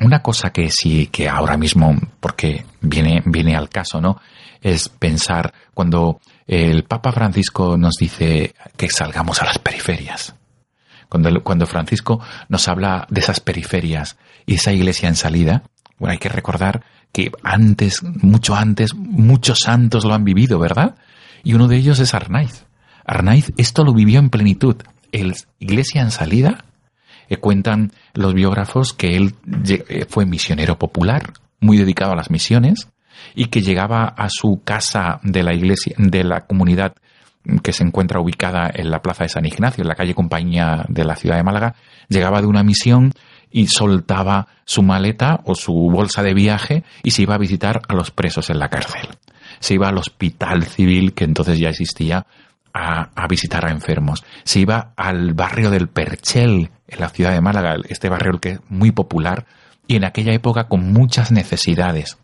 una 0.00 0.22
cosa 0.22 0.50
que 0.50 0.70
sí, 0.70 1.08
que 1.08 1.28
ahora 1.28 1.58
mismo, 1.58 1.94
porque 2.20 2.64
viene, 2.80 3.22
viene 3.26 3.54
al 3.54 3.68
caso, 3.68 4.00
¿no? 4.00 4.18
Es 4.62 4.88
pensar 4.88 5.52
cuando 5.74 6.20
el 6.46 6.84
Papa 6.84 7.12
Francisco 7.12 7.76
nos 7.76 7.96
dice 8.00 8.54
que 8.78 8.88
salgamos 8.88 9.42
a 9.42 9.44
las 9.44 9.58
periferias. 9.58 10.34
Cuando, 11.12 11.66
Francisco 11.66 12.20
nos 12.48 12.68
habla 12.68 13.06
de 13.10 13.20
esas 13.20 13.40
periferias 13.40 14.16
y 14.46 14.54
esa 14.54 14.72
iglesia 14.72 15.10
en 15.10 15.14
salida, 15.14 15.62
bueno, 15.98 16.12
hay 16.12 16.18
que 16.18 16.30
recordar 16.30 16.82
que 17.12 17.30
antes, 17.42 18.02
mucho 18.02 18.54
antes, 18.54 18.94
muchos 18.94 19.58
santos 19.58 20.06
lo 20.06 20.14
han 20.14 20.24
vivido, 20.24 20.58
¿verdad? 20.58 20.94
Y 21.44 21.52
uno 21.52 21.68
de 21.68 21.76
ellos 21.76 21.98
es 21.98 22.14
Arnaiz. 22.14 22.64
Arnaiz 23.04 23.52
esto 23.58 23.84
lo 23.84 23.92
vivió 23.92 24.18
en 24.20 24.30
plenitud. 24.30 24.76
El 25.10 25.34
iglesia 25.58 26.00
en 26.00 26.10
salida 26.10 26.64
eh, 27.28 27.36
cuentan 27.36 27.92
los 28.14 28.32
biógrafos 28.32 28.94
que 28.94 29.16
él 29.16 29.34
eh, 29.68 30.06
fue 30.08 30.24
misionero 30.24 30.78
popular, 30.78 31.34
muy 31.60 31.76
dedicado 31.76 32.12
a 32.12 32.16
las 32.16 32.30
misiones, 32.30 32.88
y 33.34 33.46
que 33.46 33.60
llegaba 33.60 34.06
a 34.06 34.30
su 34.30 34.62
casa 34.64 35.20
de 35.22 35.42
la 35.42 35.52
iglesia, 35.52 35.94
de 35.98 36.24
la 36.24 36.46
comunidad 36.46 36.94
que 37.62 37.72
se 37.72 37.84
encuentra 37.84 38.20
ubicada 38.20 38.70
en 38.72 38.90
la 38.90 39.02
plaza 39.02 39.24
de 39.24 39.28
San 39.28 39.46
Ignacio, 39.46 39.82
en 39.82 39.88
la 39.88 39.94
calle 39.94 40.14
Compañía 40.14 40.84
de 40.88 41.04
la 41.04 41.16
ciudad 41.16 41.36
de 41.36 41.42
Málaga, 41.42 41.74
llegaba 42.08 42.40
de 42.40 42.46
una 42.46 42.62
misión 42.62 43.12
y 43.50 43.66
soltaba 43.66 44.46
su 44.64 44.82
maleta 44.82 45.40
o 45.44 45.54
su 45.54 45.72
bolsa 45.72 46.22
de 46.22 46.34
viaje 46.34 46.84
y 47.02 47.10
se 47.10 47.22
iba 47.22 47.34
a 47.34 47.38
visitar 47.38 47.82
a 47.88 47.94
los 47.94 48.10
presos 48.10 48.50
en 48.50 48.58
la 48.58 48.68
cárcel. 48.68 49.08
Se 49.60 49.74
iba 49.74 49.88
al 49.88 49.98
hospital 49.98 50.64
civil 50.64 51.12
que 51.12 51.24
entonces 51.24 51.58
ya 51.58 51.68
existía 51.68 52.26
a, 52.72 53.26
visitar 53.28 53.66
a 53.66 53.70
enfermos. 53.70 54.24
Se 54.44 54.60
iba 54.60 54.92
al 54.96 55.34
barrio 55.34 55.70
del 55.70 55.88
Perchel, 55.88 56.70
en 56.88 57.00
la 57.00 57.10
ciudad 57.10 57.32
de 57.32 57.40
Málaga, 57.40 57.76
este 57.88 58.08
barrio 58.08 58.38
que 58.40 58.50
es 58.50 58.60
muy 58.68 58.90
popular 58.92 59.46
y 59.86 59.96
en 59.96 60.04
aquella 60.04 60.32
época 60.32 60.68
con 60.68 60.92
muchas 60.92 61.32
necesidades. 61.32 62.18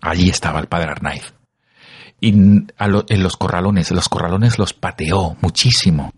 Allí 0.00 0.28
estaba 0.28 0.60
el 0.60 0.66
padre 0.66 0.90
Arnaiz. 0.90 1.34
Y 2.20 2.30
en 2.30 3.22
los 3.22 3.36
corralones, 3.36 3.90
los 3.90 4.08
corralones 4.08 4.58
los 4.58 4.74
pateó 4.74 5.36
muchísimo. 5.40 6.12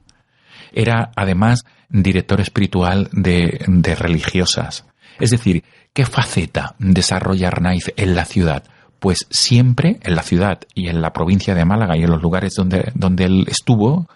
Era 0.73 1.11
además 1.17 1.65
director 1.89 2.41
espiritual 2.41 3.09
de, 3.13 3.65
de 3.67 3.95
religiosas. 3.95 4.87
Es 5.19 5.31
decir, 5.31 5.65
¿qué 5.93 6.07
faceta 6.07 6.75
desarrolla 6.79 7.49
Arnaiz 7.49 7.93
en 7.97 8.15
la 8.15 8.25
ciudad? 8.25 8.65
pues 9.01 9.27
siempre 9.31 9.99
en 10.03 10.15
la 10.15 10.23
ciudad 10.23 10.61
y 10.75 10.89
en 10.89 11.01
la 11.01 11.13
provincia 11.13 11.55
de 11.55 11.65
Málaga 11.65 11.97
y 11.97 12.03
en 12.03 12.11
los 12.11 12.23
lugares 12.23 12.55
donde, 12.55 12.93
donde 12.95 13.25
él 13.25 13.47
estuvo, 13.49 14.07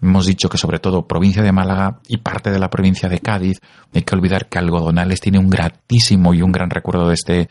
hemos 0.00 0.26
dicho 0.26 0.48
que 0.48 0.58
sobre 0.58 0.78
todo 0.78 1.08
provincia 1.08 1.42
de 1.42 1.52
Málaga 1.52 2.00
y 2.06 2.18
parte 2.18 2.50
de 2.50 2.58
la 2.58 2.68
provincia 2.68 3.08
de 3.08 3.18
Cádiz, 3.18 3.60
hay 3.94 4.02
que 4.02 4.14
olvidar 4.14 4.46
que 4.46 4.58
Algodonales 4.58 5.20
tiene 5.20 5.38
un 5.38 5.48
gratísimo 5.48 6.34
y 6.34 6.42
un 6.42 6.52
gran 6.52 6.68
recuerdo 6.68 7.08
de 7.08 7.14
este, 7.14 7.48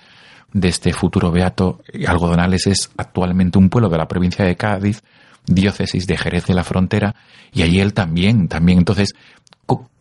de 0.56 0.70
este 0.70 0.94
futuro 0.94 1.32
beato. 1.32 1.82
Algodonales 2.08 2.66
es 2.68 2.90
actualmente 2.96 3.58
un 3.58 3.70
pueblo 3.70 3.90
de 3.90 3.98
la 3.98 4.08
provincia 4.08 4.46
de 4.46 4.56
Cádiz, 4.56 5.04
diócesis 5.46 6.08
de 6.08 6.18
Jerez 6.18 6.46
de 6.46 6.54
la 6.54 6.64
Frontera, 6.64 7.14
y 7.52 7.62
allí 7.62 7.82
él 7.82 7.94
también, 7.94 8.48
también. 8.48 8.78
Entonces, 8.78 9.14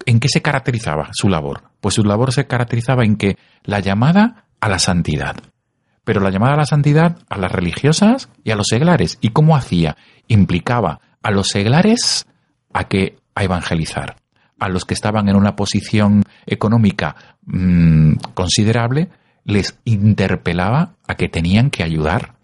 ¿en 0.06 0.20
qué 0.20 0.28
se 0.28 0.42
caracterizaba 0.42 1.10
su 1.12 1.28
labor? 1.28 1.64
Pues 1.80 1.96
su 1.96 2.04
labor 2.04 2.32
se 2.32 2.46
caracterizaba 2.46 3.04
en 3.04 3.16
que 3.16 3.36
la 3.64 3.80
llamada 3.80 4.44
a 4.60 4.68
la 4.68 4.78
santidad, 4.78 5.34
pero 6.04 6.20
la 6.20 6.30
llamada 6.30 6.54
a 6.54 6.58
la 6.58 6.66
santidad 6.66 7.18
a 7.28 7.36
las 7.36 7.50
religiosas 7.50 8.28
y 8.44 8.52
a 8.52 8.56
los 8.56 8.68
seglares. 8.68 9.18
¿Y 9.20 9.30
cómo 9.30 9.56
hacía? 9.56 9.96
Implicaba 10.28 11.00
a 11.20 11.32
los 11.32 11.48
seglares 11.48 12.26
a 12.72 12.84
que 12.84 13.16
a 13.34 13.42
evangelizar. 13.42 14.16
A 14.60 14.68
los 14.68 14.84
que 14.84 14.94
estaban 14.94 15.28
en 15.28 15.34
una 15.34 15.56
posición 15.56 16.22
económica 16.46 17.16
mm, 17.44 18.14
considerable, 18.34 19.10
les 19.44 19.78
interpelaba 19.84 20.94
a 21.06 21.14
que 21.16 21.28
tenían 21.28 21.70
que 21.70 21.82
ayudar 21.82 22.34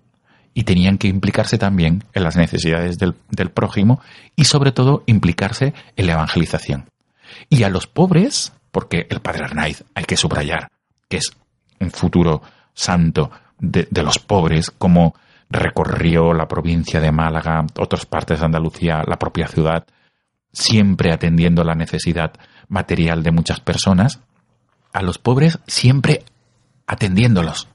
y 0.55 0.65
tenían 0.65 0.99
que 0.99 1.09
implicarse 1.09 1.59
también 1.59 2.05
en 2.13 2.25
las 2.25 2.37
necesidades 2.37 2.99
del, 2.99 3.51
prójimo 3.51 4.01
y 4.37 4.45
sobre 4.45 4.73
todo 4.73 5.03
implicarse 5.07 5.75
en 5.97 6.07
la 6.07 6.15
evangelización. 6.15 6.91
Y 7.49 7.63
a 7.63 7.71
los 7.71 7.87
pobres, 7.87 8.53
porque 8.71 9.07
el 9.09 9.21
padre 9.21 9.45
Arnaiz, 9.45 9.85
hay 9.95 10.05
que 10.05 10.17
subrayar, 10.17 10.69
que 11.09 11.19
es 11.19 11.31
un 11.79 11.91
futuro 11.91 12.43
santo 12.75 13.31
de, 13.59 13.87
los 14.03 14.19
pobres, 14.19 14.71
como 14.71 15.15
recorrió 15.49 16.35
la 16.35 16.49
provincia 16.49 17.01
de 17.01 17.13
Málaga, 17.13 17.65
otras 17.79 18.07
partes 18.07 18.41
de 18.41 18.47
Andalucía, 18.47 19.03
la 19.07 19.19
propia 19.19 19.47
ciudad, 19.47 19.85
siempre 20.53 21.13
atendiendo 21.13 21.65
la 21.65 21.75
necesidad 21.75 22.33
material 22.69 23.23
de 23.23 23.31
muchas 23.31 23.61
personas, 23.61 24.21
a 24.93 25.03
los 25.03 25.19
pobres 25.19 25.61
siempre 25.67 26.25
atendiéndolos 26.91 27.69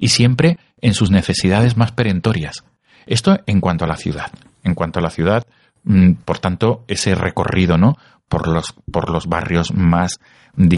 y 0.00 0.08
siempre 0.08 0.58
en 0.80 0.94
sus 0.94 1.10
necesidades 1.10 1.76
más 1.76 1.92
perentorias. 1.92 2.64
Esto 3.06 3.38
en 3.46 3.60
cuanto 3.60 3.84
a 3.84 3.88
la 3.88 3.96
ciudad. 3.96 4.30
En 4.64 4.74
cuanto 4.74 4.98
a 4.98 5.02
la 5.02 5.10
ciudad, 5.10 5.46
mm, 5.84 6.14
por 6.24 6.40
tanto, 6.40 6.84
ese 6.88 7.14
recorrido, 7.14 7.78
¿no? 7.78 7.96
Por 8.28 8.48
los, 8.48 8.74
por 8.90 9.10
los 9.10 9.26
barrios 9.26 9.72
más, 9.72 10.18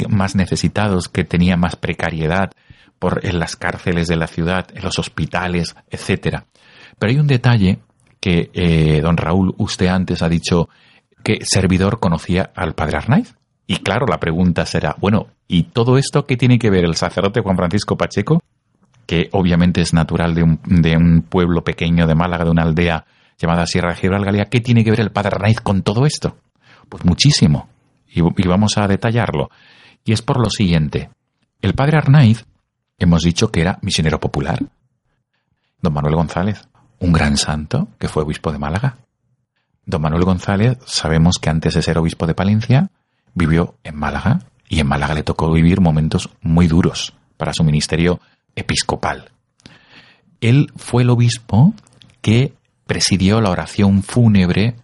más 0.09 0.37
necesitados, 0.37 1.09
que 1.09 1.25
tenía 1.25 1.57
más 1.57 1.77
precariedad, 1.77 2.51
por, 2.99 3.27
en 3.27 3.39
las 3.39 3.57
cárceles 3.57 4.07
de 4.09 4.17
la 4.17 4.27
ciudad, 4.27 4.67
en 4.75 4.85
los 4.85 4.99
hospitales, 4.99 5.75
etcétera. 5.89 6.45
Pero 6.99 7.11
hay 7.11 7.19
un 7.19 7.27
detalle 7.27 7.79
que, 8.21 8.51
eh, 8.53 9.01
don 9.01 9.17
Raúl, 9.17 9.55
usted 9.57 9.87
antes 9.87 10.23
ha 10.23 10.29
dicho 10.29 10.69
que 11.25 11.39
servidor 11.43 11.99
conocía 11.99 12.51
al 12.55 12.75
padre 12.75 12.99
Arnaiz. 12.99 13.35
Y 13.71 13.77
claro, 13.77 14.05
la 14.07 14.19
pregunta 14.19 14.67
será, 14.67 14.97
bueno, 14.99 15.29
¿y 15.47 15.63
todo 15.63 15.97
esto 15.97 16.27
qué 16.27 16.37
tiene 16.37 16.59
que 16.59 16.71
ver 16.71 16.85
el 16.85 16.97
sacerdote 16.97 17.41
Juan 17.41 17.57
Francisco 17.57 17.97
Pacheco, 17.97 18.43
que 19.07 19.29
obviamente 19.31 19.81
es 19.81 19.95
natural 19.95 20.35
de 20.35 20.43
un, 20.43 20.61
de 20.65 20.97
un 20.97 21.23
pueblo 21.23 21.63
pequeño 21.63 22.09
de 22.09 22.17
Málaga, 22.17 22.43
de 22.43 22.51
una 22.51 22.65
aldea 22.65 23.07
llamada 23.39 23.67
Sierra 23.67 23.95
de 23.95 24.47
¿qué 24.51 24.61
tiene 24.61 24.83
que 24.83 24.91
ver 24.91 24.99
el 24.99 25.13
padre 25.13 25.37
Arnaiz 25.37 25.61
con 25.61 25.83
todo 25.83 26.05
esto? 26.05 26.37
Pues 26.89 27.05
muchísimo. 27.05 27.69
y 28.09 28.49
vamos 28.49 28.77
a 28.77 28.89
detallarlo. 28.89 29.51
Y 30.05 30.15
es 30.15 30.23
por 30.23 30.41
lo 30.41 30.51
siguiente 30.51 31.09
El 31.63 31.75
padre 31.75 31.99
Arnaiz, 31.99 32.45
hemos 32.99 33.23
dicho 33.23 33.53
que 33.53 33.61
era 33.61 33.79
misionero 33.83 34.19
popular. 34.19 34.59
Don 35.81 35.95
Manuel 35.95 36.17
González, 36.17 36.69
un 36.99 37.13
gran 37.13 37.37
santo 37.37 37.87
que 38.01 38.09
fue 38.09 38.25
obispo 38.25 38.51
de 38.51 38.59
Málaga. 38.59 38.97
Don 39.87 40.03
Manuel 40.03 40.25
González, 40.25 40.77
sabemos 40.87 41.37
que 41.41 41.51
antes 41.51 41.75
de 41.75 41.83
ser 41.83 41.99
obispo 41.99 42.27
de 42.27 42.35
Palencia, 42.35 42.91
vivió 43.35 43.77
en 43.85 43.97
Málaga 43.97 44.41
y 44.69 44.81
en 44.81 44.87
Málaga 44.87 45.15
le 45.15 45.23
tocó 45.23 45.53
vivir 45.53 45.81
momentos 45.81 46.31
muy 46.41 46.69
duros 46.69 47.15
para 47.37 47.53
su 47.53 47.65
ministerio 47.65 48.21
episcopal. 48.55 49.31
Él 50.41 50.73
fue 50.77 51.03
el 51.03 51.11
obispo 51.11 51.75
que 52.23 52.55
presidió 52.87 53.41
la 53.41 53.51
oración 53.51 54.03
fúnebre, 54.03 54.77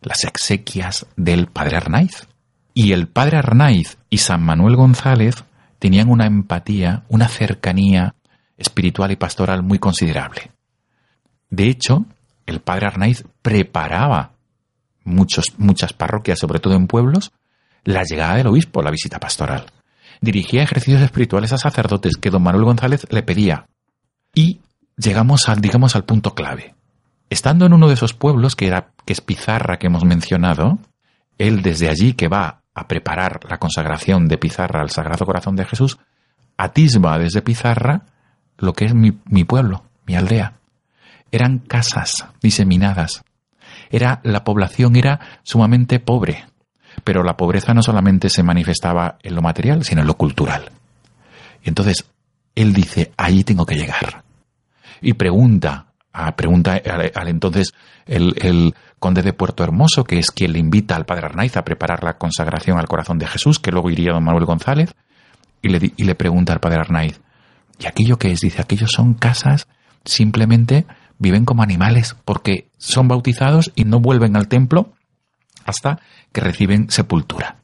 las 0.00 0.24
exequias 0.24 1.06
del 1.16 1.46
padre 1.46 1.76
Arnaiz. 1.76 2.28
Y 2.74 2.92
el 2.92 3.08
padre 3.08 3.38
Arnaiz 3.38 3.98
y 4.08 4.18
San 4.18 4.42
Manuel 4.42 4.76
González 4.76 5.44
tenían 5.78 6.08
una 6.08 6.26
empatía, 6.26 7.04
una 7.08 7.28
cercanía 7.28 8.14
espiritual 8.56 9.10
y 9.10 9.16
pastoral 9.16 9.62
muy 9.62 9.78
considerable. 9.78 10.52
De 11.50 11.68
hecho, 11.68 12.06
el 12.46 12.60
padre 12.60 12.86
Arnaiz 12.86 13.24
preparaba 13.42 14.32
muchos, 15.04 15.54
muchas 15.58 15.92
parroquias, 15.92 16.38
sobre 16.38 16.60
todo 16.60 16.74
en 16.74 16.86
pueblos, 16.86 17.32
la 17.84 18.02
llegada 18.04 18.36
del 18.36 18.46
obispo, 18.46 18.82
la 18.82 18.90
visita 18.90 19.18
pastoral. 19.18 19.66
Dirigía 20.20 20.62
ejercicios 20.62 21.02
espirituales 21.02 21.52
a 21.52 21.58
sacerdotes 21.58 22.16
que 22.16 22.30
don 22.30 22.42
Manuel 22.42 22.64
González 22.64 23.06
le 23.10 23.22
pedía. 23.22 23.66
Y 24.34 24.60
llegamos 24.96 25.48
al, 25.48 25.60
digamos, 25.60 25.96
al 25.96 26.04
punto 26.04 26.34
clave. 26.34 26.74
Estando 27.28 27.66
en 27.66 27.72
uno 27.72 27.88
de 27.88 27.94
esos 27.94 28.14
pueblos, 28.14 28.54
que, 28.54 28.66
era, 28.66 28.90
que 29.04 29.12
es 29.12 29.20
Pizarra, 29.20 29.78
que 29.78 29.88
hemos 29.88 30.04
mencionado, 30.04 30.78
él 31.38 31.62
desde 31.62 31.88
allí 31.88 32.12
que 32.12 32.28
va 32.28 32.62
a 32.74 32.88
preparar 32.88 33.40
la 33.48 33.58
consagración 33.58 34.28
de 34.28 34.38
Pizarra 34.38 34.80
al 34.80 34.90
Sagrado 34.90 35.26
Corazón 35.26 35.56
de 35.56 35.64
Jesús, 35.64 35.98
atisba 36.56 37.18
desde 37.18 37.42
Pizarra 37.42 38.02
lo 38.58 38.74
que 38.74 38.84
es 38.84 38.94
mi, 38.94 39.18
mi 39.24 39.44
pueblo, 39.44 39.84
mi 40.06 40.14
aldea. 40.14 40.54
Eran 41.32 41.58
casas 41.58 42.26
diseminadas. 42.40 43.24
Era, 43.90 44.20
la 44.22 44.44
población 44.44 44.96
era 44.96 45.20
sumamente 45.42 45.98
pobre, 46.00 46.44
pero 47.04 47.22
la 47.22 47.36
pobreza 47.36 47.74
no 47.74 47.82
solamente 47.82 48.28
se 48.28 48.42
manifestaba 48.42 49.18
en 49.22 49.34
lo 49.34 49.42
material, 49.42 49.84
sino 49.84 50.02
en 50.02 50.06
lo 50.06 50.14
cultural. 50.14 50.70
Y 51.62 51.68
entonces, 51.68 52.04
él 52.54 52.72
dice, 52.72 53.12
allí 53.16 53.44
tengo 53.44 53.66
que 53.66 53.76
llegar. 53.76 54.24
Y 55.00 55.14
pregunta, 55.14 55.86
pregunta 56.36 56.80
al, 57.14 57.28
entonces 57.28 57.72
el, 58.06 58.74
conde 58.98 59.22
de 59.22 59.32
Puerto 59.32 59.64
Hermoso, 59.64 60.04
que 60.04 60.18
es 60.18 60.30
quien 60.30 60.52
le 60.52 60.60
invita 60.60 60.94
al 60.94 61.06
padre 61.06 61.26
Arnaiz 61.26 61.56
a 61.56 61.64
preparar 61.64 62.04
la 62.04 62.18
consagración 62.18 62.78
al 62.78 62.86
corazón 62.86 63.18
de 63.18 63.26
Jesús, 63.26 63.58
que 63.58 63.72
luego 63.72 63.90
iría 63.90 64.12
don 64.12 64.24
Manuel 64.24 64.44
González, 64.44 64.94
y 65.60 65.68
le, 65.68 66.14
pregunta 66.14 66.52
al 66.52 66.60
padre 66.60 66.80
Arnaiz, 66.80 67.20
¿y 67.78 67.86
aquello 67.86 68.18
que 68.18 68.30
es? 68.30 68.40
Dice, 68.40 68.62
aquellos 68.62 68.92
son 68.92 69.14
casas, 69.14 69.66
simplemente 70.04 70.86
viven 71.18 71.44
como 71.44 71.62
animales, 71.62 72.16
porque 72.24 72.68
son 72.78 73.08
bautizados 73.08 73.72
y 73.74 73.84
no 73.84 74.00
vuelven 74.00 74.36
al 74.36 74.48
templo 74.48 74.92
hasta 75.64 76.00
que 76.32 76.40
reciben 76.40 76.90
sepultura. 76.90 77.56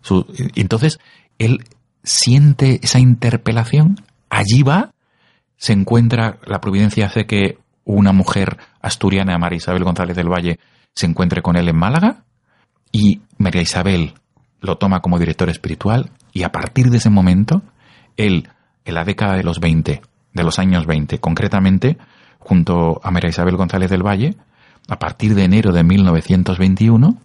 Su, 0.00 0.26
entonces 0.54 0.98
él 1.38 1.64
siente 2.02 2.80
esa 2.82 2.98
interpelación, 2.98 4.00
allí 4.30 4.62
va, 4.62 4.92
se 5.56 5.72
encuentra, 5.72 6.38
la 6.46 6.60
providencia 6.60 7.06
hace 7.06 7.26
que 7.26 7.58
una 7.84 8.12
mujer 8.12 8.58
asturiana, 8.80 9.38
María 9.38 9.56
Isabel 9.56 9.84
González 9.84 10.16
del 10.16 10.32
Valle, 10.32 10.58
se 10.94 11.06
encuentre 11.06 11.42
con 11.42 11.56
él 11.56 11.68
en 11.68 11.76
Málaga 11.76 12.24
y 12.92 13.20
María 13.38 13.62
Isabel 13.62 14.14
lo 14.60 14.76
toma 14.76 15.00
como 15.00 15.18
director 15.18 15.48
espiritual 15.48 16.10
y 16.32 16.42
a 16.42 16.52
partir 16.52 16.90
de 16.90 16.98
ese 16.98 17.10
momento, 17.10 17.62
él, 18.16 18.48
en 18.84 18.94
la 18.94 19.04
década 19.04 19.34
de 19.34 19.42
los 19.42 19.60
20, 19.60 20.02
de 20.32 20.44
los 20.44 20.58
años 20.58 20.86
20, 20.86 21.18
concretamente, 21.18 21.98
junto 22.38 23.00
a 23.02 23.10
María 23.10 23.30
Isabel 23.30 23.56
González 23.56 23.90
del 23.90 24.06
Valle, 24.06 24.36
a 24.88 24.98
partir 24.98 25.34
de 25.34 25.44
enero 25.44 25.72
de 25.72 25.84
1921, 25.84 27.16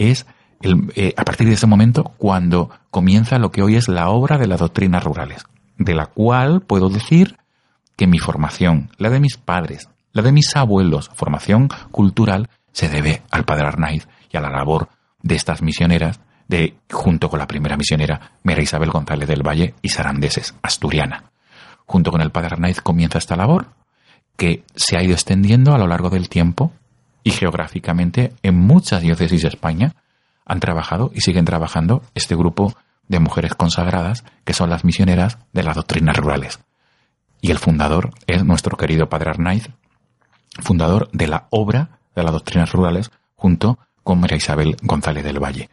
es 0.00 0.26
eh, 0.62 1.14
a 1.16 1.24
partir 1.24 1.46
de 1.46 1.54
ese 1.54 1.66
momento 1.66 2.12
cuando 2.18 2.70
comienza 2.90 3.38
lo 3.38 3.50
que 3.50 3.62
hoy 3.62 3.76
es 3.76 3.88
la 3.88 4.08
obra 4.08 4.38
de 4.38 4.46
las 4.46 4.60
doctrinas 4.60 5.04
rurales, 5.04 5.44
de 5.78 5.94
la 5.94 6.06
cual 6.06 6.62
puedo 6.62 6.88
decir 6.88 7.38
que 7.96 8.06
mi 8.06 8.18
formación, 8.18 8.90
la 8.96 9.10
de 9.10 9.20
mis 9.20 9.36
padres, 9.36 9.88
la 10.12 10.22
de 10.22 10.32
mis 10.32 10.56
abuelos, 10.56 11.10
formación 11.14 11.68
cultural, 11.90 12.48
se 12.72 12.88
debe 12.88 13.22
al 13.30 13.44
padre 13.44 13.68
Arnaiz 13.68 14.08
y 14.32 14.36
a 14.36 14.40
la 14.40 14.50
labor 14.50 14.88
de 15.22 15.34
estas 15.34 15.62
misioneras, 15.62 16.20
de, 16.48 16.76
junto 16.90 17.28
con 17.28 17.38
la 17.38 17.46
primera 17.46 17.76
misionera, 17.76 18.32
Mera 18.42 18.62
Isabel 18.62 18.90
González 18.90 19.28
del 19.28 19.46
Valle 19.46 19.74
y 19.82 19.90
Sarandeses, 19.90 20.54
asturiana. 20.62 21.30
Junto 21.86 22.10
con 22.10 22.22
el 22.22 22.30
padre 22.30 22.50
Arnaiz 22.52 22.80
comienza 22.80 23.18
esta 23.18 23.36
labor, 23.36 23.68
que 24.36 24.64
se 24.74 24.96
ha 24.96 25.02
ido 25.02 25.12
extendiendo 25.12 25.74
a 25.74 25.78
lo 25.78 25.86
largo 25.86 26.10
del 26.10 26.28
tiempo 26.28 26.72
y 27.22 27.30
geográficamente 27.30 28.32
en 28.42 28.58
muchas 28.58 29.02
diócesis 29.02 29.42
de 29.42 29.48
España 29.48 29.94
han 30.44 30.60
trabajado 30.60 31.10
y 31.14 31.20
siguen 31.20 31.44
trabajando 31.44 32.02
este 32.14 32.34
grupo 32.34 32.74
de 33.08 33.20
mujeres 33.20 33.54
consagradas 33.54 34.24
que 34.44 34.54
son 34.54 34.70
las 34.70 34.84
misioneras 34.84 35.38
de 35.52 35.62
las 35.62 35.76
doctrinas 35.76 36.16
rurales. 36.16 36.60
Y 37.40 37.50
el 37.50 37.58
fundador 37.58 38.10
es 38.26 38.44
nuestro 38.44 38.76
querido 38.76 39.08
padre 39.08 39.30
Arnaiz, 39.30 39.70
fundador 40.60 41.08
de 41.12 41.28
la 41.28 41.46
obra 41.50 41.98
de 42.14 42.22
las 42.22 42.32
doctrinas 42.32 42.72
rurales 42.72 43.10
junto 43.34 43.78
con 44.02 44.20
María 44.20 44.36
Isabel 44.36 44.76
González 44.82 45.24
del 45.24 45.42
Valle. 45.42 45.70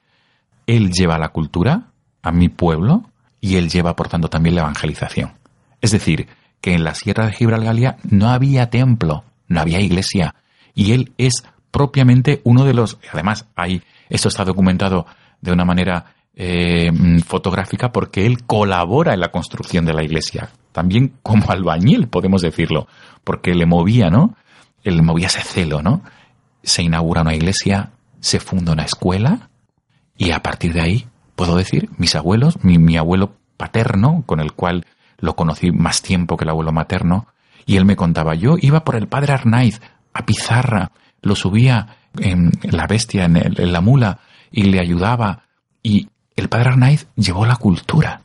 Él 0.66 0.92
lleva 0.92 1.18
la 1.18 1.30
cultura 1.30 1.92
a 2.22 2.32
mi 2.32 2.50
pueblo 2.50 3.04
y 3.40 3.56
él 3.56 3.70
lleva, 3.70 3.96
por 3.96 4.10
tanto, 4.10 4.30
también 4.30 4.56
la 4.56 4.62
evangelización. 4.62 5.34
Es 5.82 5.92
decir, 5.92 6.28
que 6.62 6.74
en 6.74 6.84
la 6.84 6.96
Sierra 6.96 7.26
de 7.26 7.34
Gibralgalia 7.34 7.98
no 8.04 8.30
había 8.30 8.70
templo, 8.70 9.24
no 9.48 9.62
había 9.62 9.80
iglesia, 9.80 10.36
y 10.78 10.94
él 10.94 11.12
es 11.18 11.44
propiamente 11.72 12.42
uno 12.44 12.64
de 12.64 12.74
los, 12.74 13.00
además, 13.12 13.48
hay, 13.56 13.82
esto 14.10 14.30
está 14.30 14.46
documentado 14.46 15.08
de 15.42 15.52
una 15.52 15.66
manera 15.66 16.14
eh, 16.36 16.92
fotográfica 17.26 17.92
porque 17.92 18.26
él 18.26 18.44
colabora 18.46 19.14
en 19.14 19.20
la 19.20 19.32
construcción 19.32 19.86
de 19.86 19.94
la 19.94 20.04
iglesia, 20.04 20.52
también 20.72 21.14
como 21.24 21.50
albañil, 21.50 22.08
podemos 22.08 22.42
decirlo, 22.42 22.88
porque 23.24 23.56
le 23.56 23.66
movía, 23.66 24.10
¿no? 24.10 24.36
Él 24.84 25.02
movía 25.02 25.28
ese 25.28 25.42
celo, 25.42 25.82
¿no? 25.82 26.04
se 26.68 26.84
inaugura 26.84 27.22
una 27.22 27.34
iglesia, 27.34 27.92
se 28.20 28.40
funda 28.40 28.74
una 28.74 28.84
escuela 28.84 29.50
y 30.18 30.32
a 30.32 30.44
partir 30.44 30.74
de 30.74 30.82
ahí, 30.82 31.08
puedo 31.36 31.56
decir, 31.56 31.90
mis 31.98 32.16
abuelos, 32.16 32.64
mi, 32.64 32.78
mi 32.78 32.98
abuelo 32.98 33.36
paterno, 33.56 34.24
con 34.26 34.42
el 34.42 34.52
cual 34.52 34.86
lo 35.18 35.36
conocí 35.36 35.72
más 35.72 36.02
tiempo 36.02 36.36
que 36.36 36.44
el 36.44 36.50
abuelo 36.50 36.74
materno, 36.74 37.28
y 37.66 37.78
él 37.78 37.86
me 37.86 37.96
contaba, 37.96 38.36
yo 38.36 38.56
iba 38.60 38.84
por 38.84 38.96
el 38.96 39.08
padre 39.08 39.34
Arnaiz 39.34 39.82
a 40.18 40.26
Pizarra, 40.26 40.92
lo 41.22 41.36
subía 41.36 41.98
en 42.20 42.52
la 42.64 42.88
bestia, 42.88 43.26
en, 43.26 43.72
la 43.72 43.82
mula, 43.82 44.20
y 44.52 44.64
le 44.64 44.80
ayudaba, 44.80 45.44
y 45.84 46.10
el 46.36 46.50
padre 46.50 46.70
Arnaiz 46.70 47.08
llevó 47.16 47.46
la 47.46 47.56
cultura. 47.56 48.22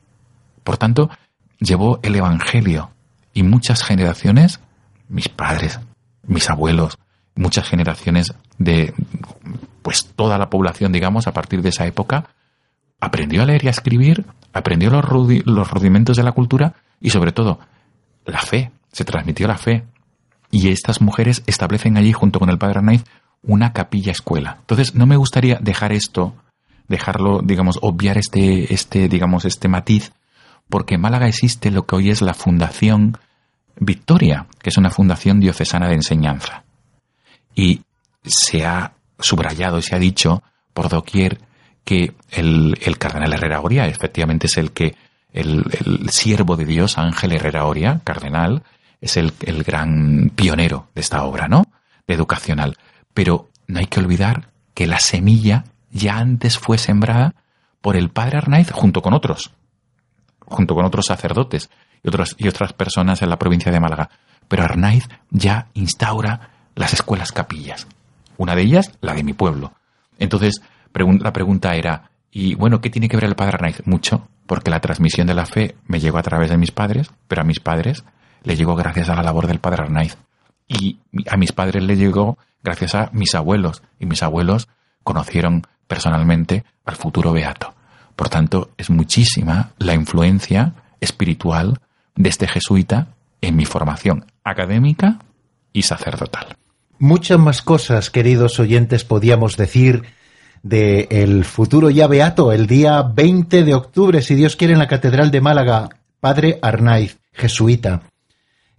Por 0.64 0.76
tanto, 0.76 1.10
llevó 1.58 2.00
el 2.02 2.16
Evangelio, 2.16 2.90
y 3.34 3.42
muchas 3.42 3.82
generaciones, 3.82 4.60
mis 5.08 5.28
padres, 5.28 5.80
mis 6.22 6.48
abuelos, 6.48 6.98
muchas 7.34 7.68
generaciones 7.68 8.34
de 8.58 8.94
pues 9.82 10.06
toda 10.14 10.38
la 10.38 10.48
población, 10.48 10.92
digamos, 10.92 11.26
a 11.26 11.32
partir 11.32 11.60
de 11.62 11.70
esa 11.70 11.86
época, 11.86 12.28
aprendió 13.00 13.42
a 13.42 13.46
leer 13.46 13.64
y 13.64 13.66
a 13.66 13.70
escribir, 13.72 14.24
aprendió 14.52 14.90
los 14.90 15.70
rudimentos 15.70 16.16
de 16.16 16.22
la 16.22 16.32
cultura 16.32 16.74
y 17.00 17.10
sobre 17.10 17.32
todo 17.32 17.58
la 18.24 18.40
fe, 18.40 18.70
se 18.92 19.04
transmitió 19.04 19.48
la 19.48 19.58
fe. 19.58 19.84
Y 20.52 20.68
estas 20.68 21.00
mujeres 21.00 21.42
establecen 21.46 21.96
allí, 21.96 22.12
junto 22.12 22.38
con 22.38 22.50
el 22.50 22.58
padre 22.58 22.78
Arnaiz, 22.78 23.04
una 23.42 23.72
capilla 23.72 24.12
escuela. 24.12 24.58
Entonces, 24.60 24.94
no 24.94 25.06
me 25.06 25.16
gustaría 25.16 25.58
dejar 25.60 25.92
esto, 25.92 26.36
dejarlo, 26.88 27.40
digamos, 27.42 27.78
obviar 27.82 28.18
este, 28.18 28.72
este, 28.72 29.08
digamos, 29.08 29.44
este 29.46 29.66
matiz, 29.66 30.12
porque 30.68 30.94
en 30.94 31.00
Málaga 31.00 31.26
existe 31.26 31.70
lo 31.70 31.86
que 31.86 31.96
hoy 31.96 32.10
es 32.10 32.22
la 32.22 32.34
Fundación 32.34 33.18
Victoria, 33.76 34.46
que 34.60 34.70
es 34.70 34.76
una 34.76 34.90
fundación 34.90 35.40
diocesana 35.40 35.88
de 35.88 35.94
enseñanza. 35.94 36.64
Y 37.54 37.80
se 38.22 38.64
ha 38.64 38.92
subrayado 39.18 39.78
y 39.78 39.82
se 39.82 39.96
ha 39.96 39.98
dicho 39.98 40.42
por 40.74 40.88
doquier 40.88 41.40
que 41.84 42.14
el, 42.30 42.78
el 42.82 42.98
cardenal 42.98 43.32
Herrera 43.32 43.60
Oria 43.60 43.86
efectivamente 43.86 44.46
es 44.46 44.56
el 44.56 44.72
que, 44.72 44.94
el, 45.32 45.64
el, 45.72 46.10
siervo 46.10 46.56
de 46.56 46.64
Dios, 46.64 46.98
Ángel 46.98 47.32
Herrera 47.32 47.64
Oria, 47.64 48.00
cardenal, 48.04 48.62
es 49.02 49.18
el, 49.18 49.34
el 49.42 49.64
gran 49.64 50.30
pionero 50.34 50.88
de 50.94 51.02
esta 51.02 51.24
obra, 51.24 51.48
¿no? 51.48 51.66
De 52.06 52.14
educacional. 52.14 52.78
Pero 53.12 53.50
no 53.66 53.80
hay 53.80 53.86
que 53.86 54.00
olvidar 54.00 54.48
que 54.72 54.86
la 54.86 55.00
semilla 55.00 55.64
ya 55.90 56.16
antes 56.16 56.58
fue 56.58 56.78
sembrada 56.78 57.34
por 57.82 57.96
el 57.96 58.08
padre 58.08 58.38
Arnaiz 58.38 58.70
junto 58.70 59.02
con 59.02 59.12
otros, 59.12 59.52
junto 60.40 60.74
con 60.74 60.86
otros 60.86 61.06
sacerdotes 61.06 61.68
y 62.02 62.08
otras, 62.08 62.34
y 62.38 62.48
otras 62.48 62.72
personas 62.72 63.20
en 63.22 63.28
la 63.28 63.38
provincia 63.38 63.70
de 63.70 63.80
Málaga. 63.80 64.08
Pero 64.48 64.62
Arnaiz 64.62 65.08
ya 65.30 65.66
instaura 65.74 66.50
las 66.74 66.94
escuelas 66.94 67.32
capillas. 67.32 67.86
Una 68.38 68.54
de 68.54 68.62
ellas, 68.62 68.92
la 69.00 69.14
de 69.14 69.24
mi 69.24 69.34
pueblo. 69.34 69.72
Entonces, 70.18 70.62
la 70.94 71.32
pregunta 71.32 71.74
era, 71.74 72.10
Y 72.30 72.54
bueno, 72.54 72.80
¿qué 72.80 72.88
tiene 72.88 73.08
que 73.08 73.16
ver 73.16 73.24
el 73.24 73.34
padre 73.34 73.54
Arnaiz? 73.56 73.82
Mucho, 73.84 74.28
porque 74.46 74.70
la 74.70 74.80
transmisión 74.80 75.26
de 75.26 75.34
la 75.34 75.46
fe 75.46 75.76
me 75.86 76.00
llegó 76.00 76.18
a 76.18 76.22
través 76.22 76.50
de 76.50 76.56
mis 76.56 76.70
padres, 76.70 77.10
pero 77.28 77.42
a 77.42 77.44
mis 77.44 77.60
padres 77.60 78.04
le 78.42 78.56
llegó 78.56 78.74
gracias 78.76 79.08
a 79.08 79.14
la 79.14 79.22
labor 79.22 79.46
del 79.46 79.60
padre 79.60 79.82
Arnaiz. 79.84 80.16
Y 80.68 80.98
a 81.28 81.36
mis 81.36 81.52
padres 81.52 81.82
le 81.82 81.96
llegó 81.96 82.38
gracias 82.62 82.94
a 82.94 83.10
mis 83.12 83.34
abuelos, 83.34 83.82
y 83.98 84.06
mis 84.06 84.22
abuelos 84.22 84.68
conocieron 85.02 85.66
personalmente 85.86 86.64
al 86.84 86.96
futuro 86.96 87.32
beato. 87.32 87.74
Por 88.16 88.28
tanto, 88.28 88.70
es 88.76 88.90
muchísima 88.90 89.72
la 89.78 89.94
influencia 89.94 90.74
espiritual 91.00 91.80
de 92.14 92.28
este 92.28 92.46
jesuita 92.46 93.08
en 93.40 93.56
mi 93.56 93.64
formación 93.64 94.26
académica 94.44 95.18
y 95.72 95.82
sacerdotal. 95.82 96.56
Muchas 96.98 97.38
más 97.38 97.62
cosas, 97.62 98.10
queridos 98.10 98.60
oyentes, 98.60 99.04
podíamos 99.04 99.56
decir 99.56 100.04
de 100.62 101.08
el 101.10 101.44
futuro 101.44 101.90
ya 101.90 102.06
beato, 102.06 102.52
el 102.52 102.66
día 102.66 103.02
20 103.02 103.64
de 103.64 103.74
octubre, 103.74 104.22
si 104.22 104.36
Dios 104.36 104.54
quiere, 104.54 104.74
en 104.74 104.78
la 104.78 104.86
Catedral 104.86 105.30
de 105.32 105.40
Málaga, 105.40 105.88
Padre 106.20 106.60
Arnaiz, 106.62 107.18
jesuita. 107.32 108.02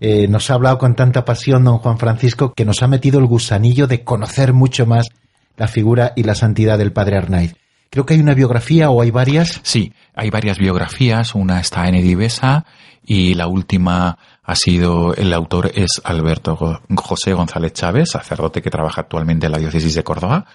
Eh, 0.06 0.28
nos 0.28 0.52
ha 0.52 0.56
hablado 0.56 0.80
con 0.80 0.96
tanta 0.96 1.24
pasión 1.24 1.64
don 1.64 1.78
Juan 1.78 1.98
Francisco 1.98 2.52
que 2.54 2.66
nos 2.66 2.84
ha 2.84 2.90
metido 2.90 3.22
el 3.22 3.26
gusanillo 3.26 3.88
de 3.88 4.04
conocer 4.04 4.52
mucho 4.52 4.86
más 4.86 5.08
la 5.56 5.70
figura 5.70 6.12
y 6.18 6.24
la 6.24 6.36
santidad 6.36 6.78
del 6.78 6.92
Padre 6.92 7.16
Arnaiz. 7.16 7.56
Creo 7.90 8.06
que 8.06 8.16
hay 8.16 8.20
una 8.20 8.34
biografía 8.34 8.90
o 8.90 9.02
hay 9.02 9.12
varias. 9.12 9.62
Sí, 9.64 9.94
hay 10.14 10.30
varias 10.30 10.58
biografías. 10.58 11.36
Una 11.36 11.62
está 11.62 11.88
en 11.88 11.96
Edivesa 11.96 12.66
y 13.06 13.36
la 13.36 13.48
última 13.48 14.18
ha 14.44 14.56
sido, 14.56 15.16
el 15.16 15.32
autor 15.32 15.72
es 15.74 16.02
Alberto 16.04 16.82
José 16.98 17.32
González 17.32 17.72
Chávez, 17.72 18.10
sacerdote 18.10 18.62
que 18.62 18.70
trabaja 18.70 19.00
actualmente 19.00 19.46
en 19.46 19.54
la 19.54 19.60
diócesis 19.60 19.96
de 19.96 20.04
Córdoba 20.04 20.46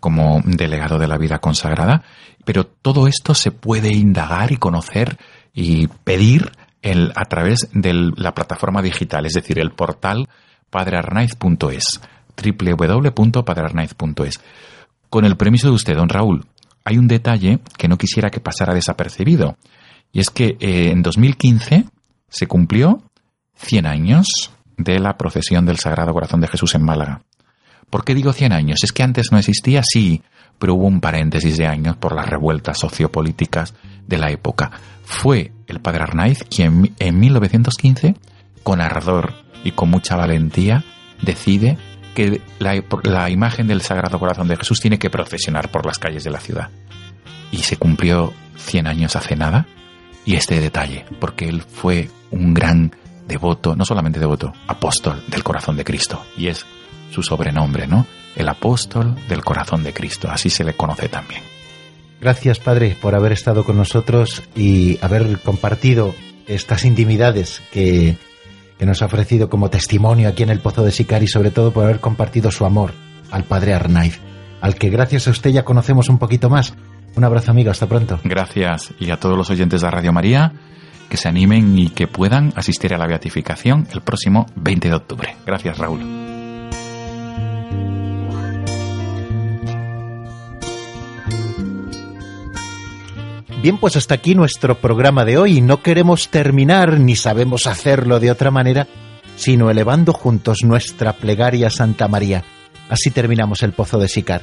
como 0.00 0.42
delegado 0.44 0.98
de 0.98 1.08
la 1.08 1.16
vida 1.16 1.38
consagrada. 1.38 2.02
Pero 2.44 2.66
todo 2.66 3.08
esto 3.08 3.34
se 3.34 3.52
puede 3.52 3.88
indagar 3.88 4.52
y 4.52 4.58
conocer 4.58 5.16
y 5.54 5.86
pedir 5.86 6.52
el, 6.82 7.12
a 7.14 7.24
través 7.24 7.68
de 7.72 8.12
la 8.16 8.34
plataforma 8.34 8.82
digital, 8.82 9.24
es 9.26 9.34
decir, 9.34 9.58
el 9.58 9.72
portal 9.72 10.28
padrearnaiz.es, 10.70 12.00
www.padrearnaiz.es. 12.36 14.40
Con 15.10 15.24
el 15.24 15.36
permiso 15.36 15.68
de 15.68 15.74
usted, 15.74 15.96
don 15.96 16.08
Raúl, 16.08 16.46
hay 16.84 16.98
un 16.98 17.08
detalle 17.08 17.60
que 17.76 17.88
no 17.88 17.98
quisiera 17.98 18.30
que 18.30 18.40
pasara 18.40 18.74
desapercibido. 18.74 19.56
Y 20.12 20.20
es 20.20 20.30
que 20.30 20.56
eh, 20.60 20.90
en 20.90 21.02
2015 21.02 21.84
se 22.28 22.46
cumplió 22.46 23.02
100 23.56 23.86
años 23.86 24.52
de 24.76 24.98
la 24.98 25.16
procesión 25.16 25.66
del 25.66 25.78
Sagrado 25.78 26.12
Corazón 26.12 26.40
de 26.40 26.48
Jesús 26.48 26.74
en 26.74 26.84
Málaga. 26.84 27.22
¿Por 27.90 28.04
qué 28.04 28.14
digo 28.14 28.32
100 28.32 28.52
años? 28.52 28.78
¿Es 28.82 28.92
que 28.92 29.02
antes 29.02 29.32
no 29.32 29.38
existía? 29.38 29.82
Sí, 29.82 30.22
pero 30.58 30.74
hubo 30.74 30.86
un 30.86 31.00
paréntesis 31.00 31.56
de 31.56 31.66
años 31.66 31.96
por 31.96 32.14
las 32.14 32.28
revueltas 32.28 32.78
sociopolíticas 32.78 33.74
de 34.06 34.18
la 34.18 34.30
época. 34.30 34.70
Fue 35.04 35.52
el 35.66 35.80
padre 35.80 36.02
Arnaiz 36.02 36.44
quien 36.44 36.94
en 36.98 37.18
1915, 37.20 38.16
con 38.62 38.80
ardor 38.80 39.34
y 39.64 39.72
con 39.72 39.90
mucha 39.90 40.16
valentía, 40.16 40.84
decide 41.22 41.78
que 42.14 42.40
la, 42.58 43.30
imagen 43.30 43.68
del 43.68 43.80
Sagrado 43.80 44.18
Corazón 44.18 44.48
de 44.48 44.56
Jesús 44.56 44.80
tiene 44.80 44.98
que 44.98 45.10
procesionar 45.10 45.70
por 45.70 45.86
las 45.86 45.98
calles 45.98 46.24
de 46.24 46.30
la 46.30 46.40
ciudad. 46.40 46.68
Y 47.52 47.58
se 47.58 47.76
cumplió 47.76 48.32
100 48.56 48.86
años 48.88 49.16
hace 49.16 49.36
nada. 49.36 49.66
Y 50.24 50.34
este 50.34 50.60
detalle, 50.60 51.06
porque 51.20 51.48
él 51.48 51.62
fue 51.62 52.10
un 52.30 52.54
gran 52.54 52.92
devoto, 53.26 53.76
no 53.76 53.84
solamente 53.84 54.18
devoto, 54.18 54.52
apóstol 54.66 55.22
del 55.28 55.44
corazón 55.44 55.76
de 55.76 55.84
Cristo. 55.84 56.22
Y 56.36 56.48
es 56.48 56.66
su 57.12 57.22
sobrenombre, 57.22 57.86
¿no? 57.86 58.04
El 58.38 58.48
apóstol 58.48 59.14
del 59.28 59.44
corazón 59.44 59.84
de 59.84 59.92
Cristo. 59.92 60.30
Así 60.30 60.48
se 60.48 60.64
le 60.64 60.72
conoce 60.72 61.10
también. 61.10 61.42
Gracias, 62.20 62.58
Padre, 62.58 62.96
por 63.00 63.14
haber 63.14 63.32
estado 63.32 63.64
con 63.64 63.76
nosotros 63.76 64.42
y 64.56 64.98
haber 65.02 65.38
compartido 65.40 66.14
estas 66.46 66.86
intimidades 66.86 67.60
que 67.70 68.16
que 68.78 68.86
nos 68.86 69.02
ha 69.02 69.06
ofrecido 69.06 69.50
como 69.50 69.70
testimonio 69.70 70.28
aquí 70.28 70.44
en 70.44 70.50
el 70.50 70.60
Pozo 70.60 70.84
de 70.84 70.92
Sicar 70.92 71.22
y 71.22 71.26
sobre 71.26 71.50
todo 71.50 71.72
por 71.72 71.84
haber 71.84 72.00
compartido 72.00 72.50
su 72.50 72.64
amor 72.64 72.92
al 73.30 73.44
Padre 73.44 73.74
Arnaiz, 73.74 74.20
al 74.60 74.76
que 74.76 74.88
gracias 74.88 75.26
a 75.26 75.32
usted 75.32 75.50
ya 75.50 75.64
conocemos 75.64 76.08
un 76.08 76.18
poquito 76.18 76.48
más. 76.48 76.74
Un 77.16 77.24
abrazo 77.24 77.50
amigo, 77.50 77.70
hasta 77.70 77.86
pronto. 77.86 78.20
Gracias 78.22 78.94
y 79.00 79.10
a 79.10 79.18
todos 79.18 79.36
los 79.36 79.50
oyentes 79.50 79.82
de 79.82 79.90
Radio 79.90 80.12
María 80.12 80.52
que 81.10 81.16
se 81.16 81.28
animen 81.28 81.76
y 81.76 81.88
que 81.88 82.06
puedan 82.06 82.52
asistir 82.54 82.94
a 82.94 82.98
la 82.98 83.06
beatificación 83.06 83.88
el 83.92 84.02
próximo 84.02 84.46
20 84.54 84.88
de 84.88 84.94
octubre. 84.94 85.36
Gracias 85.44 85.78
Raúl. 85.78 86.27
Bien, 93.60 93.76
pues 93.76 93.96
hasta 93.96 94.14
aquí 94.14 94.36
nuestro 94.36 94.76
programa 94.76 95.24
de 95.24 95.36
hoy. 95.36 95.60
No 95.60 95.82
queremos 95.82 96.28
terminar, 96.28 97.00
ni 97.00 97.16
sabemos 97.16 97.66
hacerlo 97.66 98.20
de 98.20 98.30
otra 98.30 98.52
manera, 98.52 98.86
sino 99.34 99.68
elevando 99.68 100.12
juntos 100.12 100.58
nuestra 100.62 101.14
plegaria 101.14 101.66
a 101.66 101.70
Santa 101.70 102.06
María. 102.06 102.44
Así 102.88 103.10
terminamos 103.10 103.64
el 103.64 103.72
Pozo 103.72 103.98
de 103.98 104.06
Sicar. 104.06 104.42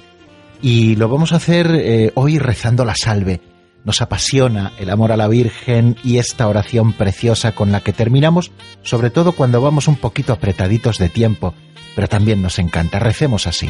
Y 0.62 0.98
lo 0.98 1.08
vamos 1.08 1.32
a 1.32 1.38
hacer 1.38 1.68
eh, 1.72 2.12
hoy 2.16 2.40
rezando 2.40 2.84
la 2.84 2.96
salve. 2.96 3.40
Nos 3.86 4.02
apasiona 4.02 4.74
el 4.80 4.90
amor 4.90 5.14
a 5.14 5.18
la 5.18 5.30
Virgen 5.30 5.96
y 6.04 6.18
esta 6.18 6.50
oración 6.50 6.92
preciosa 6.92 7.54
con 7.54 7.72
la 7.72 7.80
que 7.80 7.94
terminamos, 7.94 8.52
sobre 8.84 9.12
todo 9.12 9.32
cuando 9.32 9.62
vamos 9.62 9.88
un 9.88 9.96
poquito 9.96 10.34
apretaditos 10.34 10.98
de 10.98 11.08
tiempo, 11.08 11.54
pero 11.96 12.10
también 12.10 12.42
nos 12.42 12.60
encanta. 12.60 13.00
Recemos 13.00 13.48
así. 13.48 13.70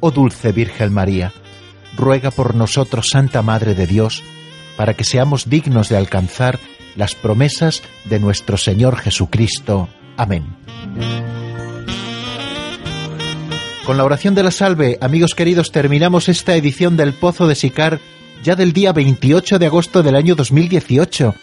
Oh 0.00 0.10
dulce 0.10 0.52
Virgen 0.52 0.92
María, 0.92 1.32
ruega 1.96 2.30
por 2.30 2.54
nosotros, 2.54 3.08
Santa 3.10 3.42
Madre 3.42 3.74
de 3.74 3.86
Dios, 3.86 4.22
para 4.76 4.94
que 4.94 5.04
seamos 5.04 5.48
dignos 5.48 5.88
de 5.88 5.96
alcanzar 5.96 6.58
las 6.96 7.14
promesas 7.14 7.82
de 8.06 8.18
nuestro 8.18 8.56
Señor 8.56 8.96
Jesucristo. 8.96 9.88
Amén. 10.16 10.44
Con 13.84 13.96
la 13.96 14.04
oración 14.04 14.34
de 14.34 14.42
la 14.42 14.50
salve, 14.50 14.98
amigos 15.00 15.34
queridos, 15.34 15.72
terminamos 15.72 16.28
esta 16.28 16.54
edición 16.54 16.96
del 16.96 17.12
Pozo 17.12 17.46
de 17.46 17.54
Sicar 17.54 18.00
ya 18.42 18.56
del 18.56 18.72
día 18.72 18.92
28 18.92 19.58
de 19.58 19.66
agosto 19.66 20.02
del 20.02 20.16
año 20.16 20.34
2018. 20.34 21.34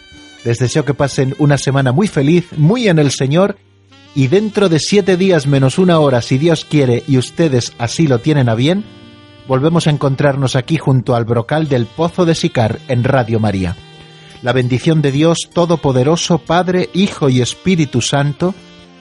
Les 0.44 0.58
deseo 0.58 0.84
que 0.84 0.94
pasen 0.94 1.34
una 1.38 1.58
semana 1.58 1.92
muy 1.92 2.08
feliz, 2.08 2.46
muy 2.56 2.88
en 2.88 2.98
el 2.98 3.10
Señor 3.10 3.56
y 4.18 4.26
dentro 4.26 4.68
de 4.68 4.80
siete 4.80 5.16
días 5.16 5.46
menos 5.46 5.78
una 5.78 6.00
hora, 6.00 6.22
si 6.22 6.38
Dios 6.38 6.64
quiere 6.64 7.04
y 7.06 7.18
ustedes 7.18 7.72
así 7.78 8.08
lo 8.08 8.18
tienen 8.18 8.48
a 8.48 8.56
bien, 8.56 8.84
volvemos 9.46 9.86
a 9.86 9.90
encontrarnos 9.90 10.56
aquí 10.56 10.76
junto 10.76 11.14
al 11.14 11.24
brocal 11.24 11.68
del 11.68 11.86
Pozo 11.86 12.26
de 12.26 12.34
Sicar 12.34 12.80
en 12.88 13.04
Radio 13.04 13.38
María. 13.38 13.76
La 14.42 14.52
bendición 14.52 15.02
de 15.02 15.12
Dios 15.12 15.48
Todopoderoso, 15.52 16.38
Padre, 16.38 16.90
Hijo 16.94 17.28
y 17.28 17.40
Espíritu 17.40 18.00
Santo, 18.00 18.56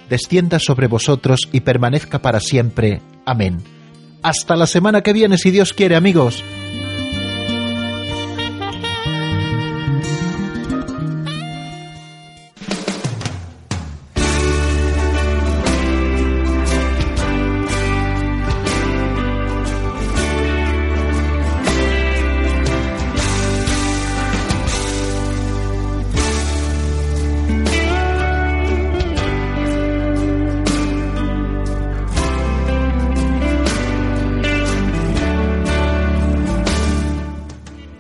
descienda 0.08 0.60
sobre 0.60 0.86
vosotros 0.86 1.50
y 1.52 1.62
permanezca 1.62 2.22
para 2.22 2.40
siempre. 2.40 3.02
Amén. 3.26 3.64
Hasta 4.22 4.56
la 4.56 4.68
semana 4.68 5.02
que 5.02 5.14
viene, 5.14 5.40
si 5.40 5.50
Dios 5.50 5.74
quiere, 5.74 5.96
amigos. 5.96 6.44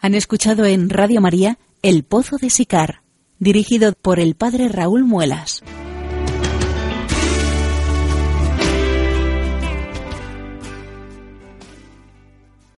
Han 0.07 0.15
escuchado 0.15 0.63
en 0.63 0.89
Radio 0.89 1.19
María 1.19 1.59
El 1.81 2.05
Pozo 2.05 2.37
de 2.37 2.49
Sicar, 2.49 3.01
dirigido 3.39 3.91
por 3.91 4.21
el 4.21 4.35
padre 4.35 4.69
Raúl 4.69 5.03
Muelas. 5.03 5.63